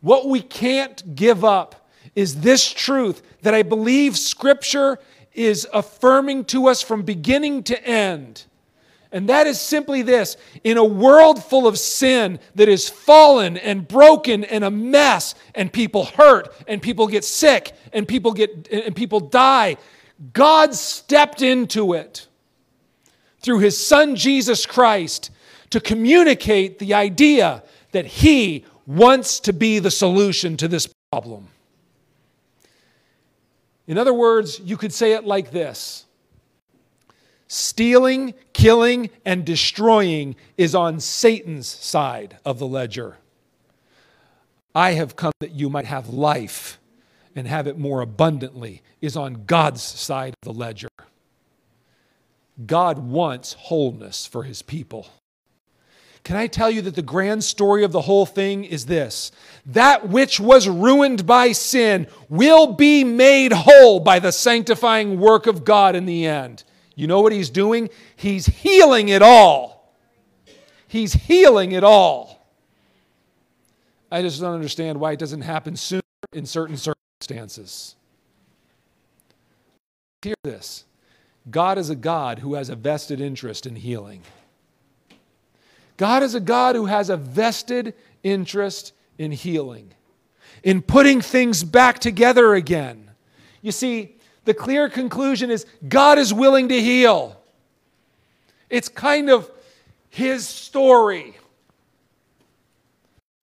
What 0.00 0.28
we 0.28 0.40
can't 0.40 1.16
give 1.16 1.44
up 1.44 1.90
is 2.14 2.42
this 2.42 2.72
truth 2.72 3.22
that 3.42 3.54
I 3.54 3.64
believe 3.64 4.16
Scripture 4.16 5.00
is 5.32 5.66
affirming 5.72 6.44
to 6.44 6.68
us 6.68 6.80
from 6.80 7.02
beginning 7.02 7.64
to 7.64 7.84
end 7.84 8.44
and 9.12 9.28
that 9.28 9.46
is 9.46 9.60
simply 9.60 10.02
this 10.02 10.36
in 10.64 10.78
a 10.78 10.84
world 10.84 11.44
full 11.44 11.66
of 11.66 11.78
sin 11.78 12.40
that 12.54 12.68
is 12.68 12.88
fallen 12.88 13.58
and 13.58 13.86
broken 13.86 14.42
and 14.44 14.64
a 14.64 14.70
mess, 14.70 15.34
and 15.54 15.72
people 15.72 16.06
hurt, 16.06 16.52
and 16.66 16.80
people 16.80 17.06
get 17.06 17.24
sick, 17.24 17.72
and 17.92 18.08
people, 18.08 18.32
get, 18.32 18.68
and 18.72 18.96
people 18.96 19.20
die, 19.20 19.76
God 20.32 20.74
stepped 20.74 21.42
into 21.42 21.92
it 21.92 22.26
through 23.40 23.58
his 23.58 23.76
son 23.76 24.16
Jesus 24.16 24.64
Christ 24.64 25.30
to 25.70 25.80
communicate 25.80 26.78
the 26.78 26.94
idea 26.94 27.62
that 27.90 28.06
he 28.06 28.64
wants 28.86 29.40
to 29.40 29.52
be 29.52 29.78
the 29.78 29.90
solution 29.90 30.56
to 30.56 30.68
this 30.68 30.88
problem. 31.10 31.48
In 33.86 33.98
other 33.98 34.14
words, 34.14 34.60
you 34.60 34.76
could 34.76 34.92
say 34.92 35.12
it 35.12 35.24
like 35.24 35.50
this 35.50 36.06
Stealing, 37.54 38.32
killing, 38.54 39.10
and 39.26 39.44
destroying 39.44 40.36
is 40.56 40.74
on 40.74 40.98
Satan's 41.00 41.66
side 41.66 42.38
of 42.46 42.58
the 42.58 42.66
ledger. 42.66 43.18
I 44.74 44.92
have 44.92 45.16
come 45.16 45.32
that 45.40 45.50
you 45.50 45.68
might 45.68 45.84
have 45.84 46.08
life 46.08 46.80
and 47.36 47.46
have 47.46 47.66
it 47.66 47.76
more 47.76 48.00
abundantly, 48.00 48.80
is 49.02 49.18
on 49.18 49.44
God's 49.44 49.82
side 49.82 50.32
of 50.32 50.46
the 50.50 50.58
ledger. 50.58 50.88
God 52.64 53.00
wants 53.00 53.52
wholeness 53.52 54.24
for 54.24 54.44
his 54.44 54.62
people. 54.62 55.08
Can 56.24 56.36
I 56.36 56.46
tell 56.46 56.70
you 56.70 56.80
that 56.80 56.94
the 56.94 57.02
grand 57.02 57.44
story 57.44 57.84
of 57.84 57.92
the 57.92 58.00
whole 58.00 58.24
thing 58.24 58.64
is 58.64 58.86
this? 58.86 59.30
That 59.66 60.08
which 60.08 60.40
was 60.40 60.70
ruined 60.70 61.26
by 61.26 61.52
sin 61.52 62.06
will 62.30 62.72
be 62.72 63.04
made 63.04 63.52
whole 63.52 64.00
by 64.00 64.20
the 64.20 64.32
sanctifying 64.32 65.20
work 65.20 65.46
of 65.46 65.66
God 65.66 65.94
in 65.94 66.06
the 66.06 66.24
end. 66.24 66.64
You 66.94 67.06
know 67.06 67.20
what 67.20 67.32
he's 67.32 67.50
doing? 67.50 67.90
He's 68.16 68.46
healing 68.46 69.08
it 69.08 69.22
all. 69.22 69.94
He's 70.88 71.14
healing 71.14 71.72
it 71.72 71.84
all. 71.84 72.46
I 74.10 74.20
just 74.20 74.40
don't 74.40 74.54
understand 74.54 75.00
why 75.00 75.12
it 75.12 75.18
doesn't 75.18 75.40
happen 75.40 75.74
sooner 75.74 76.02
in 76.32 76.44
certain 76.44 76.76
circumstances. 76.76 77.96
Hear 80.22 80.34
this 80.44 80.84
God 81.50 81.78
is 81.78 81.90
a 81.90 81.96
God 81.96 82.40
who 82.40 82.54
has 82.54 82.68
a 82.68 82.76
vested 82.76 83.20
interest 83.20 83.66
in 83.66 83.76
healing. 83.76 84.22
God 85.96 86.22
is 86.22 86.34
a 86.34 86.40
God 86.40 86.74
who 86.74 86.86
has 86.86 87.10
a 87.10 87.16
vested 87.16 87.94
interest 88.22 88.92
in 89.18 89.32
healing, 89.32 89.92
in 90.62 90.82
putting 90.82 91.20
things 91.20 91.64
back 91.64 91.98
together 91.98 92.54
again. 92.54 93.10
You 93.60 93.72
see, 93.72 94.16
the 94.44 94.54
clear 94.54 94.88
conclusion 94.88 95.50
is 95.50 95.66
God 95.88 96.18
is 96.18 96.32
willing 96.34 96.68
to 96.68 96.80
heal. 96.80 97.40
It's 98.68 98.88
kind 98.88 99.30
of 99.30 99.50
his 100.08 100.46
story. 100.46 101.36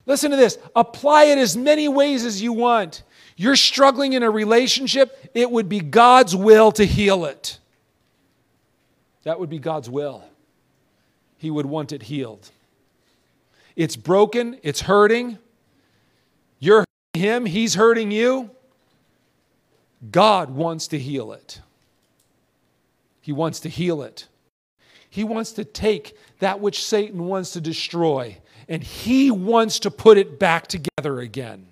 Listen 0.06 0.32
to 0.32 0.38
this 0.38 0.58
apply 0.76 1.26
it 1.26 1.38
as 1.38 1.56
many 1.56 1.88
ways 1.88 2.26
as 2.26 2.42
you 2.42 2.52
want. 2.52 3.04
You're 3.36 3.56
struggling 3.56 4.14
in 4.14 4.24
a 4.24 4.30
relationship, 4.30 5.30
it 5.34 5.50
would 5.50 5.70
be 5.70 5.80
God's 5.80 6.36
will 6.36 6.72
to 6.74 6.86
heal 6.86 7.26
it. 7.26 7.60
That 9.24 9.40
would 9.40 9.50
be 9.50 9.60
God's 9.60 9.90
will. 9.90 10.24
He 11.38 11.50
would 11.50 11.66
want 11.66 11.92
it 11.92 12.04
healed. 12.04 12.50
It's 13.76 13.96
broken, 13.96 14.60
it's 14.62 14.82
hurting. 14.82 15.38
You're 16.60 16.84
hurting 17.14 17.22
him, 17.22 17.46
he's 17.46 17.76
hurting 17.76 18.12
you. 18.12 18.50
God 20.12 20.50
wants 20.50 20.88
to 20.88 21.00
heal 21.00 21.34
it. 21.34 21.62
He 23.22 23.32
wants 23.32 23.60
to 23.62 23.70
heal 23.70 24.02
it. 24.02 24.28
He 25.10 25.24
wants 25.24 25.52
to 25.54 25.66
take 25.66 26.16
that 26.40 26.60
which 26.60 26.84
Satan 26.84 27.26
wants 27.26 27.54
to 27.54 27.62
destroy 27.62 28.38
and 28.68 28.84
he 28.84 29.32
wants 29.32 29.80
to 29.80 29.92
put 29.92 30.18
it 30.18 30.40
back 30.40 30.68
together 30.68 31.20
again. 31.20 31.66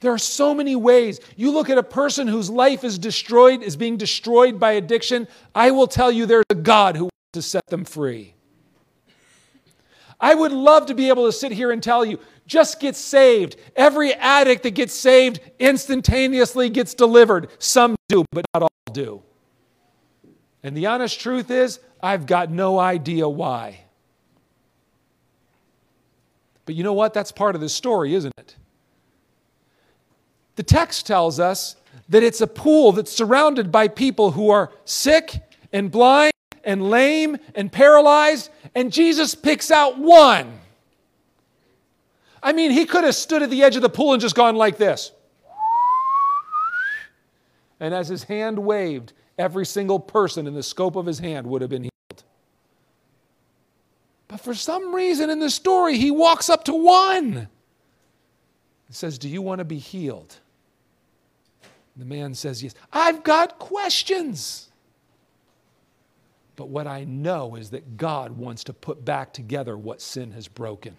There 0.00 0.12
are 0.12 0.18
so 0.18 0.54
many 0.54 0.74
ways. 0.76 1.20
You 1.36 1.50
look 1.50 1.68
at 1.68 1.76
a 1.76 1.82
person 1.82 2.26
whose 2.26 2.48
life 2.48 2.84
is 2.84 2.98
destroyed, 2.98 3.62
is 3.62 3.76
being 3.76 3.98
destroyed 3.98 4.58
by 4.58 4.72
addiction. 4.72 5.28
I 5.54 5.70
will 5.72 5.86
tell 5.86 6.10
you 6.10 6.24
there's 6.24 6.44
a 6.48 6.54
God 6.54 6.96
who 6.96 7.04
wants 7.04 7.16
to 7.34 7.42
set 7.42 7.66
them 7.66 7.84
free. 7.84 8.34
I 10.18 10.34
would 10.34 10.52
love 10.52 10.86
to 10.86 10.94
be 10.94 11.08
able 11.08 11.26
to 11.26 11.32
sit 11.32 11.52
here 11.52 11.70
and 11.70 11.82
tell 11.82 12.04
you, 12.04 12.18
just 12.50 12.80
get 12.80 12.96
saved. 12.96 13.54
Every 13.76 14.12
addict 14.12 14.64
that 14.64 14.72
gets 14.72 14.92
saved 14.92 15.38
instantaneously 15.60 16.68
gets 16.68 16.94
delivered. 16.94 17.48
Some 17.60 17.94
do, 18.08 18.24
but 18.32 18.44
not 18.52 18.62
all 18.64 18.92
do. 18.92 19.22
And 20.64 20.76
the 20.76 20.86
honest 20.86 21.20
truth 21.20 21.48
is, 21.48 21.78
I've 22.02 22.26
got 22.26 22.50
no 22.50 22.76
idea 22.76 23.28
why. 23.28 23.84
But 26.66 26.74
you 26.74 26.82
know 26.82 26.92
what? 26.92 27.14
That's 27.14 27.30
part 27.30 27.54
of 27.54 27.60
the 27.60 27.68
story, 27.68 28.14
isn't 28.14 28.34
it? 28.36 28.56
The 30.56 30.64
text 30.64 31.06
tells 31.06 31.38
us 31.38 31.76
that 32.08 32.24
it's 32.24 32.40
a 32.40 32.48
pool 32.48 32.90
that's 32.90 33.12
surrounded 33.12 33.70
by 33.70 33.86
people 33.86 34.32
who 34.32 34.50
are 34.50 34.72
sick 34.84 35.40
and 35.72 35.88
blind 35.88 36.32
and 36.64 36.90
lame 36.90 37.38
and 37.54 37.70
paralyzed, 37.70 38.50
and 38.74 38.92
Jesus 38.92 39.36
picks 39.36 39.70
out 39.70 39.98
one. 39.98 40.58
I 42.42 42.52
mean, 42.52 42.70
he 42.70 42.86
could 42.86 43.04
have 43.04 43.14
stood 43.14 43.42
at 43.42 43.50
the 43.50 43.62
edge 43.62 43.76
of 43.76 43.82
the 43.82 43.88
pool 43.88 44.12
and 44.12 44.20
just 44.20 44.34
gone 44.34 44.56
like 44.56 44.78
this. 44.78 45.12
And 47.78 47.94
as 47.94 48.08
his 48.08 48.24
hand 48.24 48.58
waved, 48.58 49.12
every 49.38 49.64
single 49.64 49.98
person 49.98 50.46
in 50.46 50.54
the 50.54 50.62
scope 50.62 50.96
of 50.96 51.06
his 51.06 51.18
hand 51.18 51.46
would 51.46 51.62
have 51.62 51.70
been 51.70 51.84
healed. 51.84 52.24
But 54.28 54.40
for 54.40 54.54
some 54.54 54.94
reason 54.94 55.30
in 55.30 55.40
the 55.40 55.50
story, 55.50 55.96
he 55.96 56.10
walks 56.10 56.48
up 56.48 56.64
to 56.64 56.74
one 56.74 57.36
and 57.36 57.48
says, 58.90 59.18
Do 59.18 59.28
you 59.28 59.42
want 59.42 59.58
to 59.60 59.64
be 59.64 59.78
healed? 59.78 60.36
The 61.96 62.04
man 62.04 62.34
says, 62.34 62.62
Yes. 62.62 62.74
I've 62.92 63.24
got 63.24 63.58
questions. 63.58 64.68
But 66.56 66.68
what 66.68 66.86
I 66.86 67.04
know 67.04 67.56
is 67.56 67.70
that 67.70 67.96
God 67.96 68.32
wants 68.32 68.64
to 68.64 68.74
put 68.74 69.04
back 69.04 69.32
together 69.32 69.78
what 69.78 70.02
sin 70.02 70.32
has 70.32 70.46
broken. 70.46 70.94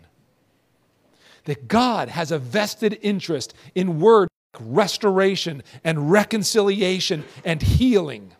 That 1.46 1.68
God 1.68 2.10
has 2.10 2.32
a 2.32 2.40
vested 2.40 3.00
interest 3.02 3.54
in 3.74 4.00
word 4.00 4.30
restoration 4.60 5.64
and 5.84 6.12
reconciliation 6.12 7.24
and 7.46 7.62
healing. 7.62 8.34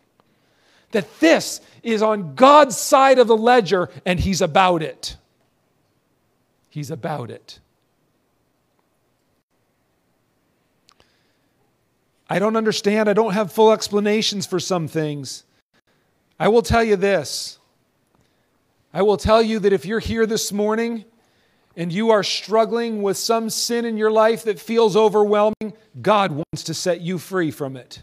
That 0.92 1.20
this 1.20 1.60
is 1.82 2.02
on 2.02 2.34
God's 2.34 2.76
side 2.76 3.18
of 3.18 3.26
the 3.26 3.36
ledger 3.36 3.88
and 4.04 4.20
He's 4.20 4.40
about 4.40 4.82
it. 4.82 5.16
He's 6.68 6.90
about 6.90 7.30
it. 7.30 7.58
I 12.28 12.38
don't 12.38 12.56
understand. 12.56 13.10
I 13.10 13.12
don't 13.12 13.34
have 13.34 13.52
full 13.52 13.72
explanations 13.72 14.46
for 14.46 14.58
some 14.58 14.88
things. 14.88 15.44
I 16.40 16.48
will 16.48 16.62
tell 16.62 16.82
you 16.82 16.96
this. 16.96 17.58
I 18.94 19.02
will 19.02 19.18
tell 19.18 19.42
you 19.42 19.58
that 19.58 19.72
if 19.72 19.84
you're 19.84 19.98
here 19.98 20.24
this 20.24 20.50
morning 20.52 21.04
and 21.76 21.92
you 21.92 22.10
are 22.10 22.22
struggling 22.22 23.02
with 23.02 23.16
some 23.16 23.48
sin 23.50 23.84
in 23.84 23.96
your 23.96 24.10
life 24.10 24.44
that 24.44 24.60
feels 24.60 24.96
overwhelming, 24.96 25.72
God 26.00 26.32
wants 26.32 26.64
to 26.64 26.74
set 26.74 27.00
you 27.00 27.18
free 27.18 27.50
from 27.50 27.76
it. 27.76 28.02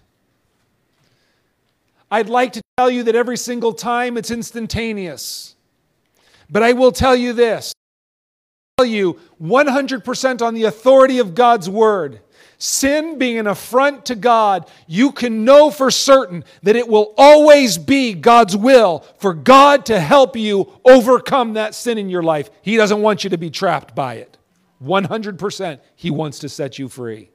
I'd 2.11 2.29
like 2.29 2.53
to 2.53 2.61
tell 2.77 2.89
you 2.89 3.03
that 3.03 3.15
every 3.15 3.37
single 3.37 3.73
time 3.73 4.17
it's 4.17 4.31
instantaneous. 4.31 5.55
But 6.49 6.63
I 6.63 6.73
will 6.73 6.91
tell 6.91 7.15
you 7.15 7.33
this. 7.33 7.73
I'll 8.77 8.85
tell 8.85 8.91
you 8.91 9.19
100% 9.41 10.41
on 10.41 10.53
the 10.55 10.63
authority 10.63 11.19
of 11.19 11.35
God's 11.35 11.69
word 11.69 12.21
sin 12.59 13.17
being 13.17 13.39
an 13.39 13.47
affront 13.47 14.05
to 14.05 14.15
God, 14.15 14.69
you 14.85 15.11
can 15.11 15.45
know 15.45 15.71
for 15.71 15.89
certain 15.89 16.43
that 16.61 16.75
it 16.75 16.87
will 16.87 17.13
always 17.17 17.77
be 17.77 18.13
God's 18.13 18.55
will 18.55 18.99
for 19.17 19.33
God 19.33 19.85
to 19.87 19.99
help 19.99 20.35
you 20.35 20.71
overcome 20.85 21.53
that 21.53 21.73
sin 21.73 21.97
in 21.97 22.09
your 22.09 22.21
life. 22.21 22.51
He 22.61 22.75
doesn't 22.75 23.01
want 23.01 23.23
you 23.23 23.31
to 23.31 23.37
be 23.37 23.49
trapped 23.49 23.95
by 23.95 24.15
it. 24.15 24.37
100%, 24.83 25.79
He 25.95 26.11
wants 26.11 26.39
to 26.39 26.49
set 26.49 26.77
you 26.77 26.87
free. 26.87 27.29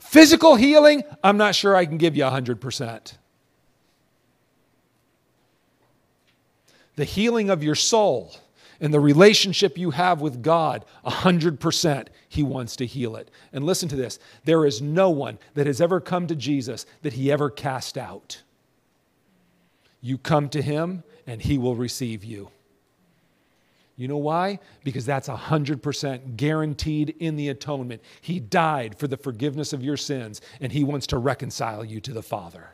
Physical 0.00 0.56
healing, 0.56 1.04
I'm 1.22 1.36
not 1.36 1.54
sure 1.54 1.76
I 1.76 1.86
can 1.86 1.98
give 1.98 2.16
you 2.16 2.24
100%. 2.24 3.12
The 6.96 7.04
healing 7.04 7.48
of 7.48 7.62
your 7.62 7.74
soul 7.74 8.34
and 8.82 8.92
the 8.92 9.00
relationship 9.00 9.78
you 9.78 9.92
have 9.92 10.20
with 10.20 10.42
God, 10.42 10.84
100%, 11.06 12.08
He 12.28 12.42
wants 12.42 12.74
to 12.76 12.84
heal 12.84 13.14
it. 13.14 13.30
And 13.52 13.64
listen 13.64 13.88
to 13.88 13.96
this 13.96 14.18
there 14.44 14.66
is 14.66 14.82
no 14.82 15.08
one 15.08 15.38
that 15.54 15.68
has 15.68 15.80
ever 15.80 16.00
come 16.00 16.26
to 16.26 16.34
Jesus 16.34 16.84
that 17.02 17.14
He 17.14 17.30
ever 17.30 17.48
cast 17.48 17.96
out. 17.96 18.42
You 20.02 20.18
come 20.18 20.48
to 20.50 20.60
Him, 20.60 21.04
and 21.28 21.40
He 21.40 21.56
will 21.58 21.76
receive 21.76 22.24
you. 22.24 22.50
You 23.96 24.08
know 24.08 24.16
why? 24.16 24.58
Because 24.82 25.06
that's 25.06 25.28
100% 25.28 26.36
guaranteed 26.36 27.14
in 27.20 27.36
the 27.36 27.50
atonement. 27.50 28.02
He 28.20 28.40
died 28.40 28.98
for 28.98 29.06
the 29.06 29.16
forgiveness 29.16 29.72
of 29.72 29.84
your 29.84 29.96
sins, 29.96 30.40
and 30.60 30.72
He 30.72 30.82
wants 30.82 31.06
to 31.08 31.18
reconcile 31.18 31.84
you 31.84 32.00
to 32.00 32.12
the 32.12 32.22
Father. 32.22 32.70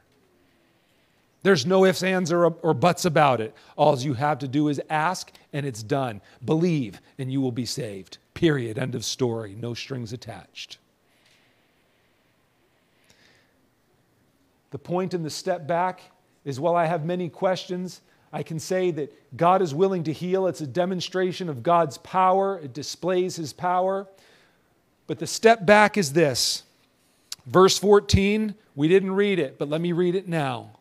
There's 1.48 1.64
no 1.64 1.86
ifs, 1.86 2.02
ands, 2.02 2.30
or, 2.30 2.44
or 2.44 2.74
buts 2.74 3.06
about 3.06 3.40
it. 3.40 3.54
All 3.74 3.98
you 3.98 4.12
have 4.12 4.40
to 4.40 4.46
do 4.46 4.68
is 4.68 4.82
ask, 4.90 5.32
and 5.54 5.64
it's 5.64 5.82
done. 5.82 6.20
Believe, 6.44 7.00
and 7.18 7.32
you 7.32 7.40
will 7.40 7.52
be 7.52 7.64
saved. 7.64 8.18
Period. 8.34 8.78
End 8.78 8.94
of 8.94 9.02
story. 9.02 9.56
No 9.58 9.72
strings 9.72 10.12
attached. 10.12 10.76
The 14.72 14.78
point 14.78 15.14
in 15.14 15.22
the 15.22 15.30
step 15.30 15.66
back 15.66 16.02
is 16.44 16.60
while 16.60 16.76
I 16.76 16.84
have 16.84 17.06
many 17.06 17.30
questions, 17.30 18.02
I 18.30 18.42
can 18.42 18.58
say 18.58 18.90
that 18.90 19.10
God 19.34 19.62
is 19.62 19.74
willing 19.74 20.04
to 20.04 20.12
heal. 20.12 20.48
It's 20.48 20.60
a 20.60 20.66
demonstration 20.66 21.48
of 21.48 21.62
God's 21.62 21.96
power, 21.96 22.58
it 22.58 22.74
displays 22.74 23.36
his 23.36 23.54
power. 23.54 24.06
But 25.06 25.18
the 25.18 25.26
step 25.26 25.64
back 25.64 25.96
is 25.96 26.12
this. 26.12 26.64
Verse 27.46 27.78
14, 27.78 28.54
we 28.76 28.86
didn't 28.86 29.12
read 29.12 29.38
it, 29.38 29.58
but 29.58 29.70
let 29.70 29.80
me 29.80 29.92
read 29.92 30.14
it 30.14 30.28
now. 30.28 30.72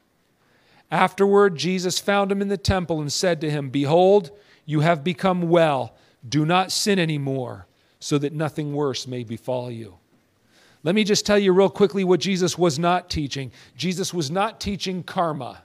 Afterward, 0.89 1.57
Jesus 1.57 1.99
found 1.99 2.31
him 2.31 2.41
in 2.41 2.47
the 2.47 2.57
temple 2.57 3.01
and 3.01 3.11
said 3.11 3.41
to 3.41 3.49
him, 3.49 3.69
Behold, 3.69 4.31
you 4.65 4.81
have 4.81 5.03
become 5.03 5.49
well. 5.49 5.95
Do 6.27 6.45
not 6.45 6.71
sin 6.71 6.99
anymore, 6.99 7.67
so 7.99 8.17
that 8.17 8.33
nothing 8.33 8.73
worse 8.73 9.07
may 9.07 9.23
befall 9.23 9.69
you. 9.69 9.97
Let 10.83 10.95
me 10.95 11.03
just 11.03 11.25
tell 11.25 11.37
you 11.37 11.51
real 11.51 11.69
quickly 11.69 12.03
what 12.03 12.19
Jesus 12.19 12.57
was 12.57 12.79
not 12.79 13.09
teaching. 13.09 13.51
Jesus 13.75 14.13
was 14.13 14.31
not 14.31 14.61
teaching 14.61 15.03
karma. 15.03 15.63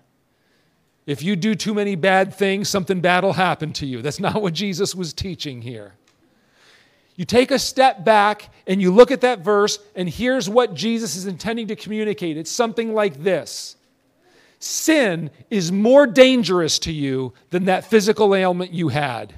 If 1.06 1.22
you 1.22 1.36
do 1.36 1.54
too 1.54 1.74
many 1.74 1.94
bad 1.96 2.34
things, 2.34 2.68
something 2.68 3.00
bad 3.00 3.24
will 3.24 3.32
happen 3.32 3.72
to 3.74 3.86
you. 3.86 4.02
That's 4.02 4.20
not 4.20 4.40
what 4.40 4.54
Jesus 4.54 4.94
was 4.94 5.12
teaching 5.12 5.62
here. 5.62 5.94
You 7.16 7.24
take 7.24 7.50
a 7.50 7.58
step 7.58 8.04
back 8.04 8.50
and 8.66 8.80
you 8.80 8.92
look 8.92 9.10
at 9.10 9.20
that 9.20 9.40
verse, 9.40 9.78
and 9.94 10.08
here's 10.08 10.48
what 10.48 10.74
Jesus 10.74 11.14
is 11.14 11.26
intending 11.26 11.66
to 11.68 11.76
communicate. 11.76 12.36
It's 12.36 12.50
something 12.50 12.94
like 12.94 13.22
this 13.22 13.76
sin 14.62 15.30
is 15.50 15.72
more 15.72 16.06
dangerous 16.06 16.78
to 16.80 16.92
you 16.92 17.32
than 17.50 17.64
that 17.64 17.84
physical 17.84 18.34
ailment 18.34 18.72
you 18.72 18.88
had. 18.88 19.34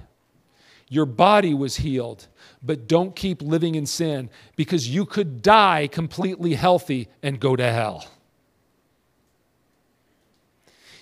Your 0.89 1.07
body 1.07 1.55
was 1.55 1.77
healed, 1.77 2.29
but 2.63 2.87
don't 2.87 3.17
keep 3.17 3.43
living 3.43 3.75
in 3.75 3.87
sin 3.87 4.31
because 4.57 4.89
you 4.89 5.07
could 5.07 5.43
die 5.43 5.89
completely 5.91 6.55
healthy 6.55 7.09
and 7.23 7.41
go 7.41 7.57
to 7.57 7.73
hell. 7.73 8.07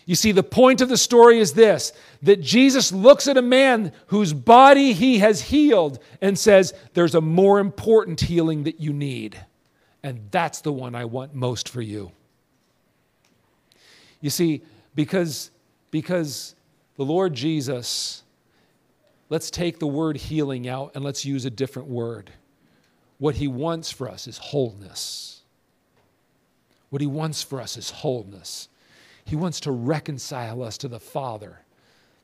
You 0.04 0.14
see, 0.16 0.32
the 0.32 0.42
point 0.42 0.80
of 0.80 0.88
the 0.88 0.96
story 0.96 1.38
is 1.38 1.52
this 1.52 1.92
that 2.22 2.40
Jesus 2.40 2.92
looks 2.92 3.28
at 3.28 3.36
a 3.36 3.42
man 3.42 3.92
whose 4.08 4.32
body 4.32 4.92
he 4.92 5.18
has 5.18 5.42
healed 5.42 5.98
and 6.20 6.38
says, 6.38 6.74
There's 6.94 7.14
a 7.14 7.20
more 7.20 7.60
important 7.60 8.20
healing 8.20 8.64
that 8.64 8.80
you 8.80 8.92
need. 8.92 9.44
And 10.02 10.28
that's 10.32 10.60
the 10.60 10.72
one 10.72 10.94
I 10.94 11.04
want 11.04 11.34
most 11.34 11.68
for 11.68 11.80
you. 11.80 12.12
You 14.22 14.30
see, 14.30 14.62
because, 14.94 15.50
because 15.90 16.54
the 16.96 17.04
Lord 17.04 17.34
Jesus, 17.34 18.22
let's 19.28 19.50
take 19.50 19.78
the 19.78 19.86
word 19.86 20.16
healing 20.16 20.66
out 20.66 20.92
and 20.94 21.04
let's 21.04 21.26
use 21.26 21.44
a 21.44 21.50
different 21.50 21.88
word. 21.88 22.30
What 23.18 23.34
he 23.34 23.48
wants 23.48 23.90
for 23.92 24.08
us 24.08 24.26
is 24.26 24.38
wholeness. 24.38 25.42
What 26.88 27.02
he 27.02 27.06
wants 27.06 27.42
for 27.42 27.60
us 27.60 27.76
is 27.76 27.90
wholeness. 27.90 28.68
He 29.24 29.36
wants 29.36 29.60
to 29.60 29.72
reconcile 29.72 30.62
us 30.62 30.78
to 30.78 30.88
the 30.88 31.00
Father. 31.00 31.60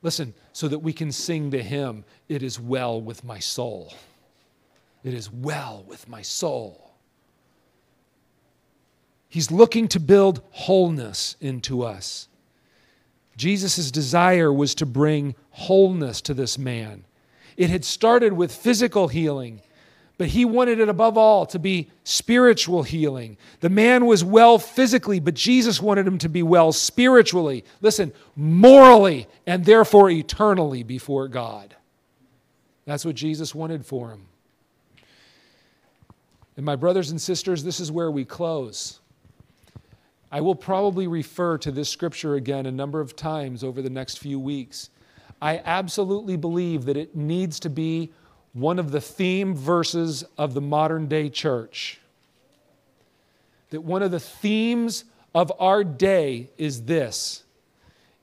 Listen, 0.01 0.33
so 0.53 0.67
that 0.67 0.79
we 0.79 0.93
can 0.93 1.11
sing 1.11 1.51
to 1.51 1.61
him, 1.61 2.05
It 2.27 2.43
is 2.43 2.59
well 2.59 3.01
with 3.01 3.23
my 3.23 3.39
soul. 3.39 3.93
It 5.03 5.13
is 5.13 5.31
well 5.31 5.83
with 5.87 6.07
my 6.07 6.21
soul. 6.21 6.88
He's 9.29 9.51
looking 9.51 9.87
to 9.89 9.99
build 9.99 10.41
wholeness 10.51 11.35
into 11.39 11.83
us. 11.83 12.27
Jesus' 13.37 13.91
desire 13.91 14.51
was 14.51 14.75
to 14.75 14.85
bring 14.85 15.35
wholeness 15.51 16.19
to 16.21 16.33
this 16.33 16.57
man. 16.57 17.05
It 17.55 17.69
had 17.69 17.85
started 17.85 18.33
with 18.33 18.53
physical 18.53 19.07
healing, 19.07 19.61
but 20.17 20.27
he 20.27 20.43
wanted 20.43 20.79
it 20.79 20.89
above 20.89 21.17
all 21.17 21.45
to 21.45 21.59
be 21.59 21.89
spiritual 22.03 22.83
healing. 22.83 23.37
The 23.61 23.69
man 23.69 24.05
was 24.05 24.23
well 24.23 24.59
physically, 24.59 25.19
but 25.19 25.35
Jesus 25.35 25.81
wanted 25.81 26.07
him 26.07 26.17
to 26.17 26.27
be 26.27 26.43
well 26.43 26.73
spiritually. 26.73 27.63
Listen, 27.79 28.11
morally, 28.35 29.27
and 29.45 29.63
therefore 29.63 30.09
eternally 30.09 30.83
before 30.83 31.27
God. 31.27 31.75
That's 32.85 33.05
what 33.05 33.15
Jesus 33.15 33.55
wanted 33.55 33.85
for 33.85 34.09
him. 34.09 34.25
And 36.57 36.65
my 36.65 36.75
brothers 36.75 37.11
and 37.11 37.21
sisters, 37.21 37.63
this 37.63 37.79
is 37.79 37.91
where 37.91 38.11
we 38.11 38.25
close. 38.25 38.99
I 40.31 40.41
will 40.41 40.55
probably 40.55 41.07
refer 41.07 41.57
to 41.59 41.71
this 41.71 41.89
scripture 41.89 42.35
again 42.35 42.65
a 42.65 42.71
number 42.71 43.01
of 43.01 43.15
times 43.15 43.63
over 43.63 43.81
the 43.81 43.89
next 43.89 44.19
few 44.19 44.39
weeks. 44.39 44.89
I 45.41 45.61
absolutely 45.63 46.37
believe 46.37 46.85
that 46.85 46.97
it 46.97 47.15
needs 47.15 47.59
to 47.61 47.69
be 47.69 48.11
one 48.53 48.77
of 48.77 48.91
the 48.91 49.01
theme 49.01 49.55
verses 49.55 50.23
of 50.37 50.53
the 50.53 50.61
modern 50.61 51.07
day 51.07 51.29
church. 51.29 51.99
That 53.71 53.81
one 53.81 54.03
of 54.03 54.11
the 54.11 54.19
themes 54.19 55.05
of 55.33 55.51
our 55.59 55.83
day 55.83 56.49
is 56.57 56.83
this. 56.83 57.43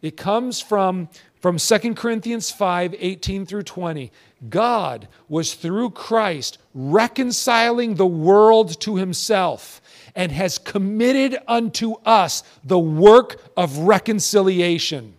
It 0.02 0.16
comes 0.16 0.60
from, 0.60 1.08
from 1.40 1.58
2 1.58 1.94
Corinthians 1.94 2.50
5 2.50 2.94
18 2.98 3.46
through 3.46 3.62
20. 3.62 4.12
God 4.48 5.08
was 5.28 5.54
through 5.54 5.90
Christ 5.90 6.58
reconciling 6.74 7.94
the 7.94 8.06
world 8.06 8.78
to 8.80 8.96
himself 8.96 9.80
and 10.16 10.32
has 10.32 10.58
committed 10.58 11.38
unto 11.46 11.92
us 12.04 12.42
the 12.64 12.78
work 12.78 13.40
of 13.56 13.78
reconciliation. 13.78 15.14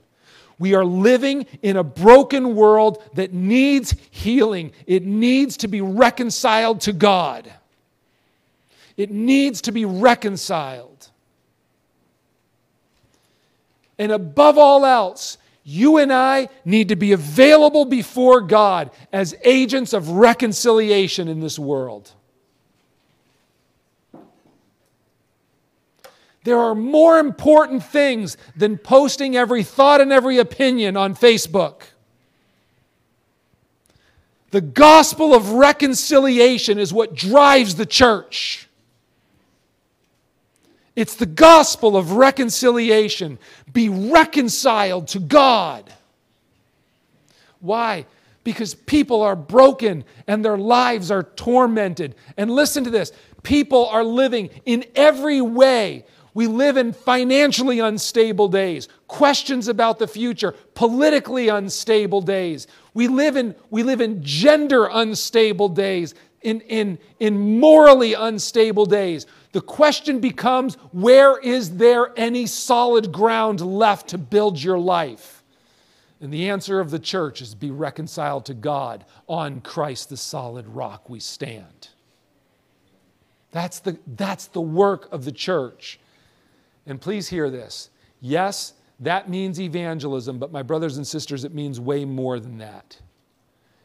We 0.60 0.74
are 0.74 0.84
living 0.84 1.46
in 1.62 1.78
a 1.78 1.84
broken 1.84 2.56
world 2.56 3.04
that 3.14 3.32
needs 3.32 3.96
healing. 4.10 4.72
It 4.88 5.06
needs 5.06 5.56
to 5.58 5.68
be 5.68 5.82
reconciled 5.82 6.82
to 6.82 6.94
God. 6.94 7.54
It 8.98 9.12
needs 9.12 9.62
to 9.62 9.72
be 9.72 9.86
reconciled. 9.86 11.10
And 14.00 14.12
above 14.12 14.58
all 14.58 14.84
else, 14.84 15.38
you 15.64 15.98
and 15.98 16.12
I 16.12 16.50
need 16.66 16.90
to 16.90 16.96
be 16.96 17.12
available 17.12 17.86
before 17.86 18.42
God 18.42 18.90
as 19.14 19.36
agents 19.44 19.94
of 19.94 20.10
reconciliation 20.10 21.28
in 21.28 21.40
this 21.40 21.60
world. 21.60 22.12
There 26.48 26.60
are 26.60 26.76
more 26.76 27.20
important 27.20 27.84
things 27.84 28.38
than 28.56 28.78
posting 28.78 29.36
every 29.36 29.64
thought 29.64 30.00
and 30.00 30.14
every 30.14 30.38
opinion 30.38 30.96
on 30.96 31.14
Facebook. 31.14 31.82
The 34.52 34.62
gospel 34.62 35.36
of 35.36 35.50
reconciliation 35.52 36.80
is 36.80 36.94
what 36.94 37.14
drives 37.14 37.76
the 37.76 37.86
church. 37.86 38.70
It's 40.96 41.18
the 41.18 41.26
gospel 41.26 41.98
of 41.98 42.14
reconciliation. 42.14 43.40
Be 43.74 43.90
reconciled 43.90 45.10
to 45.10 45.20
God. 45.20 45.92
Why? 47.60 48.06
Because 48.46 48.74
people 48.74 49.22
are 49.22 49.36
broken 49.36 50.06
and 50.28 50.46
their 50.46 50.58
lives 50.58 51.12
are 51.12 51.24
tormented. 51.24 52.16
And 52.38 52.50
listen 52.50 52.86
to 52.86 52.90
this 52.90 53.12
people 53.44 53.88
are 53.88 54.06
living 54.06 54.50
in 54.66 54.86
every 54.96 55.42
way 55.42 56.06
we 56.38 56.46
live 56.46 56.78
in 56.78 56.94
financially 56.94 57.80
unstable 57.80 58.48
days, 58.48 58.88
questions 59.08 59.68
about 59.68 59.98
the 59.98 60.08
future, 60.08 60.54
politically 60.76 61.48
unstable 61.48 62.22
days. 62.22 62.68
We 62.94 63.08
live 63.08 63.36
in, 63.36 63.56
we 63.72 63.82
live 63.82 64.02
in 64.02 64.24
gender 64.24 64.88
unstable 64.92 65.70
days, 65.70 66.14
in, 66.44 66.62
in, 66.62 67.00
in 67.20 67.60
morally 67.60 68.14
unstable 68.14 68.86
days. 68.86 69.26
The 69.52 69.62
question 69.62 70.20
becomes 70.20 70.76
where 70.92 71.40
is 71.40 71.78
there 71.78 72.14
any 72.16 72.46
solid 72.46 73.12
ground 73.12 73.60
left 73.60 74.10
to 74.10 74.20
build 74.20 74.62
your 74.62 74.78
life? 74.78 75.44
And 76.22 76.32
the 76.32 76.52
answer 76.52 76.80
of 76.80 76.92
the 76.92 77.00
church 77.00 77.42
is 77.42 77.56
be 77.56 77.72
reconciled 77.72 78.46
to 78.46 78.54
God. 78.54 79.06
On 79.28 79.60
Christ, 79.60 80.10
the 80.10 80.18
solid 80.18 80.68
rock, 80.68 81.10
we 81.10 81.20
stand. 81.20 81.88
That's 83.50 83.80
the, 83.80 83.98
that's 84.06 84.46
the 84.46 84.62
work 84.62 85.12
of 85.12 85.26
the 85.26 85.32
church. 85.32 86.00
And 86.88 87.00
please 87.00 87.28
hear 87.28 87.50
this. 87.50 87.90
Yes, 88.22 88.74
that 89.02 89.30
means 89.30 89.60
evangelism, 89.60 90.40
but 90.40 90.52
my 90.52 90.64
brothers 90.64 90.98
and 90.98 91.06
sisters, 91.06 91.44
it 91.44 91.54
means 91.54 91.80
way 91.80 92.06
more 92.06 92.40
than 92.40 92.58
that. 92.58 93.00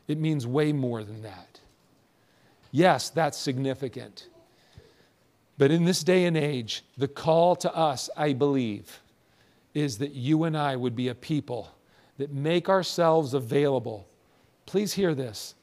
It 0.09 0.19
means 0.19 0.47
way 0.47 0.73
more 0.73 1.05
than 1.05 1.23
that. 1.23 1.61
Yes, 2.71 3.11
that's 3.11 3.37
significant. 3.37 4.29
But 5.59 5.71
in 5.71 5.85
this 5.85 6.03
day 6.03 6.25
and 6.25 6.37
age, 6.37 6.83
the 6.97 7.09
call 7.09 7.57
to 7.57 7.75
us, 7.75 8.09
I 8.17 8.33
believe, 8.33 9.01
is 9.75 9.99
that 9.99 10.13
you 10.13 10.45
and 10.45 10.57
I 10.57 10.77
would 10.77 10.97
be 10.97 11.09
a 11.09 11.15
people 11.15 11.71
that 12.19 12.33
make 12.33 12.69
ourselves 12.69 13.35
available. 13.35 14.07
Please 14.65 14.95
hear 14.95 15.15
this 15.15 15.55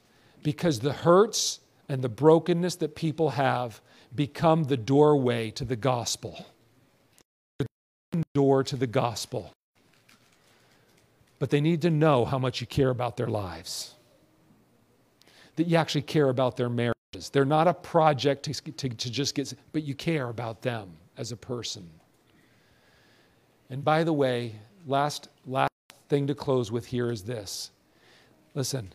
because 0.42 0.78
the 0.78 0.92
hurts 0.92 1.60
and 1.88 2.02
the 2.02 2.08
brokenness 2.08 2.76
that 2.76 2.94
people 2.94 3.30
have 3.30 3.80
become 4.14 4.64
the 4.64 4.76
doorway 4.76 5.50
to 5.52 5.64
the 5.64 5.76
gospel 5.76 6.46
door 8.34 8.64
to 8.64 8.76
the 8.76 8.86
gospel. 8.86 9.52
But 11.38 11.50
they 11.50 11.60
need 11.60 11.82
to 11.82 11.90
know 11.90 12.24
how 12.24 12.38
much 12.38 12.60
you 12.60 12.66
care 12.66 12.90
about 12.90 13.16
their 13.16 13.26
lives, 13.26 13.94
that 15.56 15.66
you 15.66 15.76
actually 15.76 16.02
care 16.02 16.28
about 16.28 16.56
their 16.56 16.68
marriages. 16.68 17.30
They're 17.32 17.44
not 17.44 17.66
a 17.66 17.74
project 17.74 18.44
to, 18.44 18.72
to, 18.72 18.88
to 18.88 19.10
just 19.10 19.34
get, 19.34 19.52
but 19.72 19.82
you 19.82 19.94
care 19.94 20.28
about 20.28 20.62
them 20.62 20.90
as 21.16 21.32
a 21.32 21.36
person. 21.36 21.88
And 23.70 23.84
by 23.84 24.04
the 24.04 24.12
way, 24.12 24.56
last, 24.86 25.28
last 25.46 25.70
thing 26.08 26.26
to 26.26 26.34
close 26.34 26.70
with 26.72 26.86
here 26.86 27.10
is 27.10 27.22
this. 27.22 27.70
Listen, 28.54 28.92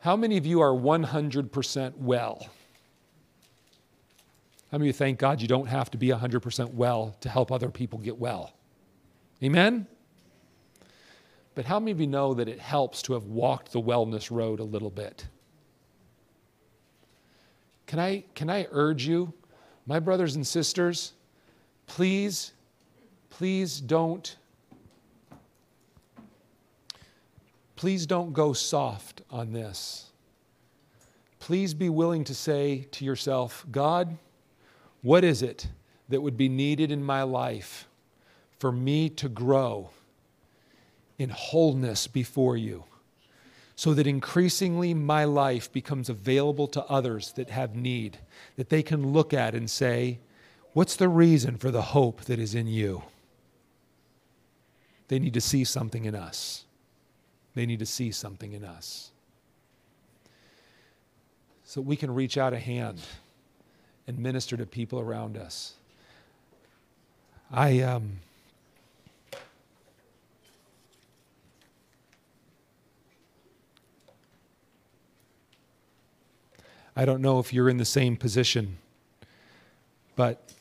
how 0.00 0.16
many 0.16 0.36
of 0.38 0.46
you 0.46 0.60
are 0.60 0.72
100% 0.72 1.96
well? 1.98 2.48
How 4.70 4.78
many 4.78 4.90
of 4.90 4.94
you 4.94 4.98
thank 4.98 5.18
God 5.18 5.40
you 5.40 5.48
don't 5.48 5.68
have 5.68 5.90
to 5.92 5.98
be 5.98 6.08
100% 6.08 6.74
well 6.74 7.16
to 7.20 7.28
help 7.28 7.52
other 7.52 7.70
people 7.70 7.98
get 7.98 8.18
well? 8.18 8.52
Amen? 9.42 9.86
But 11.54 11.64
how 11.64 11.78
many 11.78 11.92
of 11.92 12.00
you 12.00 12.06
know 12.06 12.34
that 12.34 12.48
it 12.48 12.58
helps 12.58 13.00
to 13.02 13.14
have 13.14 13.24
walked 13.24 13.72
the 13.72 13.80
wellness 13.80 14.30
road 14.30 14.60
a 14.60 14.64
little 14.64 14.90
bit? 14.90 15.26
Can 17.86 18.00
I, 18.00 18.24
can 18.34 18.50
I 18.50 18.66
urge 18.72 19.06
you, 19.06 19.32
my 19.86 20.00
brothers 20.00 20.34
and 20.34 20.44
sisters, 20.44 21.12
please, 21.86 22.52
please 23.30 23.80
don't, 23.80 24.36
please 27.76 28.04
don't 28.04 28.32
go 28.32 28.52
soft 28.52 29.22
on 29.30 29.52
this. 29.52 30.10
Please 31.38 31.72
be 31.72 31.88
willing 31.88 32.24
to 32.24 32.34
say 32.34 32.88
to 32.90 33.04
yourself, 33.04 33.64
God, 33.70 34.18
what 35.06 35.22
is 35.22 35.40
it 35.40 35.68
that 36.08 36.20
would 36.20 36.36
be 36.36 36.48
needed 36.48 36.90
in 36.90 37.00
my 37.00 37.22
life 37.22 37.86
for 38.58 38.72
me 38.72 39.08
to 39.08 39.28
grow 39.28 39.88
in 41.16 41.28
wholeness 41.28 42.08
before 42.08 42.56
you 42.56 42.82
so 43.76 43.94
that 43.94 44.08
increasingly 44.08 44.92
my 44.94 45.22
life 45.22 45.72
becomes 45.72 46.08
available 46.08 46.66
to 46.66 46.82
others 46.86 47.30
that 47.34 47.50
have 47.50 47.76
need, 47.76 48.18
that 48.56 48.68
they 48.68 48.82
can 48.82 49.12
look 49.12 49.32
at 49.32 49.54
and 49.54 49.70
say, 49.70 50.18
What's 50.72 50.96
the 50.96 51.08
reason 51.08 51.56
for 51.56 51.70
the 51.70 51.82
hope 51.82 52.22
that 52.22 52.40
is 52.40 52.56
in 52.56 52.66
you? 52.66 53.04
They 55.06 55.20
need 55.20 55.34
to 55.34 55.40
see 55.40 55.62
something 55.62 56.04
in 56.04 56.16
us. 56.16 56.64
They 57.54 57.64
need 57.64 57.78
to 57.78 57.86
see 57.86 58.10
something 58.10 58.52
in 58.52 58.64
us. 58.64 59.12
So 61.62 61.80
we 61.80 61.94
can 61.94 62.12
reach 62.12 62.36
out 62.36 62.52
a 62.52 62.58
hand 62.58 63.00
and 64.06 64.18
minister 64.18 64.56
to 64.56 64.66
people 64.66 65.00
around 65.00 65.36
us. 65.36 65.74
I, 67.50 67.80
um, 67.80 68.18
I 76.94 77.04
don't 77.04 77.20
know 77.20 77.38
if 77.38 77.52
you're 77.52 77.68
in 77.68 77.76
the 77.76 77.84
same 77.84 78.16
position, 78.16 78.78
but 80.14 80.52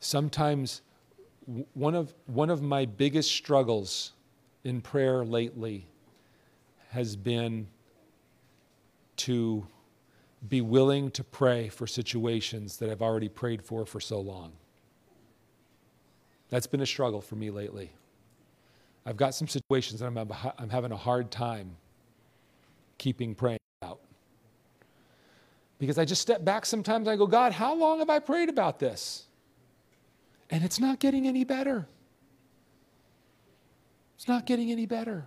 sometimes 0.00 0.82
one 1.74 1.94
of, 1.94 2.12
one 2.26 2.50
of 2.50 2.60
my 2.60 2.84
biggest 2.84 3.30
struggles 3.30 4.12
in 4.64 4.80
prayer 4.80 5.24
lately 5.24 5.86
has 6.90 7.16
been 7.16 7.66
to 9.16 9.66
be 10.46 10.60
willing 10.60 11.10
to 11.12 11.24
pray 11.24 11.68
for 11.68 11.86
situations 11.86 12.76
that 12.76 12.90
I've 12.90 13.02
already 13.02 13.28
prayed 13.28 13.62
for 13.62 13.84
for 13.86 14.00
so 14.00 14.20
long. 14.20 14.52
That's 16.50 16.66
been 16.66 16.80
a 16.80 16.86
struggle 16.86 17.20
for 17.20 17.36
me 17.36 17.50
lately. 17.50 17.90
I've 19.04 19.16
got 19.16 19.34
some 19.34 19.48
situations 19.48 20.00
that 20.00 20.06
I'm, 20.06 20.18
I'm 20.58 20.70
having 20.70 20.92
a 20.92 20.96
hard 20.96 21.30
time 21.30 21.76
keeping 22.98 23.34
praying. 23.34 23.58
Out. 23.82 24.00
Because 25.78 25.98
I 25.98 26.04
just 26.04 26.20
step 26.20 26.44
back 26.44 26.66
sometimes 26.66 27.06
and 27.06 27.14
I 27.14 27.16
go, 27.16 27.28
God, 27.28 27.52
how 27.52 27.74
long 27.74 28.00
have 28.00 28.10
I 28.10 28.18
prayed 28.18 28.48
about 28.48 28.80
this? 28.80 29.26
And 30.50 30.64
it's 30.64 30.80
not 30.80 30.98
getting 30.98 31.28
any 31.28 31.44
better. 31.44 31.86
It's 34.16 34.26
not 34.26 34.46
getting 34.46 34.72
any 34.72 34.84
better. 34.84 35.26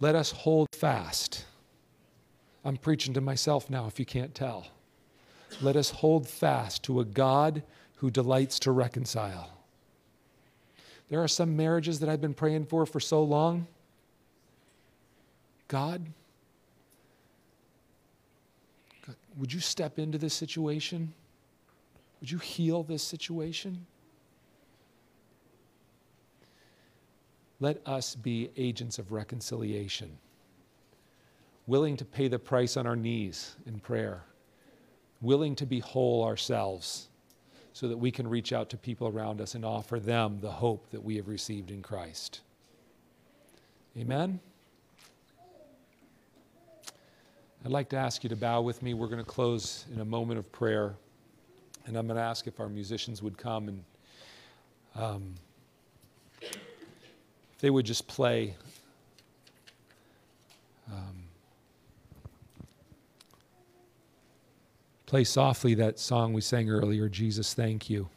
Let 0.00 0.16
us 0.16 0.32
hold 0.32 0.66
fast. 0.72 1.44
I'm 2.64 2.76
preaching 2.76 3.14
to 3.14 3.20
myself 3.20 3.68
now, 3.68 3.86
if 3.86 3.98
you 3.98 4.06
can't 4.06 4.34
tell. 4.34 4.66
Let 5.60 5.76
us 5.76 5.90
hold 5.90 6.28
fast 6.28 6.82
to 6.84 7.00
a 7.00 7.04
God 7.04 7.62
who 7.96 8.10
delights 8.10 8.58
to 8.60 8.72
reconcile. 8.72 9.50
There 11.08 11.22
are 11.22 11.28
some 11.28 11.56
marriages 11.56 12.00
that 12.00 12.08
I've 12.08 12.20
been 12.20 12.34
praying 12.34 12.66
for 12.66 12.86
for 12.86 13.00
so 13.00 13.22
long. 13.22 13.66
God, 15.68 16.06
would 19.36 19.52
you 19.52 19.60
step 19.60 19.98
into 19.98 20.18
this 20.18 20.34
situation? 20.34 21.12
Would 22.20 22.30
you 22.30 22.38
heal 22.38 22.82
this 22.82 23.02
situation? 23.02 23.86
Let 27.60 27.80
us 27.86 28.14
be 28.14 28.50
agents 28.56 28.98
of 28.98 29.12
reconciliation, 29.12 30.18
willing 31.66 31.96
to 31.96 32.04
pay 32.04 32.28
the 32.28 32.38
price 32.38 32.76
on 32.76 32.86
our 32.86 32.96
knees 32.96 33.56
in 33.66 33.78
prayer, 33.78 34.22
willing 35.20 35.54
to 35.56 35.66
be 35.66 35.78
whole 35.78 36.24
ourselves 36.24 37.08
so 37.72 37.88
that 37.88 37.96
we 37.96 38.10
can 38.10 38.28
reach 38.28 38.52
out 38.52 38.68
to 38.70 38.76
people 38.76 39.08
around 39.08 39.40
us 39.40 39.54
and 39.54 39.64
offer 39.64 39.98
them 39.98 40.38
the 40.40 40.50
hope 40.50 40.90
that 40.90 41.02
we 41.02 41.16
have 41.16 41.28
received 41.28 41.70
in 41.70 41.82
Christ. 41.82 42.40
Amen? 43.96 44.40
I'd 47.64 47.70
like 47.70 47.88
to 47.90 47.96
ask 47.96 48.24
you 48.24 48.28
to 48.28 48.36
bow 48.36 48.60
with 48.60 48.82
me. 48.82 48.92
We're 48.92 49.06
going 49.06 49.18
to 49.18 49.24
close 49.24 49.84
in 49.94 50.00
a 50.00 50.04
moment 50.04 50.38
of 50.38 50.50
prayer. 50.50 50.94
And 51.86 51.96
I'm 51.96 52.06
going 52.06 52.16
to 52.16 52.22
ask 52.22 52.46
if 52.46 52.58
our 52.58 52.68
musicians 52.68 53.22
would 53.22 53.38
come 53.38 53.68
and 53.68 53.84
um, 54.96 55.34
if 56.40 56.58
they 57.60 57.70
would 57.70 57.86
just 57.86 58.06
play. 58.08 58.54
Play 65.12 65.24
softly 65.24 65.74
that 65.74 65.98
song 65.98 66.32
we 66.32 66.40
sang 66.40 66.70
earlier, 66.70 67.06
Jesus, 67.06 67.52
thank 67.52 67.90
you. 67.90 68.08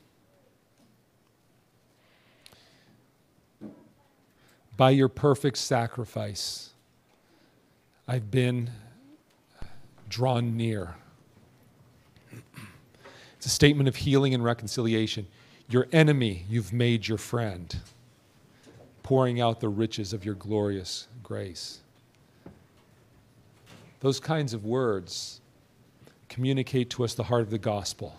By 4.77 4.91
your 4.91 5.09
perfect 5.09 5.57
sacrifice, 5.57 6.69
I've 8.07 8.31
been 8.31 8.69
drawn 10.07 10.55
near. 10.55 10.95
It's 13.35 13.45
a 13.45 13.49
statement 13.49 13.89
of 13.89 13.97
healing 13.97 14.33
and 14.33 14.41
reconciliation. 14.41 15.27
Your 15.67 15.87
enemy, 15.91 16.45
you've 16.47 16.71
made 16.71 17.09
your 17.09 17.17
friend, 17.17 17.75
pouring 19.03 19.41
out 19.41 19.59
the 19.59 19.67
riches 19.67 20.13
of 20.13 20.23
your 20.23 20.35
glorious 20.35 21.09
grace. 21.21 21.81
Those 23.99 24.21
kinds 24.21 24.53
of 24.53 24.63
words 24.63 25.41
communicate 26.29 26.89
to 26.91 27.03
us 27.03 27.13
the 27.13 27.23
heart 27.23 27.41
of 27.41 27.49
the 27.49 27.57
gospel. 27.57 28.15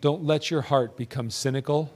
Don't 0.00 0.24
let 0.24 0.50
your 0.50 0.62
heart 0.62 0.96
become 0.96 1.30
cynical. 1.30 1.92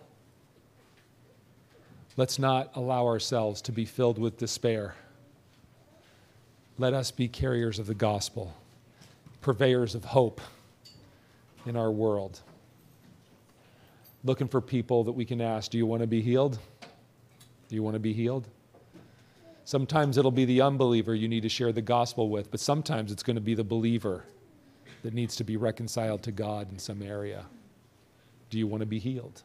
Let's 2.16 2.38
not 2.38 2.70
allow 2.74 3.06
ourselves 3.06 3.62
to 3.62 3.72
be 3.72 3.84
filled 3.84 4.18
with 4.18 4.36
despair. 4.36 4.94
Let 6.78 6.94
us 6.94 7.10
be 7.10 7.28
carriers 7.28 7.78
of 7.78 7.86
the 7.86 7.94
gospel, 7.94 8.54
purveyors 9.42 9.94
of 9.94 10.04
hope 10.04 10.40
in 11.66 11.76
our 11.76 11.90
world. 11.90 12.40
Looking 14.24 14.48
for 14.48 14.60
people 14.60 15.04
that 15.04 15.12
we 15.12 15.24
can 15.24 15.40
ask, 15.40 15.70
Do 15.70 15.78
you 15.78 15.86
want 15.86 16.00
to 16.02 16.06
be 16.06 16.22
healed? 16.22 16.58
Do 17.68 17.74
you 17.74 17.82
want 17.82 17.94
to 17.94 18.00
be 18.00 18.12
healed? 18.12 18.48
Sometimes 19.70 20.18
it'll 20.18 20.32
be 20.32 20.44
the 20.44 20.62
unbeliever 20.62 21.14
you 21.14 21.28
need 21.28 21.44
to 21.44 21.48
share 21.48 21.70
the 21.70 21.80
gospel 21.80 22.28
with, 22.28 22.50
but 22.50 22.58
sometimes 22.58 23.12
it's 23.12 23.22
going 23.22 23.36
to 23.36 23.40
be 23.40 23.54
the 23.54 23.62
believer 23.62 24.24
that 25.04 25.14
needs 25.14 25.36
to 25.36 25.44
be 25.44 25.56
reconciled 25.56 26.24
to 26.24 26.32
God 26.32 26.72
in 26.72 26.78
some 26.80 27.02
area. 27.02 27.46
Do 28.50 28.58
you 28.58 28.66
want 28.66 28.80
to 28.80 28.86
be 28.86 28.98
healed? 28.98 29.44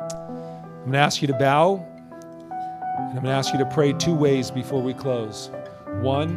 I'm 0.00 0.80
going 0.80 0.92
to 0.94 0.98
ask 0.98 1.22
you 1.22 1.28
to 1.28 1.34
bow, 1.34 1.76
and 1.76 3.10
I'm 3.10 3.12
going 3.12 3.26
to 3.26 3.30
ask 3.30 3.52
you 3.52 3.60
to 3.60 3.66
pray 3.66 3.92
two 3.92 4.16
ways 4.16 4.50
before 4.50 4.82
we 4.82 4.94
close. 4.94 5.52
One, 6.00 6.30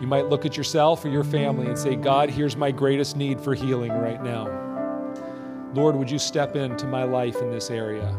you 0.00 0.08
might 0.08 0.26
look 0.26 0.44
at 0.44 0.56
yourself 0.56 1.04
or 1.04 1.10
your 1.10 1.22
family 1.22 1.68
and 1.68 1.78
say, 1.78 1.94
God, 1.94 2.28
here's 2.28 2.56
my 2.56 2.72
greatest 2.72 3.16
need 3.16 3.40
for 3.40 3.54
healing 3.54 3.92
right 3.92 4.20
now. 4.20 4.48
Lord, 5.74 5.94
would 5.94 6.10
you 6.10 6.18
step 6.18 6.56
into 6.56 6.88
my 6.88 7.04
life 7.04 7.36
in 7.36 7.52
this 7.52 7.70
area? 7.70 8.12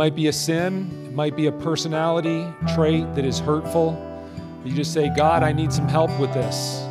Might 0.00 0.14
be 0.14 0.28
a 0.28 0.32
sin, 0.32 0.90
it 1.04 1.12
might 1.12 1.36
be 1.36 1.44
a 1.44 1.52
personality 1.52 2.46
trait 2.74 3.04
that 3.14 3.22
is 3.22 3.38
hurtful. 3.38 3.94
You 4.64 4.74
just 4.74 4.94
say, 4.94 5.12
God, 5.14 5.42
I 5.42 5.52
need 5.52 5.74
some 5.74 5.86
help 5.86 6.08
with 6.18 6.32
this. 6.32 6.86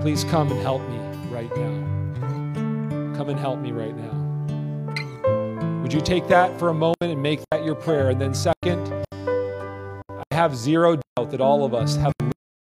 Please 0.00 0.24
come 0.24 0.50
and 0.50 0.60
help 0.62 0.82
me 0.88 0.98
right 1.30 1.48
now. 1.56 3.14
Come 3.16 3.28
and 3.28 3.38
help 3.38 3.60
me 3.60 3.70
right 3.70 3.96
now. 3.96 5.80
Would 5.80 5.92
you 5.92 6.00
take 6.00 6.26
that 6.26 6.58
for 6.58 6.70
a 6.70 6.74
moment 6.74 6.96
and 7.02 7.22
make 7.22 7.38
that 7.52 7.64
your 7.64 7.76
prayer? 7.76 8.10
And 8.10 8.20
then, 8.20 8.34
second, 8.34 8.92
I 9.12 10.34
have 10.34 10.56
zero 10.56 10.96
doubt 10.96 11.30
that 11.30 11.40
all 11.40 11.64
of 11.64 11.72
us 11.72 11.94
have 11.94 12.14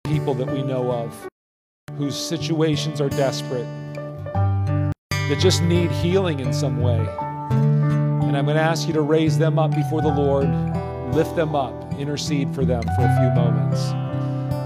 people 0.05 0.35
that 0.35 0.47
we 0.47 0.63
know 0.63 0.93
of 0.93 1.27
whose 1.97 2.15
situations 2.15 3.01
are 3.01 3.09
desperate, 3.09 3.67
that 4.35 5.39
just 5.39 5.63
need 5.63 5.91
healing 5.91 6.41
in 6.41 6.53
some 6.53 6.83
way. 6.83 7.09
I'm 8.39 8.45
going 8.45 8.57
to 8.57 8.63
ask 8.63 8.87
you 8.87 8.95
to 8.95 9.03
raise 9.03 9.37
them 9.37 9.59
up 9.59 9.73
before 9.73 10.01
the 10.01 10.09
Lord, 10.09 10.49
lift 11.13 11.35
them 11.35 11.57
up, 11.57 11.73
intercede 11.95 12.55
for 12.55 12.65
them 12.65 12.83
for 12.83 13.03
a 13.03 13.17
few 13.19 13.31
moments. 13.35 13.93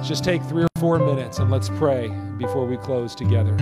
Just 0.06 0.24
take 0.24 0.42
three 0.42 0.64
or 0.64 0.68
four 0.76 0.98
minutes 0.98 1.38
and 1.38 1.50
let's 1.50 1.70
pray 1.70 2.08
before 2.36 2.66
we 2.66 2.76
close 2.76 3.14
together. 3.14 3.56